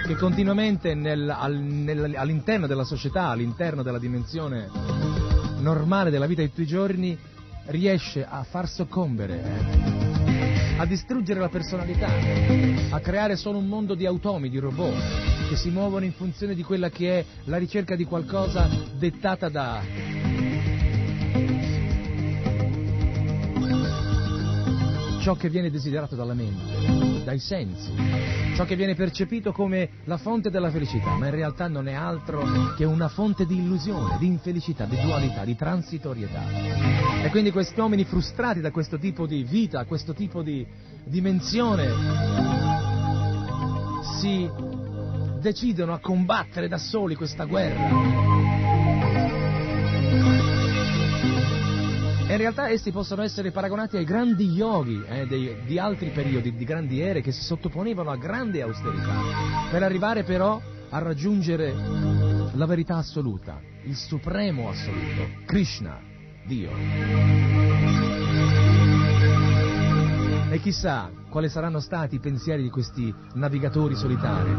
[0.06, 4.68] che continuamente nel, al, nel, all'interno della società, all'interno della dimensione
[5.58, 7.16] normale della vita di tutti i giorni,
[7.66, 9.89] riesce a far soccombere,
[10.80, 12.08] a distruggere la personalità,
[12.88, 16.62] a creare solo un mondo di automi, di robot, che si muovono in funzione di
[16.62, 18.66] quella che è la ricerca di qualcosa
[18.96, 19.82] dettata da
[25.20, 27.92] ciò che viene desiderato dalla mente, dai sensi,
[28.54, 32.42] ciò che viene percepito come la fonte della felicità, ma in realtà non è altro
[32.76, 36.42] che una fonte di illusione, di infelicità, di dualità, di transitorietà.
[37.22, 40.66] E quindi questi uomini frustrati da questo tipo di vita, questo tipo di
[41.04, 41.88] dimensione,
[44.18, 44.48] si
[45.40, 48.40] decidono a combattere da soli questa guerra.
[52.30, 56.54] E in realtà essi possono essere paragonati ai grandi yogi eh, dei, di altri periodi,
[56.54, 61.74] di grandi ere, che si sottoponevano a grande austerità, per arrivare però a raggiungere
[62.52, 65.98] la verità assoluta, il supremo assoluto, Krishna,
[66.46, 66.70] Dio.
[70.50, 74.50] E chissà quali saranno stati i pensieri di questi navigatori solitari,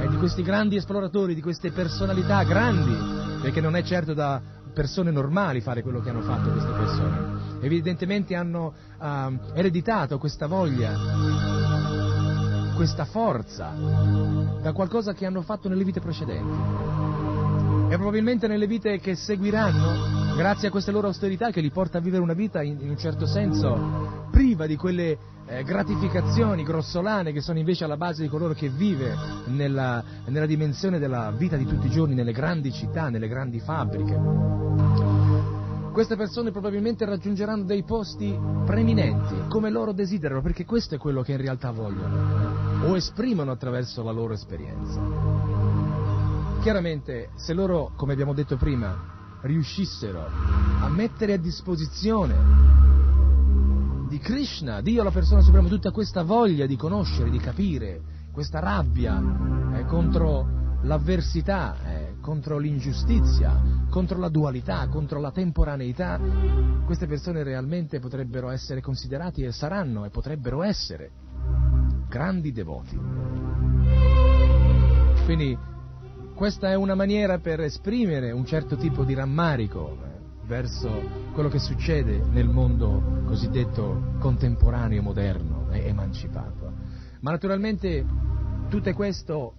[0.00, 5.10] eh, di questi grandi esploratori, di queste personalità grandi, perché non è certo da persone
[5.10, 7.38] normali fare quello che hanno fatto queste persone.
[7.60, 10.92] Evidentemente hanno uh, ereditato questa voglia,
[12.74, 13.72] questa forza
[14.62, 16.58] da qualcosa che hanno fatto nelle vite precedenti.
[17.92, 22.00] E probabilmente nelle vite che seguiranno, grazie a queste loro austerità che li porta a
[22.00, 27.42] vivere una vita in, in un certo senso priva di quelle eh, gratificazioni grossolane che
[27.42, 29.14] sono invece alla base di coloro che vive
[29.48, 34.18] nella, nella dimensione della vita di tutti i giorni, nelle grandi città, nelle grandi fabbriche.
[35.92, 38.34] Queste persone probabilmente raggiungeranno dei posti
[38.64, 44.02] preeminenti, come loro desiderano, perché questo è quello che in realtà vogliono, o esprimono attraverso
[44.02, 45.02] la loro esperienza.
[46.62, 50.26] Chiaramente, se loro, come abbiamo detto prima, riuscissero
[50.80, 52.68] a mettere a disposizione
[54.08, 58.00] di Krishna, Dio la persona suprema, tutta questa voglia di conoscere, di capire,
[58.32, 59.22] questa rabbia
[59.74, 66.18] eh, contro l'avversità, eh, contro l'ingiustizia, contro la dualità, contro la temporaneità,
[66.84, 71.10] queste persone realmente potrebbero essere considerati e saranno e potrebbero essere
[72.08, 72.98] grandi devoti.
[75.24, 75.56] Quindi
[76.40, 80.88] questa è una maniera per esprimere un certo tipo di rammarico eh, verso
[81.34, 86.72] quello che succede nel mondo cosiddetto contemporaneo, moderno e emancipato.
[87.20, 88.06] Ma naturalmente
[88.70, 89.52] tutto questo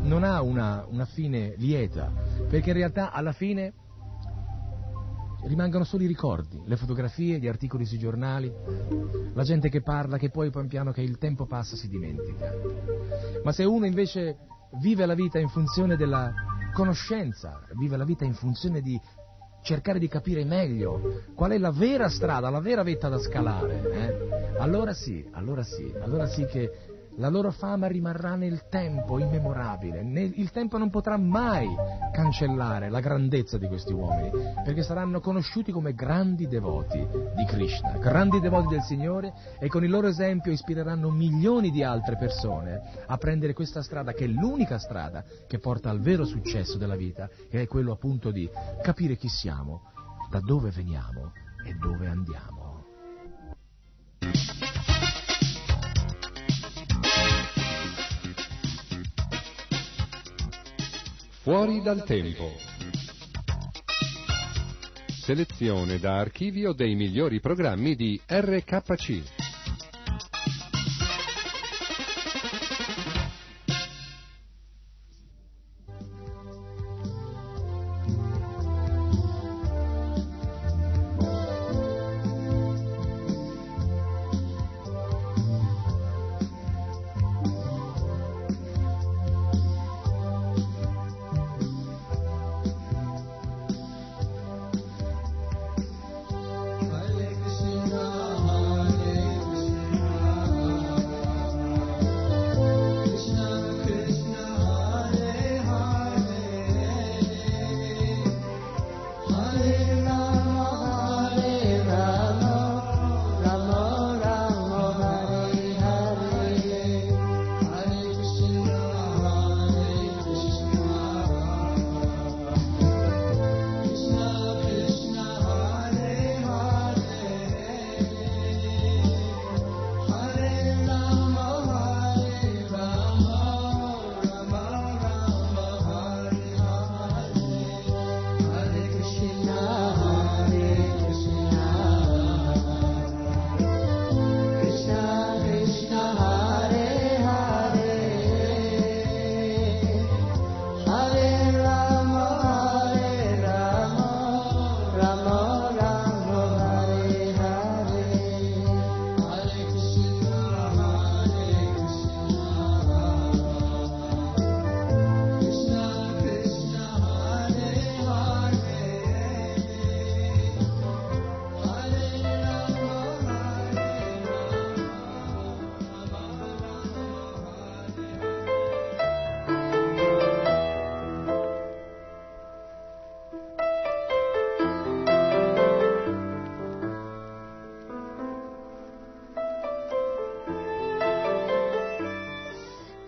[0.00, 2.12] non ha una, una fine lieta,
[2.48, 3.72] perché in realtà alla fine
[5.44, 8.52] rimangono solo i ricordi, le fotografie, gli articoli sui giornali,
[9.34, 12.52] la gente che parla, che poi pian piano che il tempo passa si dimentica.
[13.44, 14.36] Ma se uno invece
[14.80, 16.32] vive la vita in funzione della
[16.72, 19.00] conoscenza, vive la vita in funzione di
[19.62, 24.58] cercare di capire meglio qual è la vera strada, la vera vetta da scalare, eh?
[24.58, 30.00] allora sì, allora sì, allora sì che la loro fama rimarrà nel tempo immemorabile.
[30.34, 31.68] Il tempo non potrà mai
[32.12, 34.30] cancellare la grandezza di questi uomini,
[34.64, 39.90] perché saranno conosciuti come grandi devoti di Krishna, grandi devoti del Signore e con il
[39.90, 45.24] loro esempio ispireranno milioni di altre persone a prendere questa strada che è l'unica strada
[45.46, 48.48] che porta al vero successo della vita, che è quello appunto di
[48.82, 49.92] capire chi siamo,
[50.30, 51.32] da dove veniamo
[51.64, 52.64] e dove andiamo.
[61.46, 62.50] Fuori dal tempo.
[65.06, 69.35] Selezione da archivio dei migliori programmi di RKC.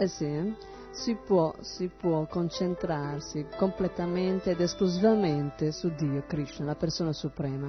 [0.08, 0.54] Sì, eh?
[0.90, 7.68] si può, si può concentrarsi completamente ed esclusivamente su Dio, Krishna, la persona suprema.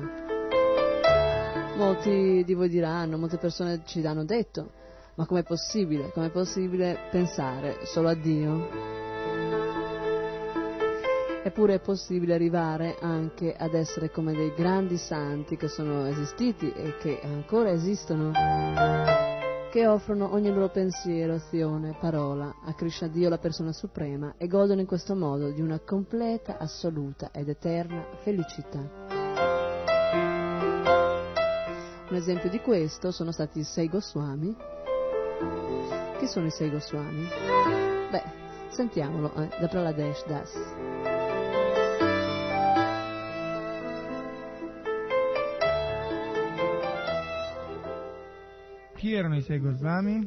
[1.76, 4.72] Molti di voi diranno, molte persone ci hanno detto,
[5.16, 6.12] ma com'è possibile?
[6.12, 8.68] Com'è possibile pensare solo a Dio?
[11.44, 16.98] Eppure è possibile arrivare anche ad essere come dei grandi santi che sono esistiti e
[16.98, 18.32] che ancora esistono
[19.70, 24.82] che offrono ogni loro pensiero, azione, parola a Krishna Dio, la persona suprema, e godono
[24.82, 28.80] in questo modo di una completa, assoluta ed eterna felicità.
[32.10, 34.56] Un esempio di questo sono stati i Sei Goswami.
[36.18, 37.28] Chi sono i Sei Goswami?
[38.10, 38.24] Beh,
[38.70, 41.19] sentiamolo eh, da Praladesh Das.
[49.10, 50.24] Chi erano i sei Goswami?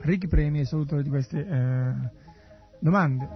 [0.00, 1.92] Ricchi premi e saluto di queste eh,
[2.78, 3.26] domande.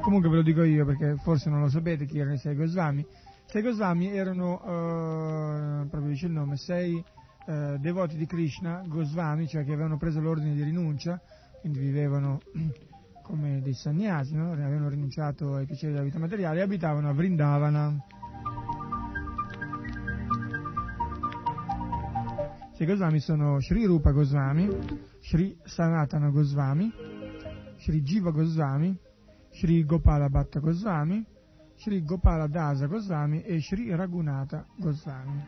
[0.00, 3.06] Comunque ve lo dico io perché forse non lo sapete chi erano i sei Goswami.
[3.46, 7.00] Sei Goswami erano, eh, proprio dice il nome, sei
[7.46, 11.20] eh, devoti di Krishna, Goswami, cioè che avevano preso l'ordine di rinuncia,
[11.60, 12.40] quindi vivevano
[13.22, 14.50] come dei sannyasi, no?
[14.50, 18.18] avevano rinunciato ai piaceri della vita materiale e abitavano a Vrindavana.
[22.80, 24.66] I Goswami sono Sri Rupa Goswami,
[25.20, 26.90] Sri Sanatana Goswami,
[27.76, 28.98] Sri Jiva Goswami,
[29.50, 31.22] Sri Gopala Bhatta Goswami,
[31.74, 35.44] Sri Gopala Dasa Goswami e Sri Raghunatha Goswami.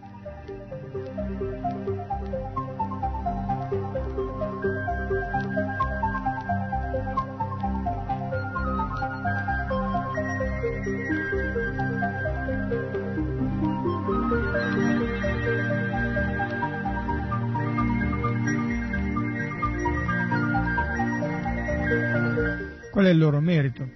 [22.93, 23.89] Qual è il loro merito?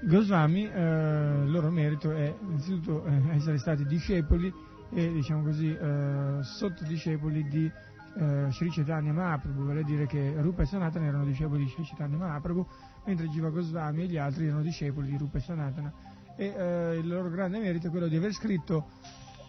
[0.00, 4.52] Goswami, eh, il loro merito è innanzitutto eh, essere stati discepoli
[4.90, 7.70] e diciamo così eh, sottodiscepoli di
[8.16, 11.84] eh, Sri Chaitanya Mahaprabhu, vale a dire che Rupa e Sanatana erano discepoli di Sri
[11.84, 12.66] Chaitanya Mahaprabhu,
[13.04, 15.92] mentre Jiva Goswami e gli altri erano discepoli di Rupa e Sanatana.
[16.36, 18.88] E eh, il loro grande merito è quello di aver scritto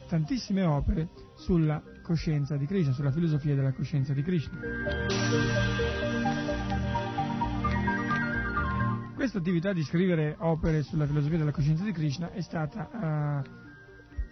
[0.07, 4.59] tantissime opere sulla coscienza di Krishna, sulla filosofia della coscienza di Krishna.
[9.23, 13.49] Questa attività di scrivere opere sulla filosofia della coscienza di Krishna è stata eh,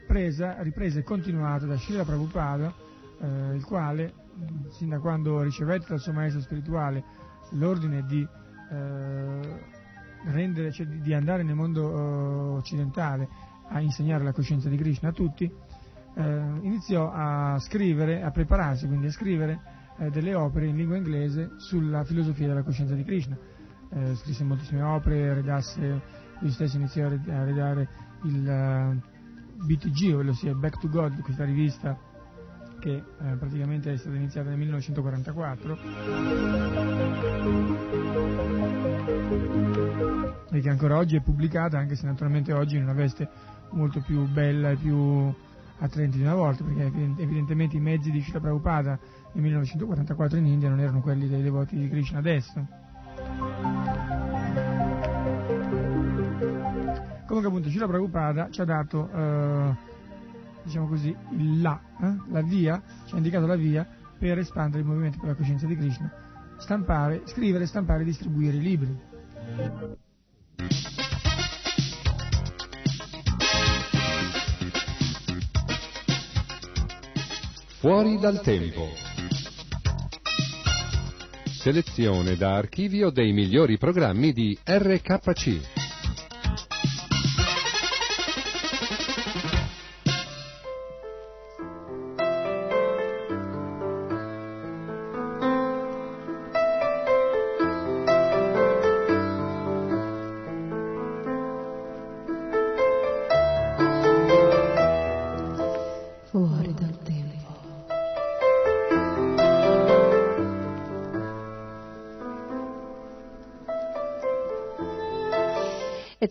[0.05, 2.73] presa, ripresa e continuata da Srila Prabhupada,
[3.21, 4.13] eh, il quale,
[4.71, 7.05] sin da quando ricevette dal suo maestro spirituale
[7.51, 9.63] l'ordine di, eh,
[10.25, 13.29] rendere, cioè di andare nel mondo eh, occidentale
[13.69, 19.07] a insegnare la coscienza di Krishna a tutti, eh, iniziò a scrivere, a prepararsi quindi
[19.07, 19.61] a scrivere
[19.99, 23.37] eh, delle opere in lingua inglese sulla filosofia della coscienza di Krishna
[23.93, 26.01] eh, scrisse moltissime opere, redasse,
[26.39, 27.87] lui stesso iniziò a redare
[28.23, 31.97] il uh, BTG, ovvero sia Back to God, questa rivista
[32.79, 35.77] che eh, praticamente è stata iniziata nel 1944
[40.49, 43.29] e che ancora oggi è pubblicata, anche se naturalmente oggi in una veste
[43.71, 45.31] molto più bella e più
[45.77, 46.83] attraente di una volta, perché
[47.17, 48.99] evidentemente i mezzi di Srila Prabhupada
[49.33, 52.80] nel 1944 in India non erano quelli dei devoti di Krishna adesso.
[57.31, 59.75] Comunque appunto Srila Prabhupada ci ha dato, eh,
[60.63, 63.87] diciamo così, il là, eh, la via, ci ha indicato la via
[64.19, 66.11] per espandere il movimento per la coscienza di Krishna,
[66.57, 68.99] stampare, scrivere, stampare e distribuire i libri.
[77.79, 78.89] Fuori dal tempo.
[81.45, 85.80] Selezione da archivio dei migliori programmi di RKC.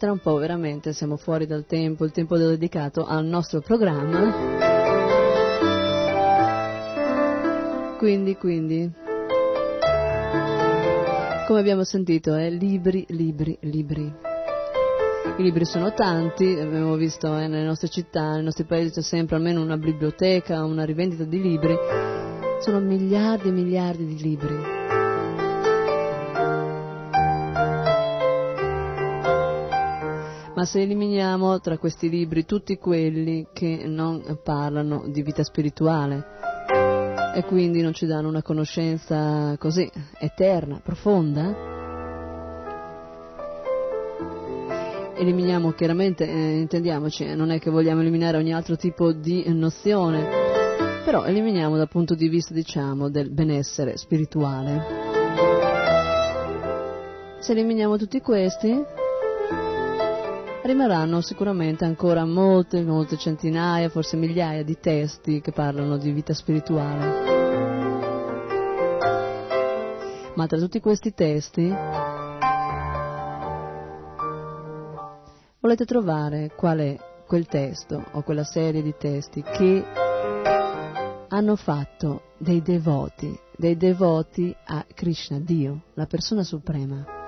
[0.01, 4.79] Tra un po' veramente siamo fuori dal tempo, il tempo dedicato al nostro programma.
[7.99, 8.91] Quindi, quindi,
[11.47, 14.11] come abbiamo sentito, è libri, libri, libri.
[15.37, 19.37] I libri sono tanti, abbiamo visto eh, nelle nostre città, nei nostri paesi c'è sempre
[19.37, 21.77] almeno una biblioteca, una rivendita di libri.
[22.61, 24.80] Sono miliardi e miliardi di libri.
[30.61, 36.23] Ma se eliminiamo tra questi libri tutti quelli che non parlano di vita spirituale
[37.35, 41.57] e quindi non ci danno una conoscenza così eterna, profonda,
[45.17, 50.29] eliminiamo chiaramente, eh, intendiamoci, eh, non è che vogliamo eliminare ogni altro tipo di nozione,
[51.07, 55.09] però eliminiamo dal punto di vista, diciamo, del benessere spirituale.
[57.39, 58.99] Se eliminiamo tutti questi,
[60.63, 67.39] rimarranno sicuramente ancora molte, molte centinaia, forse migliaia di testi che parlano di vita spirituale.
[70.35, 71.75] Ma tra tutti questi testi
[75.61, 76.97] volete trovare qual è
[77.27, 79.85] quel testo o quella serie di testi che
[81.29, 87.20] hanno fatto dei devoti, dei devoti a Krishna, Dio, la persona suprema.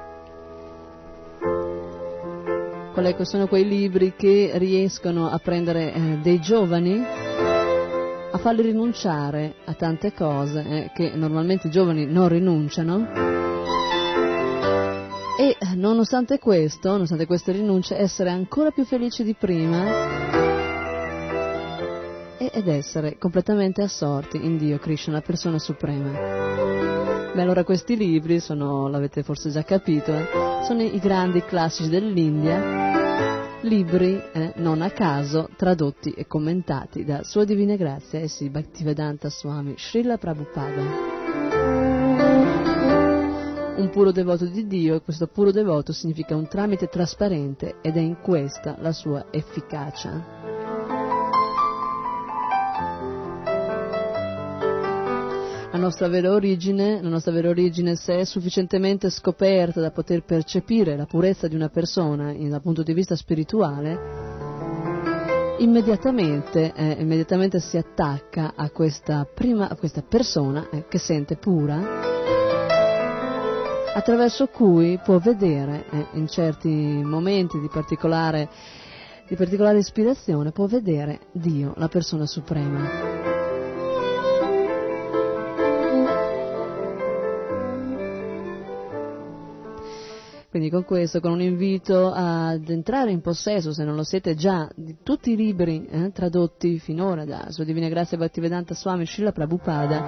[3.02, 9.56] È che sono quei libri che riescono a prendere eh, dei giovani, a farli rinunciare
[9.64, 13.08] a tante cose eh, che normalmente i giovani non rinunciano,
[15.36, 19.84] e nonostante questo, nonostante queste rinunce, essere ancora più felici di prima
[22.38, 27.21] ed essere completamente assorti in Dio, Krishna, la persona suprema.
[27.34, 30.26] Beh, allora questi libri sono, l'avete forse già capito, eh,
[30.64, 37.44] sono i grandi classici dell'India, libri eh, non a caso tradotti e commentati da Sua
[37.44, 40.82] Divina Grazia e sì, Bhaktivedanta Swami Srila Prabhupada.
[43.76, 48.00] Un puro devoto di Dio e questo puro devoto significa un tramite trasparente ed è
[48.00, 50.61] in questa la sua efficacia.
[55.72, 60.96] La nostra vera origine, la nostra vera origine se è sufficientemente scoperta da poter percepire
[60.96, 63.98] la purezza di una persona in, dal punto di vista spirituale,
[65.60, 71.80] immediatamente, eh, immediatamente si attacca a questa, prima, a questa persona eh, che sente pura,
[73.94, 78.46] attraverso cui può vedere eh, in certi momenti di particolare,
[79.26, 83.31] di particolare ispirazione, può vedere Dio, la persona suprema.
[90.52, 94.68] Quindi con questo, con un invito ad entrare in possesso, se non lo siete già,
[94.76, 100.04] di tutti i libri eh, tradotti finora da Sua Divina Grazia Bhaktivedanta Swami Srila Prabhupada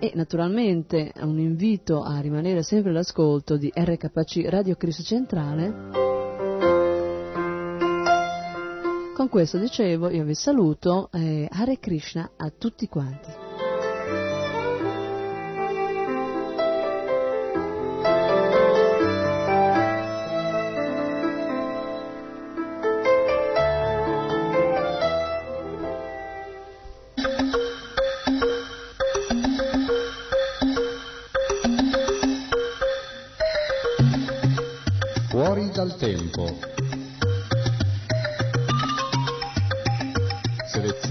[0.00, 5.72] e naturalmente un invito a rimanere sempre all'ascolto di RKC Radio Cristo Centrale.
[9.14, 13.47] Con questo dicevo, io vi saluto, eh, Hare Krishna a tutti quanti.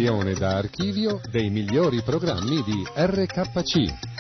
[0.08, 4.17] Selezione da archivio dei migliori programmi di RKC.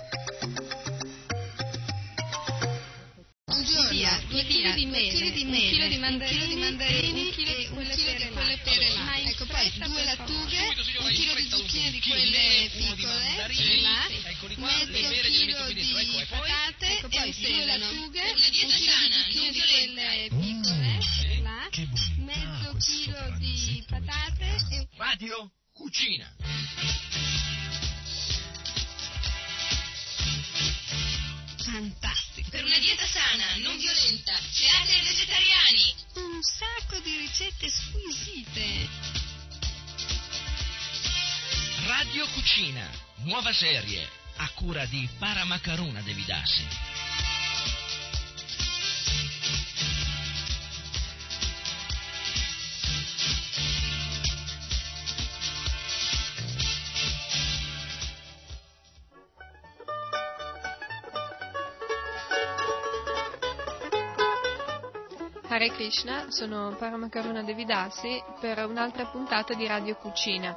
[66.38, 70.55] Sono Paramakaruna Devidasi per un'altra puntata di Radio Cucina.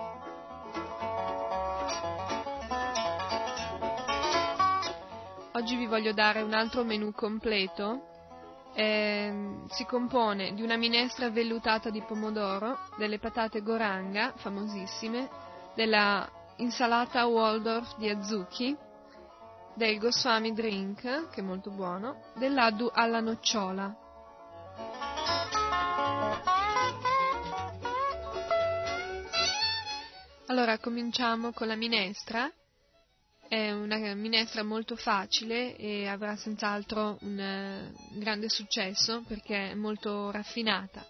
[5.52, 8.09] Oggi vi voglio dare un altro menù completo.
[8.74, 15.31] Ehm, si compone di una minestra vellutata di pomodoro, delle patate goranga, famosissime,
[15.74, 18.77] della insalata Waldorf di Azuki,
[19.73, 24.09] del Goswami Drink, che è molto buono, del laddu alla nocciola.
[30.51, 32.52] Allora, cominciamo con la minestra.
[33.47, 40.32] È una minestra molto facile e avrà senz'altro un, eh, grande successo perché è molto
[40.32, 41.06] raffinata.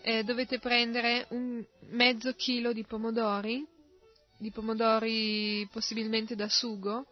[0.00, 3.66] Eh, dovete prendere un mezzo chilo di pomodori,
[4.38, 7.04] di pomodori possibilmente da sugo,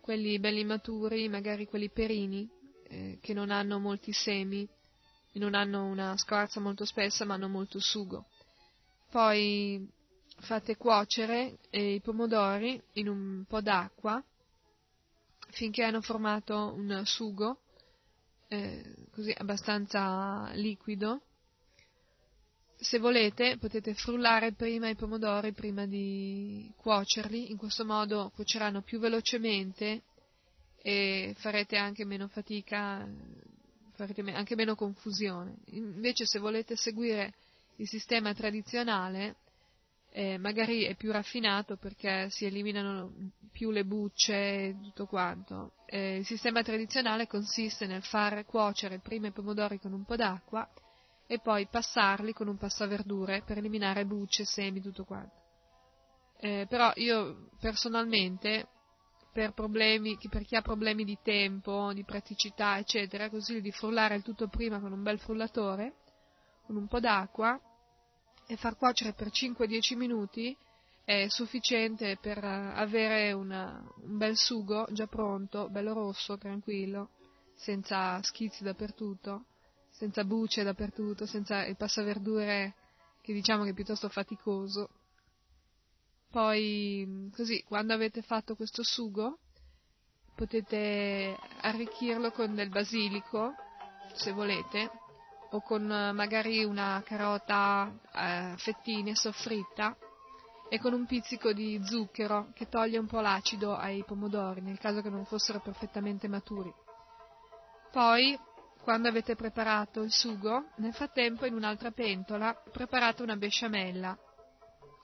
[0.00, 2.48] quelli belli maturi, magari quelli perini,
[2.88, 4.66] eh, che non hanno molti semi,
[5.32, 8.24] non hanno una scorza molto spessa ma hanno molto sugo.
[9.10, 9.96] Poi
[10.40, 14.22] fate cuocere eh, i pomodori in un po' d'acqua
[15.50, 17.60] finché hanno formato un sugo
[18.48, 21.22] eh, così abbastanza liquido.
[22.76, 29.00] Se volete potete frullare prima i pomodori prima di cuocerli, in questo modo cuoceranno più
[29.00, 30.02] velocemente
[30.80, 33.06] e farete anche meno fatica,
[33.94, 35.56] farete anche meno confusione.
[35.70, 37.34] Invece se volete seguire
[37.76, 39.36] il sistema tradizionale
[40.18, 45.74] eh, magari è più raffinato perché si eliminano più le bucce e tutto quanto.
[45.86, 50.68] Eh, il sistema tradizionale consiste nel far cuocere prima i pomodori con un po' d'acqua
[51.24, 55.36] e poi passarli con un passaverdure per eliminare bucce, semi, tutto quanto.
[56.40, 58.66] Eh, però io personalmente,
[59.32, 64.24] per, problemi, per chi ha problemi di tempo, di praticità, eccetera, consiglio di frullare il
[64.24, 65.94] tutto prima con un bel frullatore,
[66.66, 67.56] con un po' d'acqua,
[68.50, 70.56] e far cuocere per 5-10 minuti
[71.04, 77.10] è sufficiente per avere una, un bel sugo già pronto, bello rosso, tranquillo,
[77.54, 79.44] senza schizzi dappertutto,
[79.90, 82.74] senza bucce dappertutto, senza il passaverdure
[83.20, 84.88] che diciamo che è piuttosto faticoso.
[86.30, 89.40] Poi, così, quando avete fatto questo sugo,
[90.34, 93.52] potete arricchirlo con del basilico,
[94.14, 94.90] se volete,
[95.50, 99.96] o con eh, magari una carota a eh, fettine soffritta
[100.68, 105.00] e con un pizzico di zucchero che toglie un po' l'acido ai pomodori nel caso
[105.00, 106.72] che non fossero perfettamente maturi.
[107.90, 108.38] Poi,
[108.82, 114.16] quando avete preparato il sugo, nel frattempo in un'altra pentola preparate una besciamella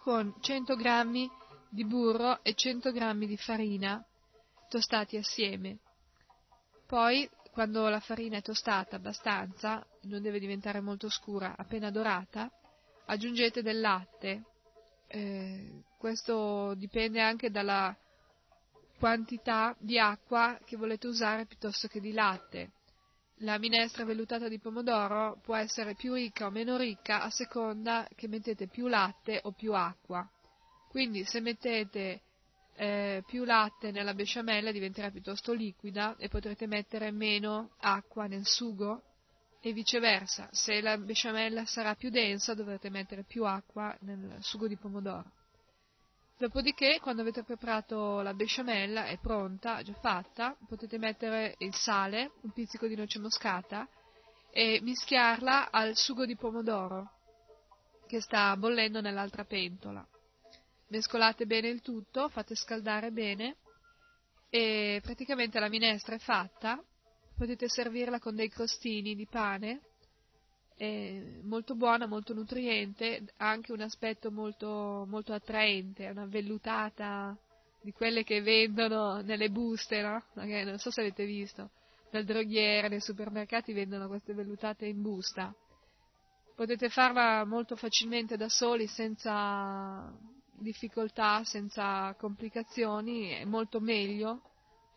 [0.03, 1.31] con 100 g
[1.71, 4.05] di burro e 100 g di farina
[4.69, 5.79] tostati assieme.
[6.87, 12.51] Poi quando la farina è tostata abbastanza, non deve diventare molto scura, appena dorata,
[13.07, 14.43] aggiungete del latte.
[15.07, 17.97] Eh, questo dipende anche dalla
[18.99, 22.73] quantità di acqua che volete usare piuttosto che di latte.
[23.39, 28.27] La minestra vellutata di pomodoro può essere più ricca o meno ricca a seconda che
[28.27, 30.29] mettete più latte o più acqua.
[30.89, 32.23] Quindi se mettete
[32.77, 39.03] eh, più latte nella besciamella diventerà piuttosto liquida e potrete mettere meno acqua nel sugo
[39.61, 44.77] e viceversa, se la besciamella sarà più densa dovrete mettere più acqua nel sugo di
[44.77, 45.33] pomodoro.
[46.37, 52.51] Dopodiché, quando avete preparato la besciamella, è pronta, già fatta, potete mettere il sale, un
[52.51, 53.89] pizzico di noce moscata
[54.51, 57.13] e mischiarla al sugo di pomodoro
[58.07, 60.07] che sta bollendo nell'altra pentola
[60.95, 63.57] mescolate bene il tutto, fate scaldare bene
[64.49, 66.81] e praticamente la minestra è fatta,
[67.37, 69.81] potete servirla con dei crostini di pane,
[70.77, 77.37] è molto buona, molto nutriente, ha anche un aspetto molto, molto attraente, è una vellutata
[77.83, 80.23] di quelle che vendono nelle buste, no?
[80.35, 81.71] non so se avete visto,
[82.13, 85.53] dal droghiere, nei supermercati vendono queste vellutate in busta.
[86.55, 94.43] Potete farla molto facilmente da soli senza difficoltà, senza complicazioni, è molto meglio,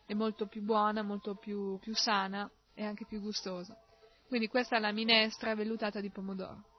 [0.05, 3.77] è molto più buona, molto più, più sana e anche più gustosa.
[4.27, 6.76] Quindi questa è la minestra vellutata di pomodoro.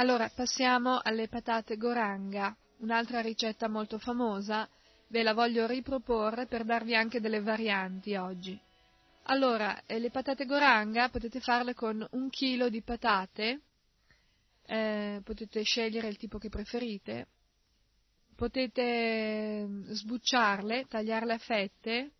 [0.00, 4.66] Allora, passiamo alle patate goranga, un'altra ricetta molto famosa,
[5.08, 8.58] ve la voglio riproporre per darvi anche delle varianti oggi.
[9.24, 13.60] Allora, eh, le patate goranga potete farle con un chilo di patate,
[14.64, 17.26] eh, potete scegliere il tipo che preferite,
[18.34, 22.12] potete mm, sbucciarle, tagliarle a fette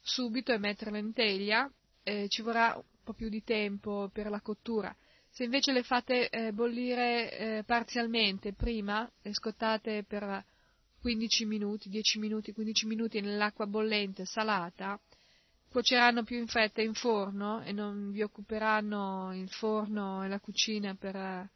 [0.00, 1.70] subito e metterle in teglia,
[2.02, 4.92] eh, ci vorrà un po' più di tempo per la cottura.
[5.34, 10.44] Se invece le fate eh, bollire eh, parzialmente prima, le scottate per
[11.00, 15.00] 15 minuti, 10 minuti, 15 minuti nell'acqua bollente salata,
[15.70, 20.94] cuoceranno più in fretta in forno e non vi occuperanno il forno e la cucina
[20.96, 21.48] per uh,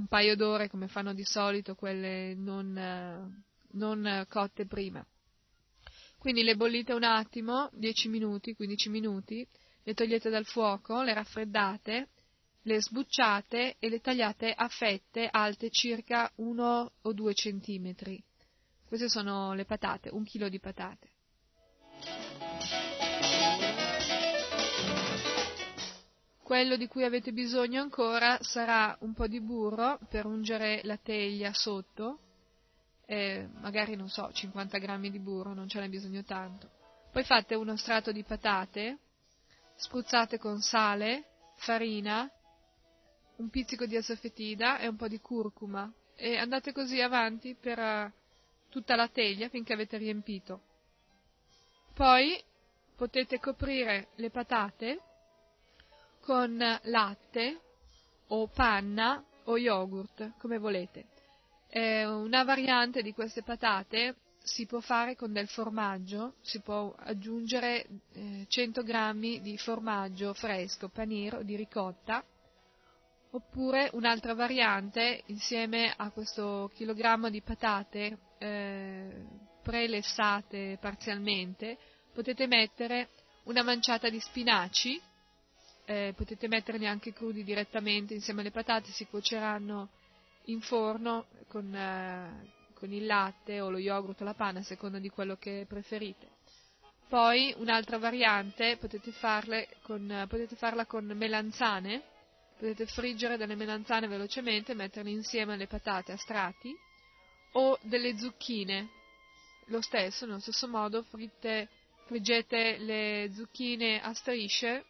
[0.00, 5.06] un paio d'ore come fanno di solito quelle non, uh, non cotte prima.
[6.18, 9.46] Quindi le bollite un attimo, 10 minuti, 15 minuti,
[9.84, 12.08] le togliete dal fuoco, le raffreddate
[12.62, 18.22] le sbucciate e le tagliate a fette alte circa 1 o 2 centimetri.
[18.86, 21.08] Queste sono le patate, un chilo di patate.
[26.42, 31.52] Quello di cui avete bisogno ancora sarà un po' di burro per ungere la teglia
[31.52, 32.18] sotto,
[33.06, 36.68] eh, magari non so, 50 grammi di burro, non ce n'è bisogno tanto.
[37.12, 38.98] Poi fate uno strato di patate,
[39.76, 41.24] spruzzate con sale,
[41.54, 42.28] farina,
[43.40, 48.10] un pizzico di asafetida e un po' di curcuma e andate così avanti per uh,
[48.68, 50.60] tutta la teglia finché avete riempito.
[51.94, 52.38] Poi
[52.94, 55.00] potete coprire le patate
[56.20, 57.60] con latte
[58.28, 61.06] o panna o yogurt, come volete.
[61.68, 67.86] Eh, una variante di queste patate si può fare con del formaggio, si può aggiungere
[68.12, 72.22] eh, 100 g di formaggio fresco, panir o di ricotta,
[73.32, 79.24] oppure un'altra variante insieme a questo chilogrammo di patate eh,
[79.62, 81.78] prelessate parzialmente,
[82.12, 83.10] potete mettere
[83.44, 85.00] una manciata di spinaci,
[85.84, 89.88] eh, potete metterne anche crudi direttamente insieme alle patate, si cuoceranno
[90.44, 94.98] in forno con, eh, con il latte o lo yogurt o la panna a seconda
[94.98, 96.38] di quello che preferite.
[97.08, 99.12] Poi un'altra variante potete,
[99.82, 102.02] con, potete farla con melanzane,
[102.60, 106.76] potete friggere delle melanzane velocemente, metterle insieme alle patate a strati
[107.52, 108.90] o delle zucchine.
[109.68, 111.68] Lo stesso, nello stesso modo, fritte,
[112.04, 114.84] friggete le zucchine a strisce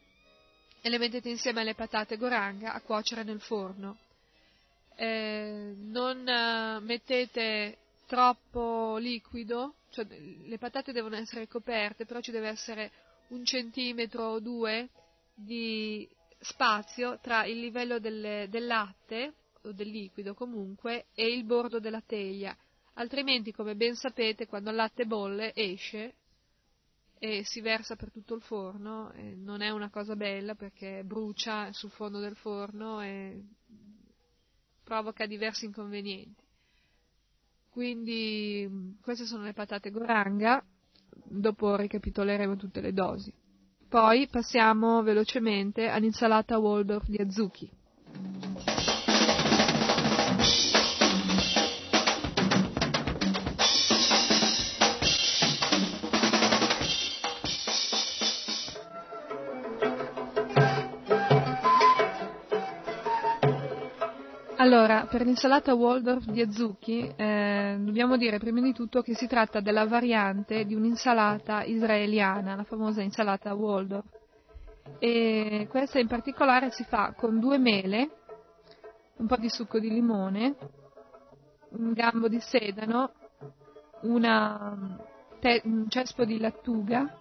[0.83, 3.99] e le mettete insieme alle patate goranga a cuocere nel forno.
[4.97, 7.77] Eh, non eh, mettete
[8.07, 12.91] troppo liquido, cioè le patate devono essere coperte, però ci deve essere
[13.29, 14.89] un centimetro o due
[15.35, 16.09] di
[16.41, 22.01] spazio tra il livello del, del latte o del liquido comunque e il bordo della
[22.01, 22.57] teglia,
[22.95, 26.15] altrimenti come ben sapete quando il latte bolle esce
[27.19, 31.91] e si versa per tutto il forno, non è una cosa bella perché brucia sul
[31.91, 33.45] fondo del forno e
[34.83, 36.43] provoca diversi inconvenienti.
[37.69, 40.65] Quindi queste sono le patate goranga,
[41.25, 43.33] dopo ricapitoleremo tutte le dosi.
[43.91, 47.69] Poi passiamo velocemente all'insalata Waldorf di Azuki.
[64.73, 69.59] Allora, per l'insalata Waldorf di Azuki eh, dobbiamo dire prima di tutto che si tratta
[69.59, 74.07] della variante di un'insalata israeliana, la famosa insalata Waldorf.
[75.01, 78.11] E questa in particolare si fa con due mele,
[79.17, 80.55] un po' di succo di limone,
[81.71, 83.11] un gambo di sedano,
[85.41, 87.13] te- un cespo di lattuga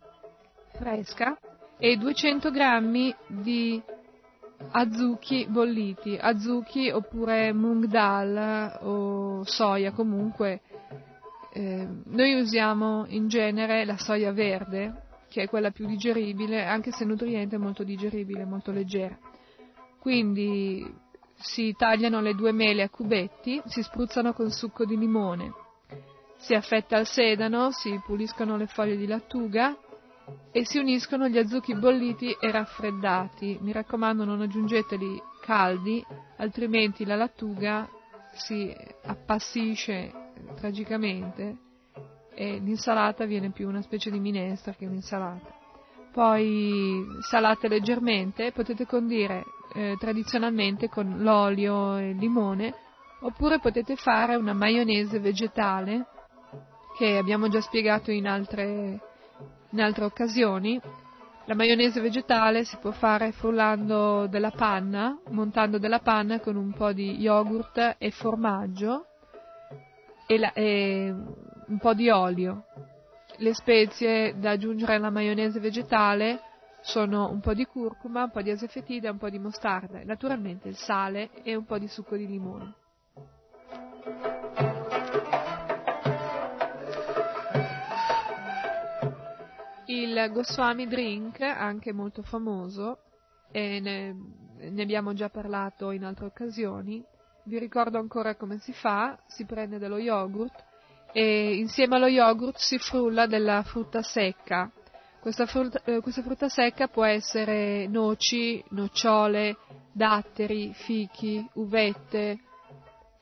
[0.74, 1.36] fresca
[1.80, 3.82] e 200 grammi di
[4.72, 10.62] azuki bolliti, azuki oppure mung dal o soia comunque.
[11.52, 17.06] Eh, noi usiamo in genere la soia verde, che è quella più digeribile, anche se
[17.06, 19.18] nutriente è molto digeribile, molto leggera.
[20.00, 20.86] Quindi
[21.36, 25.54] si tagliano le due mele a cubetti, si spruzzano con succo di limone,
[26.38, 29.76] si affetta il sedano, si puliscono le foglie di lattuga,
[30.52, 33.60] e si uniscono gli azuchi bolliti e raffreddati.
[33.62, 36.04] Mi raccomando non aggiungeteli caldi,
[36.38, 37.88] altrimenti la lattuga
[38.34, 40.12] si appassisce
[40.56, 41.58] tragicamente
[42.34, 45.58] e l'insalata viene più una specie di minestra che un'insalata.
[46.12, 49.44] Poi salate leggermente, potete condire
[49.74, 52.74] eh, tradizionalmente con l'olio e il limone,
[53.22, 56.08] oppure potete fare una maionese vegetale
[56.98, 59.00] che abbiamo già spiegato in altre
[59.72, 60.80] in altre occasioni.
[61.46, 66.92] La maionese vegetale si può fare frullando della panna, montando della panna con un po'
[66.94, 69.06] di yogurt e formaggio
[70.28, 72.66] e, la, e un po' di olio.
[73.38, 76.42] Le spezie da aggiungere alla maionese vegetale
[76.82, 80.68] sono un po' di curcuma, un po' di asafetida un po' di mostarda, e naturalmente
[80.68, 82.74] il sale e un po' di succo di limone.
[89.90, 93.00] Il Goswami Drink, anche molto famoso,
[93.52, 94.16] e ne,
[94.70, 97.04] ne abbiamo già parlato in altre occasioni,
[97.46, 100.64] vi ricordo ancora come si fa, si prende dello yogurt
[101.12, 104.72] e insieme allo yogurt si frulla della frutta secca.
[105.20, 109.58] Questa frutta, eh, questa frutta secca può essere noci, nocciole,
[109.92, 112.38] datteri, fichi, uvette,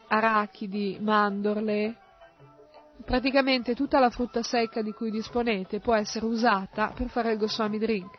[0.10, 1.96] arachidi, mandorle,
[3.06, 7.78] praticamente tutta la frutta secca di cui disponete può essere usata per fare il Goswami
[7.78, 8.18] Drink.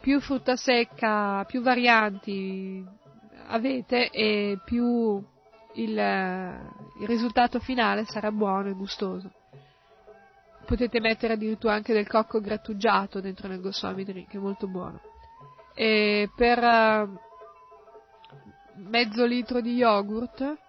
[0.00, 2.84] Più frutta secca, più varianti
[3.46, 5.22] avete e più
[5.74, 9.30] il, il risultato finale sarà buono e gustoso.
[10.66, 15.00] Potete mettere addirittura anche del cocco grattugiato dentro nel Goswami Drink, è molto buono.
[15.74, 17.18] E per uh,
[18.76, 20.63] mezzo litro di yogurt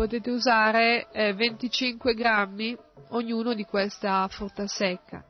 [0.00, 2.74] potete usare eh, 25 grammi
[3.10, 5.22] ognuno di questa frutta secca.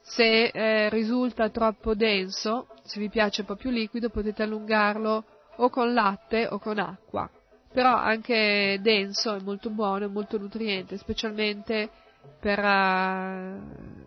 [0.00, 5.24] Se eh, risulta troppo denso, se vi piace un po' più liquido, potete allungarlo
[5.56, 7.28] o con latte o con acqua.
[7.72, 11.90] Però anche denso è molto buono, è molto nutriente, specialmente
[12.38, 14.06] per uh,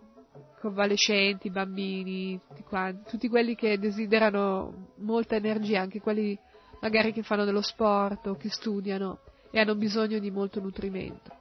[0.61, 6.39] convalescenti, bambini, tutti, quanti, tutti quelli che desiderano molta energia, anche quelli
[6.79, 9.19] magari che fanno dello sport o che studiano
[9.57, 11.35] e hanno bisogno di molto nutrimento.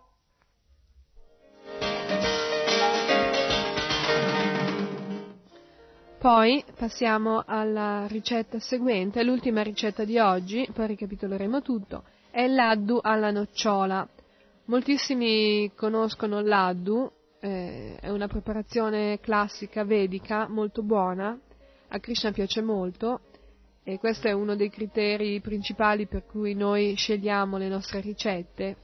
[6.18, 13.30] Poi passiamo alla ricetta seguente, l'ultima ricetta di oggi, poi ricapitoleremo tutto, è laddu alla
[13.30, 14.08] nocciola.
[14.64, 21.38] Moltissimi conoscono laddu, eh, è una preparazione classica vedica molto buona,
[21.88, 23.20] a Krishna piace molto
[23.88, 28.78] e questo è uno dei criteri principali per cui noi scegliamo le nostre ricette.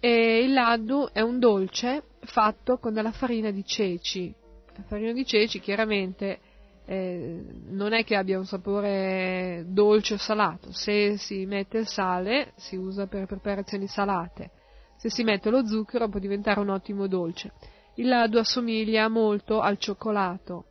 [0.00, 4.34] E il laddu è un dolce fatto con della farina di ceci.
[4.74, 6.40] La farina di ceci chiaramente
[6.86, 12.52] eh, non è che abbia un sapore dolce o salato, se si mette il sale
[12.56, 14.50] si usa per preparazioni salate,
[14.96, 17.52] se si mette lo zucchero può diventare un ottimo dolce.
[17.94, 20.64] Il laddu assomiglia molto al cioccolato,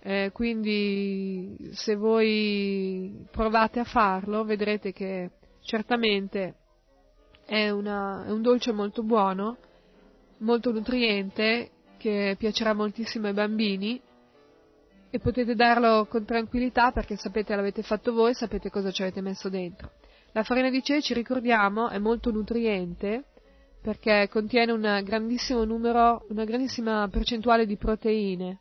[0.00, 6.54] eh, quindi se voi provate a farlo vedrete che certamente
[7.44, 9.56] è, una, è un dolce molto buono,
[10.38, 14.00] molto nutriente, che piacerà moltissimo ai bambini
[15.10, 19.48] e potete darlo con tranquillità perché sapete l'avete fatto voi, sapete cosa ci avete messo
[19.48, 19.92] dentro.
[20.32, 23.24] La farina di ceci, ricordiamo, è molto nutriente
[23.80, 28.60] perché contiene un grandissimo numero, una grandissima percentuale di proteine.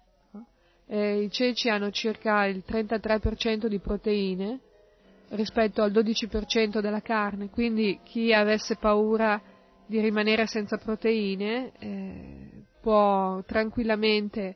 [0.88, 4.60] Eh, I ceci hanno circa il 33% di proteine
[5.30, 9.42] rispetto al 12% della carne, quindi chi avesse paura
[9.86, 14.56] di rimanere senza proteine eh, può tranquillamente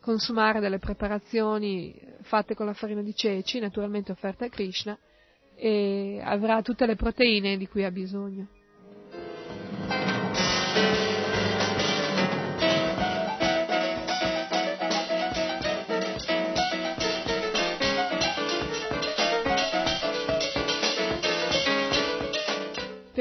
[0.00, 4.98] consumare delle preparazioni fatte con la farina di ceci, naturalmente offerte a Krishna,
[5.54, 8.48] e avrà tutte le proteine di cui ha bisogno.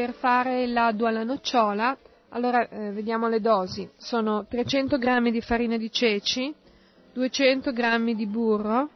[0.07, 1.97] Per fare laddu alla nocciola,
[2.29, 3.89] allora eh, vediamo le dosi.
[3.97, 6.55] Sono 300 g di farina di ceci,
[7.11, 8.89] 200 g di burro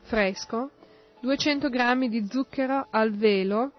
[0.00, 0.70] fresco,
[1.20, 3.70] 200 g di zucchero al velo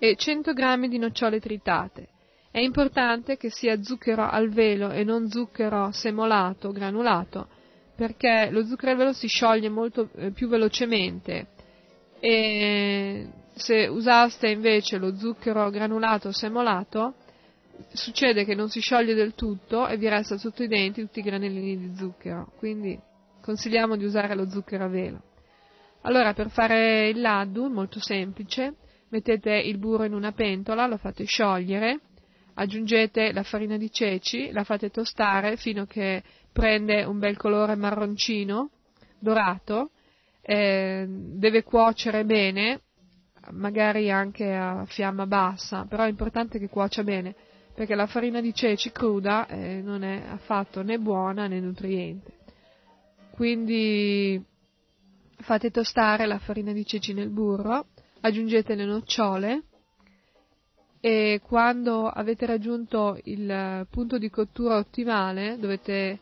[0.00, 2.08] e 100 g di nocciole tritate.
[2.50, 7.46] È importante che sia zucchero al velo e non zucchero semolato, granulato,
[7.94, 11.46] perché lo zucchero al velo si scioglie molto eh, più velocemente
[12.18, 17.14] e se usaste invece lo zucchero granulato o semolato,
[17.92, 21.22] succede che non si scioglie del tutto e vi resta sotto i denti tutti i
[21.22, 22.52] granellini di zucchero.
[22.58, 22.98] Quindi
[23.40, 25.22] consigliamo di usare lo zucchero a velo.
[26.02, 28.74] Allora, per fare il laddu, molto semplice,
[29.10, 32.00] mettete il burro in una pentola, lo fate sciogliere,
[32.54, 36.22] aggiungete la farina di ceci, la fate tostare fino a che
[36.52, 38.70] prende un bel colore marroncino,
[39.18, 39.90] dorato,
[40.40, 42.82] eh, deve cuocere bene,
[43.52, 47.34] magari anche a fiamma bassa, però è importante che cuocia bene,
[47.74, 52.36] perché la farina di ceci cruda eh, non è affatto né buona né nutriente.
[53.30, 54.42] Quindi
[55.36, 57.86] fate tostare la farina di ceci nel burro,
[58.20, 59.62] aggiungete le nocciole
[61.00, 66.18] e quando avete raggiunto il punto di cottura ottimale, dovete,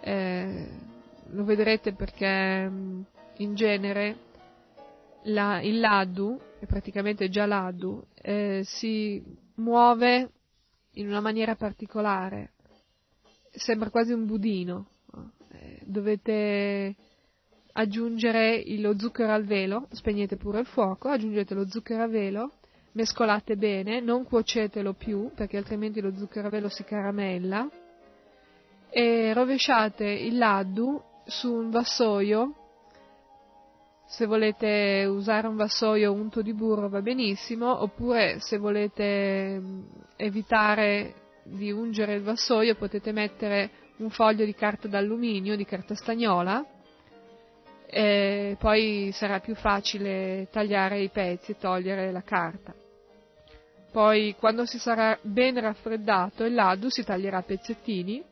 [0.00, 0.68] eh,
[1.32, 3.00] lo vedrete perché mm,
[3.38, 4.16] in genere
[5.24, 9.22] la, il laddu, è praticamente già laddu, eh, si
[9.56, 10.30] muove
[10.92, 12.52] in una maniera particolare,
[13.50, 14.88] sembra quasi un budino,
[15.82, 16.94] dovete
[17.72, 22.52] aggiungere lo zucchero al velo, spegnete pure il fuoco, aggiungete lo zucchero a velo,
[22.92, 27.68] mescolate bene, non cuocetelo più perché altrimenti lo zucchero a velo si caramella
[28.90, 32.63] e rovesciate il laddu su un vassoio.
[34.06, 39.60] Se volete usare un vassoio unto di burro va benissimo, oppure se volete
[40.16, 46.64] evitare di ungere il vassoio potete mettere un foglio di carta d'alluminio, di carta stagnola,
[47.86, 52.74] e poi sarà più facile tagliare i pezzi e togliere la carta.
[53.92, 58.22] Poi quando si sarà ben raffreddato il laddu si taglierà a pezzettini,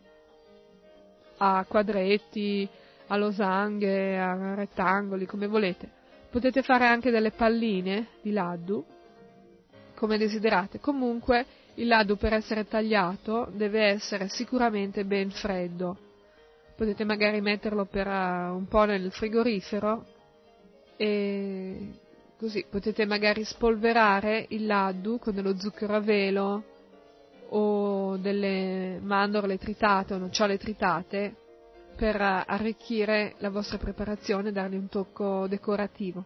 [1.37, 2.69] a quadretti,
[3.13, 5.89] a losanghe, a rettangoli, come volete.
[6.31, 8.83] Potete fare anche delle palline di laddu,
[9.95, 10.81] come desiderate.
[10.81, 15.97] Comunque il laddu per essere tagliato deve essere sicuramente ben freddo,
[16.75, 20.07] potete magari metterlo per eh, un po' nel frigorifero
[20.97, 21.89] e
[22.39, 26.65] così potete magari spolverare il laddu con dello zucchero a velo
[27.51, 31.35] o delle mandorle tritate o nocciole tritate
[31.95, 36.25] per arricchire la vostra preparazione e dargli un tocco decorativo.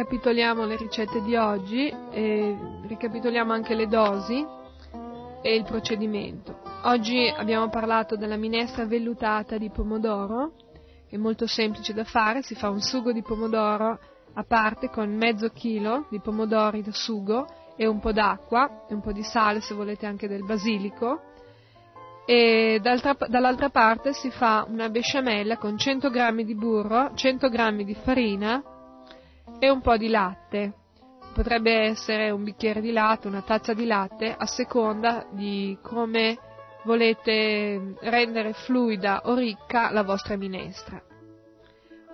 [0.00, 2.56] Ricapitoliamo le ricette di oggi, e
[2.86, 4.42] ricapitoliamo anche le dosi
[5.42, 6.58] e il procedimento.
[6.84, 10.52] Oggi abbiamo parlato della minestra vellutata di pomodoro,
[11.06, 13.98] è molto semplice da fare, si fa un sugo di pomodoro
[14.32, 17.46] a parte con mezzo chilo di pomodori da sugo
[17.76, 21.20] e un po' d'acqua e un po' di sale se volete anche del basilico
[22.24, 27.94] e dall'altra parte si fa una besciamella con 100 g di burro, 100 g di
[27.94, 28.62] farina
[29.60, 30.72] e un po' di latte.
[31.32, 36.38] Potrebbe essere un bicchiere di latte, una tazza di latte, a seconda di come
[36.82, 41.00] volete rendere fluida o ricca la vostra minestra.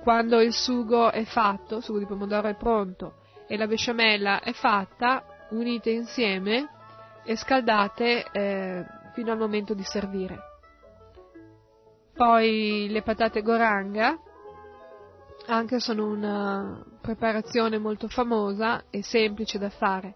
[0.02, 3.14] Quando il sugo è fatto, il sugo di pomodoro è pronto
[3.46, 6.68] e la besciamella è fatta, unite insieme
[7.24, 8.84] e scaldate eh,
[9.14, 10.38] fino al momento di servire.
[12.12, 14.18] Poi le patate goranga
[15.46, 20.14] anche sono una preparazione molto famosa e semplice da fare.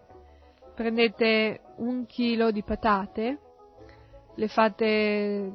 [0.75, 3.39] Prendete un chilo di patate,
[4.35, 5.51] le fate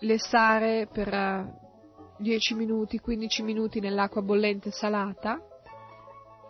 [0.00, 1.64] lessare per
[2.18, 5.40] 10 minuti, 15 minuti nell'acqua bollente salata,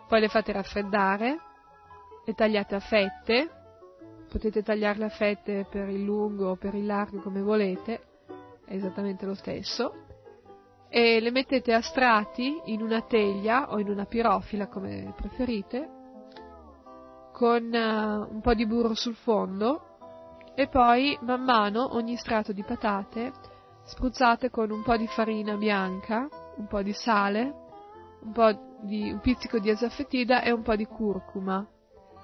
[0.08, 1.38] poi le fate raffreddare,
[2.24, 3.50] le tagliate a fette,
[4.28, 8.00] potete tagliarle a fette per il lungo o per il largo come volete,
[8.64, 10.05] è esattamente lo stesso,
[10.88, 15.90] e le mettete a strati in una teglia o in una pirofila come preferite
[17.32, 19.82] con uh, un po' di burro sul fondo
[20.54, 23.54] e poi man mano ogni strato di patate
[23.86, 27.54] spruzzate con un po' di farina bianca, un po' di sale,
[28.20, 31.64] un, po di, un pizzico di asafoetida e un po' di curcuma.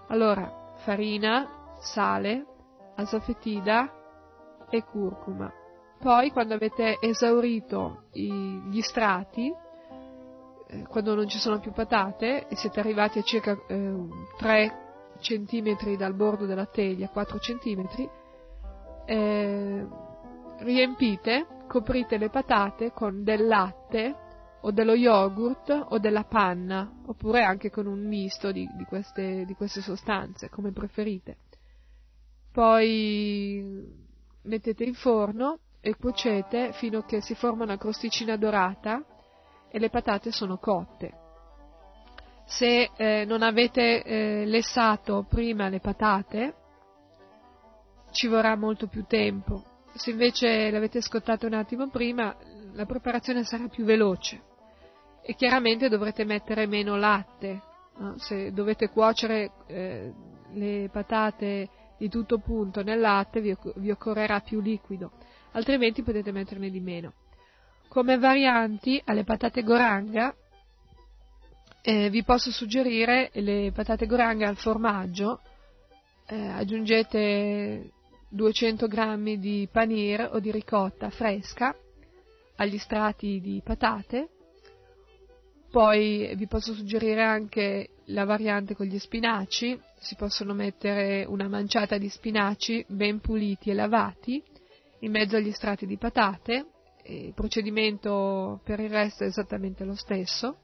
[0.08, 2.44] Allora, farina, sale,
[2.96, 3.90] asafoetida
[4.68, 5.61] e curcuma.
[6.02, 8.28] Poi, quando avete esaurito i,
[8.68, 9.54] gli strati,
[10.66, 14.78] eh, quando non ci sono più patate e siete arrivati a circa eh, 3
[15.20, 18.10] cm dal bordo della teglia, 4 cm,
[19.06, 19.86] eh,
[20.58, 24.16] riempite, coprite le patate con del latte
[24.62, 29.54] o dello yogurt o della panna, oppure anche con un misto di, di, queste, di
[29.54, 31.36] queste sostanze, come preferite.
[32.50, 34.10] Poi
[34.42, 39.04] mettete in forno e cuocete fino a che si forma una crosticina dorata
[39.68, 41.18] e le patate sono cotte.
[42.44, 46.54] Se eh, non avete eh, lessato prima le patate,
[48.12, 49.64] ci vorrà molto più tempo.
[49.94, 52.34] Se invece le avete scottate un attimo prima,
[52.74, 54.40] la preparazione sarà più veloce.
[55.20, 57.60] E chiaramente dovrete mettere meno latte.
[57.96, 58.18] No?
[58.18, 60.12] Se dovete cuocere eh,
[60.52, 65.10] le patate di tutto punto nel latte, vi, vi occorrerà più liquido
[65.52, 67.12] altrimenti potete metterne di meno.
[67.88, 70.34] Come varianti alle patate goranga
[71.82, 75.40] eh, vi posso suggerire le patate goranga al formaggio,
[76.26, 77.90] eh, aggiungete
[78.28, 81.76] 200 g di panir o di ricotta fresca
[82.56, 84.28] agli strati di patate,
[85.70, 91.98] poi vi posso suggerire anche la variante con gli spinaci, si possono mettere una manciata
[91.98, 94.42] di spinaci ben puliti e lavati,
[95.02, 96.66] in mezzo agli strati di patate,
[97.04, 100.58] il procedimento per il resto è esattamente lo stesso,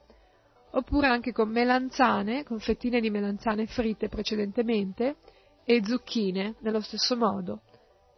[0.71, 5.17] oppure anche con melanzane, con fettine di melanzane fritte precedentemente
[5.65, 7.61] e zucchine nello stesso modo.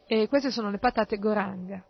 [0.05, 1.83] E queste sono le patate goranga.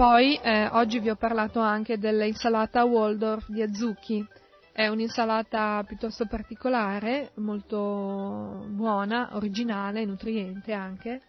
[0.00, 4.26] Poi eh, oggi vi ho parlato anche dell'insalata Waldorf di Azuki.
[4.72, 11.20] È un'insalata piuttosto particolare, molto buona, originale, nutriente anche.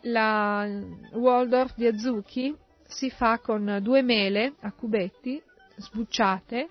[0.00, 0.68] La
[1.12, 5.40] Waldorf di Azuki si fa con due mele a cubetti,
[5.76, 6.68] sbucciate,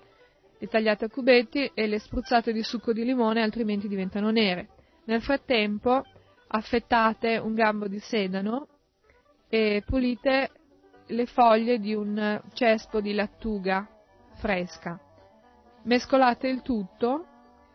[0.58, 4.68] le tagliate a cubetti e le spruzzate di succo di limone, altrimenti diventano nere.
[5.04, 6.04] Nel frattempo
[6.48, 8.66] affettate un gambo di sedano
[9.48, 10.50] e pulite
[11.12, 13.86] le foglie di un cespo di lattuga
[14.34, 14.98] fresca.
[15.84, 17.26] Mescolate il tutto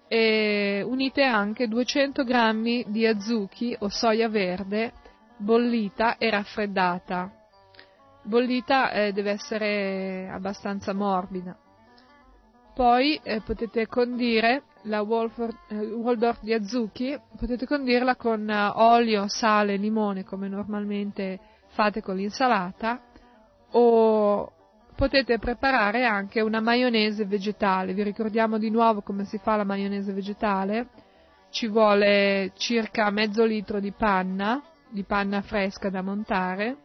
[0.07, 4.93] e unite anche 200 g di azuki o soia verde
[5.37, 7.31] bollita e raffreddata.
[8.23, 11.57] Bollita eh, deve essere abbastanza morbida.
[12.73, 19.27] Poi eh, potete condire la Wolford, eh, Waldorf di azuki, potete condirla con eh, olio,
[19.27, 23.01] sale, limone come normalmente fate con l'insalata
[23.79, 24.51] o
[24.95, 27.93] potete preparare anche una maionese vegetale.
[27.93, 30.89] Vi ricordiamo di nuovo come si fa la maionese vegetale.
[31.51, 36.77] Ci vuole circa mezzo litro di panna, di panna fresca da montare.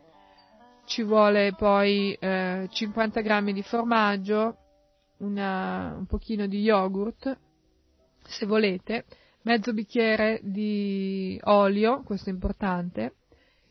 [0.84, 4.56] Ci vuole poi eh, 50 grammi di formaggio,
[5.18, 7.38] una, un pochino di yogurt,
[8.24, 9.04] se volete,
[9.42, 13.14] mezzo bicchiere di olio, questo è importante,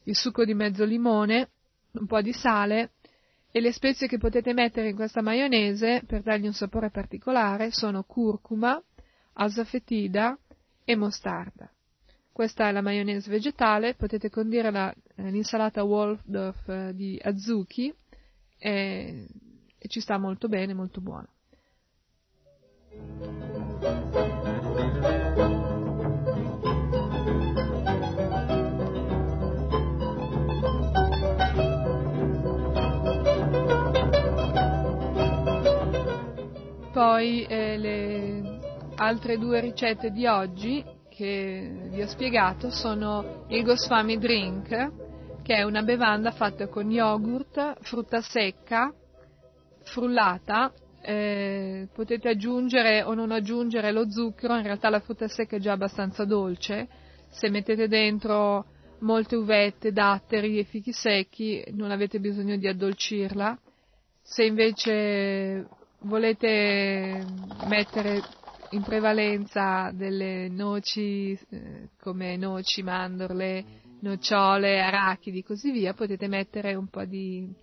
[0.04, 1.50] il succo di mezzo limone,
[1.92, 2.94] un po' di sale
[3.52, 8.04] e le spezie che potete mettere in questa maionese per dargli un sapore particolare sono
[8.04, 8.82] curcuma,
[9.34, 10.38] asafetida
[10.86, 11.70] e mostarda.
[12.32, 17.94] Questa è la maionese vegetale, potete condire la, l'insalata Waldorf eh, di azuki
[18.58, 19.28] e,
[19.78, 21.28] e ci sta molto bene, molto buona.
[36.92, 38.60] Poi eh, le
[38.96, 44.92] altre due ricette di oggi che vi ho spiegato sono il Goswami Drink,
[45.42, 48.94] che è una bevanda fatta con yogurt, frutta secca,
[49.84, 55.60] frullata, eh, potete aggiungere o non aggiungere lo zucchero, in realtà la frutta secca è
[55.60, 56.90] già abbastanza dolce,
[57.30, 58.66] se mettete dentro
[59.00, 63.58] molte uvette, datteri e fichi secchi non avete bisogno di addolcirla,
[64.22, 67.26] se invece volete
[67.68, 68.22] mettere
[68.72, 73.66] in prevalenza delle noci eh, come noci, mandorle,
[74.00, 77.54] nocciole, arachidi e così via, potete mettere un po' di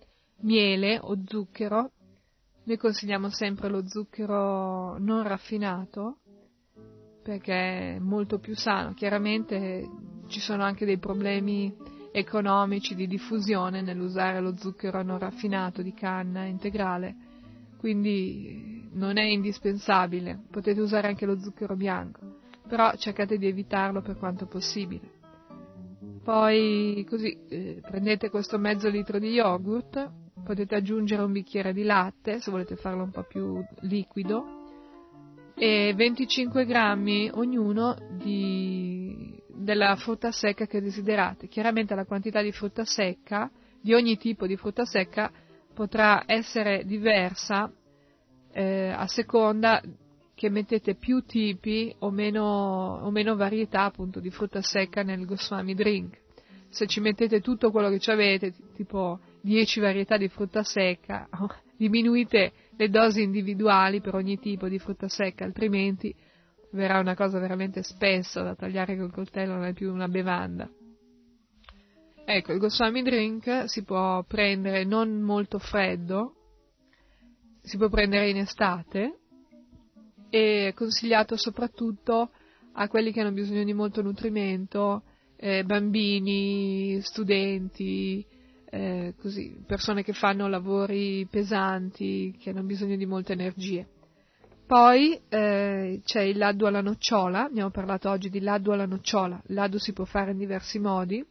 [0.41, 1.91] miele o zucchero.
[2.63, 6.17] Noi consigliamo sempre lo zucchero non raffinato
[7.23, 8.93] perché è molto più sano.
[8.93, 9.87] Chiaramente
[10.27, 11.75] ci sono anche dei problemi
[12.11, 17.28] economici di diffusione nell'usare lo zucchero non raffinato di canna integrale
[17.79, 24.17] quindi non è indispensabile, potete usare anche lo zucchero bianco, però cercate di evitarlo per
[24.17, 25.17] quanto possibile.
[26.21, 30.11] Poi così eh, prendete questo mezzo litro di yogurt,
[30.43, 34.57] potete aggiungere un bicchiere di latte se volete farlo un po' più liquido
[35.55, 41.47] e 25 grammi ognuno di, della frutta secca che desiderate.
[41.47, 43.49] Chiaramente la quantità di frutta secca,
[43.81, 45.31] di ogni tipo di frutta secca,
[45.79, 47.71] potrà essere diversa
[48.51, 49.81] eh, a seconda
[50.35, 55.73] che mettete più tipi o meno, o meno, varietà appunto di frutta secca nel Goswami
[55.73, 56.19] drink.
[56.67, 61.29] Se ci mettete tutto quello che avete, tipo 10 varietà di frutta secca,
[61.77, 66.13] diminuite le dosi individuali per ogni tipo di frutta secca, altrimenti
[66.71, 70.69] verrà una cosa veramente spessa da tagliare col coltello, non è più una bevanda.
[72.31, 76.35] Ecco, il Goswami Drink si può prendere non molto freddo,
[77.63, 79.17] si può prendere in estate
[80.29, 82.29] e è consigliato soprattutto
[82.73, 85.01] a quelli che hanno bisogno di molto nutrimento,
[85.37, 88.23] eh, bambini, studenti,
[88.69, 93.87] eh, così, persone che fanno lavori pesanti, che hanno bisogno di molte energie.
[94.67, 99.55] Poi eh, c'è il laddu alla nocciola, abbiamo parlato oggi di laddu alla nocciola, il
[99.55, 101.25] laddu si può fare in diversi modi,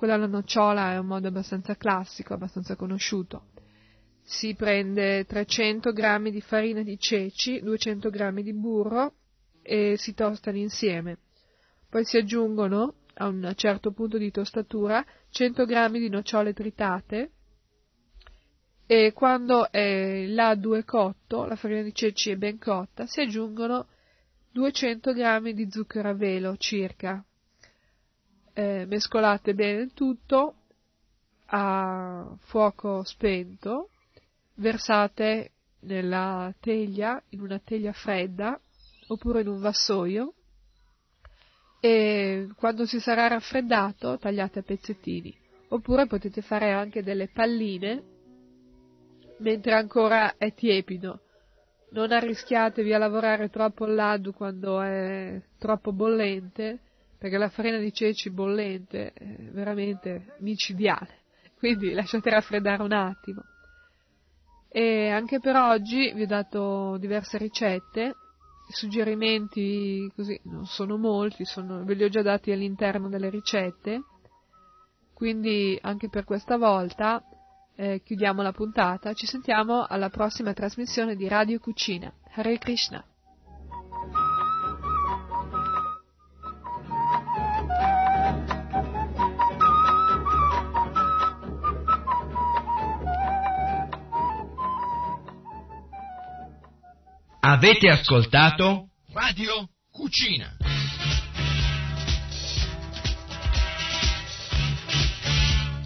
[0.00, 3.48] quella alla nocciola è un modo abbastanza classico, abbastanza conosciuto.
[4.22, 9.12] Si prende 300 g di farina di ceci, 200 g di burro
[9.60, 11.18] e si tostano insieme.
[11.90, 17.32] Poi si aggiungono, a un certo punto di tostatura, 100 g di nocciole tritate
[18.86, 23.88] e quando il laddu è cotto, la farina di ceci è ben cotta, si aggiungono
[24.52, 27.22] 200 g di zucchero a velo circa,
[28.60, 30.54] eh, mescolate bene il tutto
[31.46, 33.88] a fuoco spento,
[34.56, 38.60] versate nella teglia, in una teglia fredda
[39.08, 40.34] oppure in un vassoio
[41.80, 45.34] e quando si sarà raffreddato tagliate a pezzettini.
[45.68, 48.02] Oppure potete fare anche delle palline
[49.38, 51.20] mentre ancora è tiepido.
[51.92, 56.80] Non arrischiatevi a lavorare troppo il laddu quando è troppo bollente
[57.20, 61.18] perché la farina di ceci bollente è veramente micidiale
[61.60, 63.42] quindi lasciate raffreddare un attimo.
[64.70, 68.14] E anche per oggi vi ho dato diverse ricette,
[68.70, 74.04] suggerimenti così non sono molti, sono, ve li ho già dati all'interno delle ricette,
[75.12, 77.22] quindi anche per questa volta
[77.76, 82.10] eh, chiudiamo la puntata, ci sentiamo alla prossima trasmissione di Radio Cucina.
[82.32, 83.04] Hare Krishna.
[97.52, 100.56] Avete ascoltato Radio Cucina.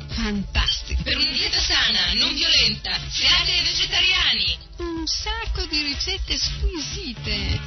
[0.09, 1.02] Fantastico.
[1.05, 4.59] Per una dieta sana, non violenta, siate vegetariani.
[4.76, 7.59] Un sacco di ricette squisite.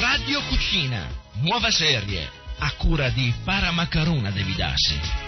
[0.00, 1.06] Radio Cucina,
[1.42, 2.26] nuova serie,
[2.60, 5.25] a cura di Paramacaruna Devidassi.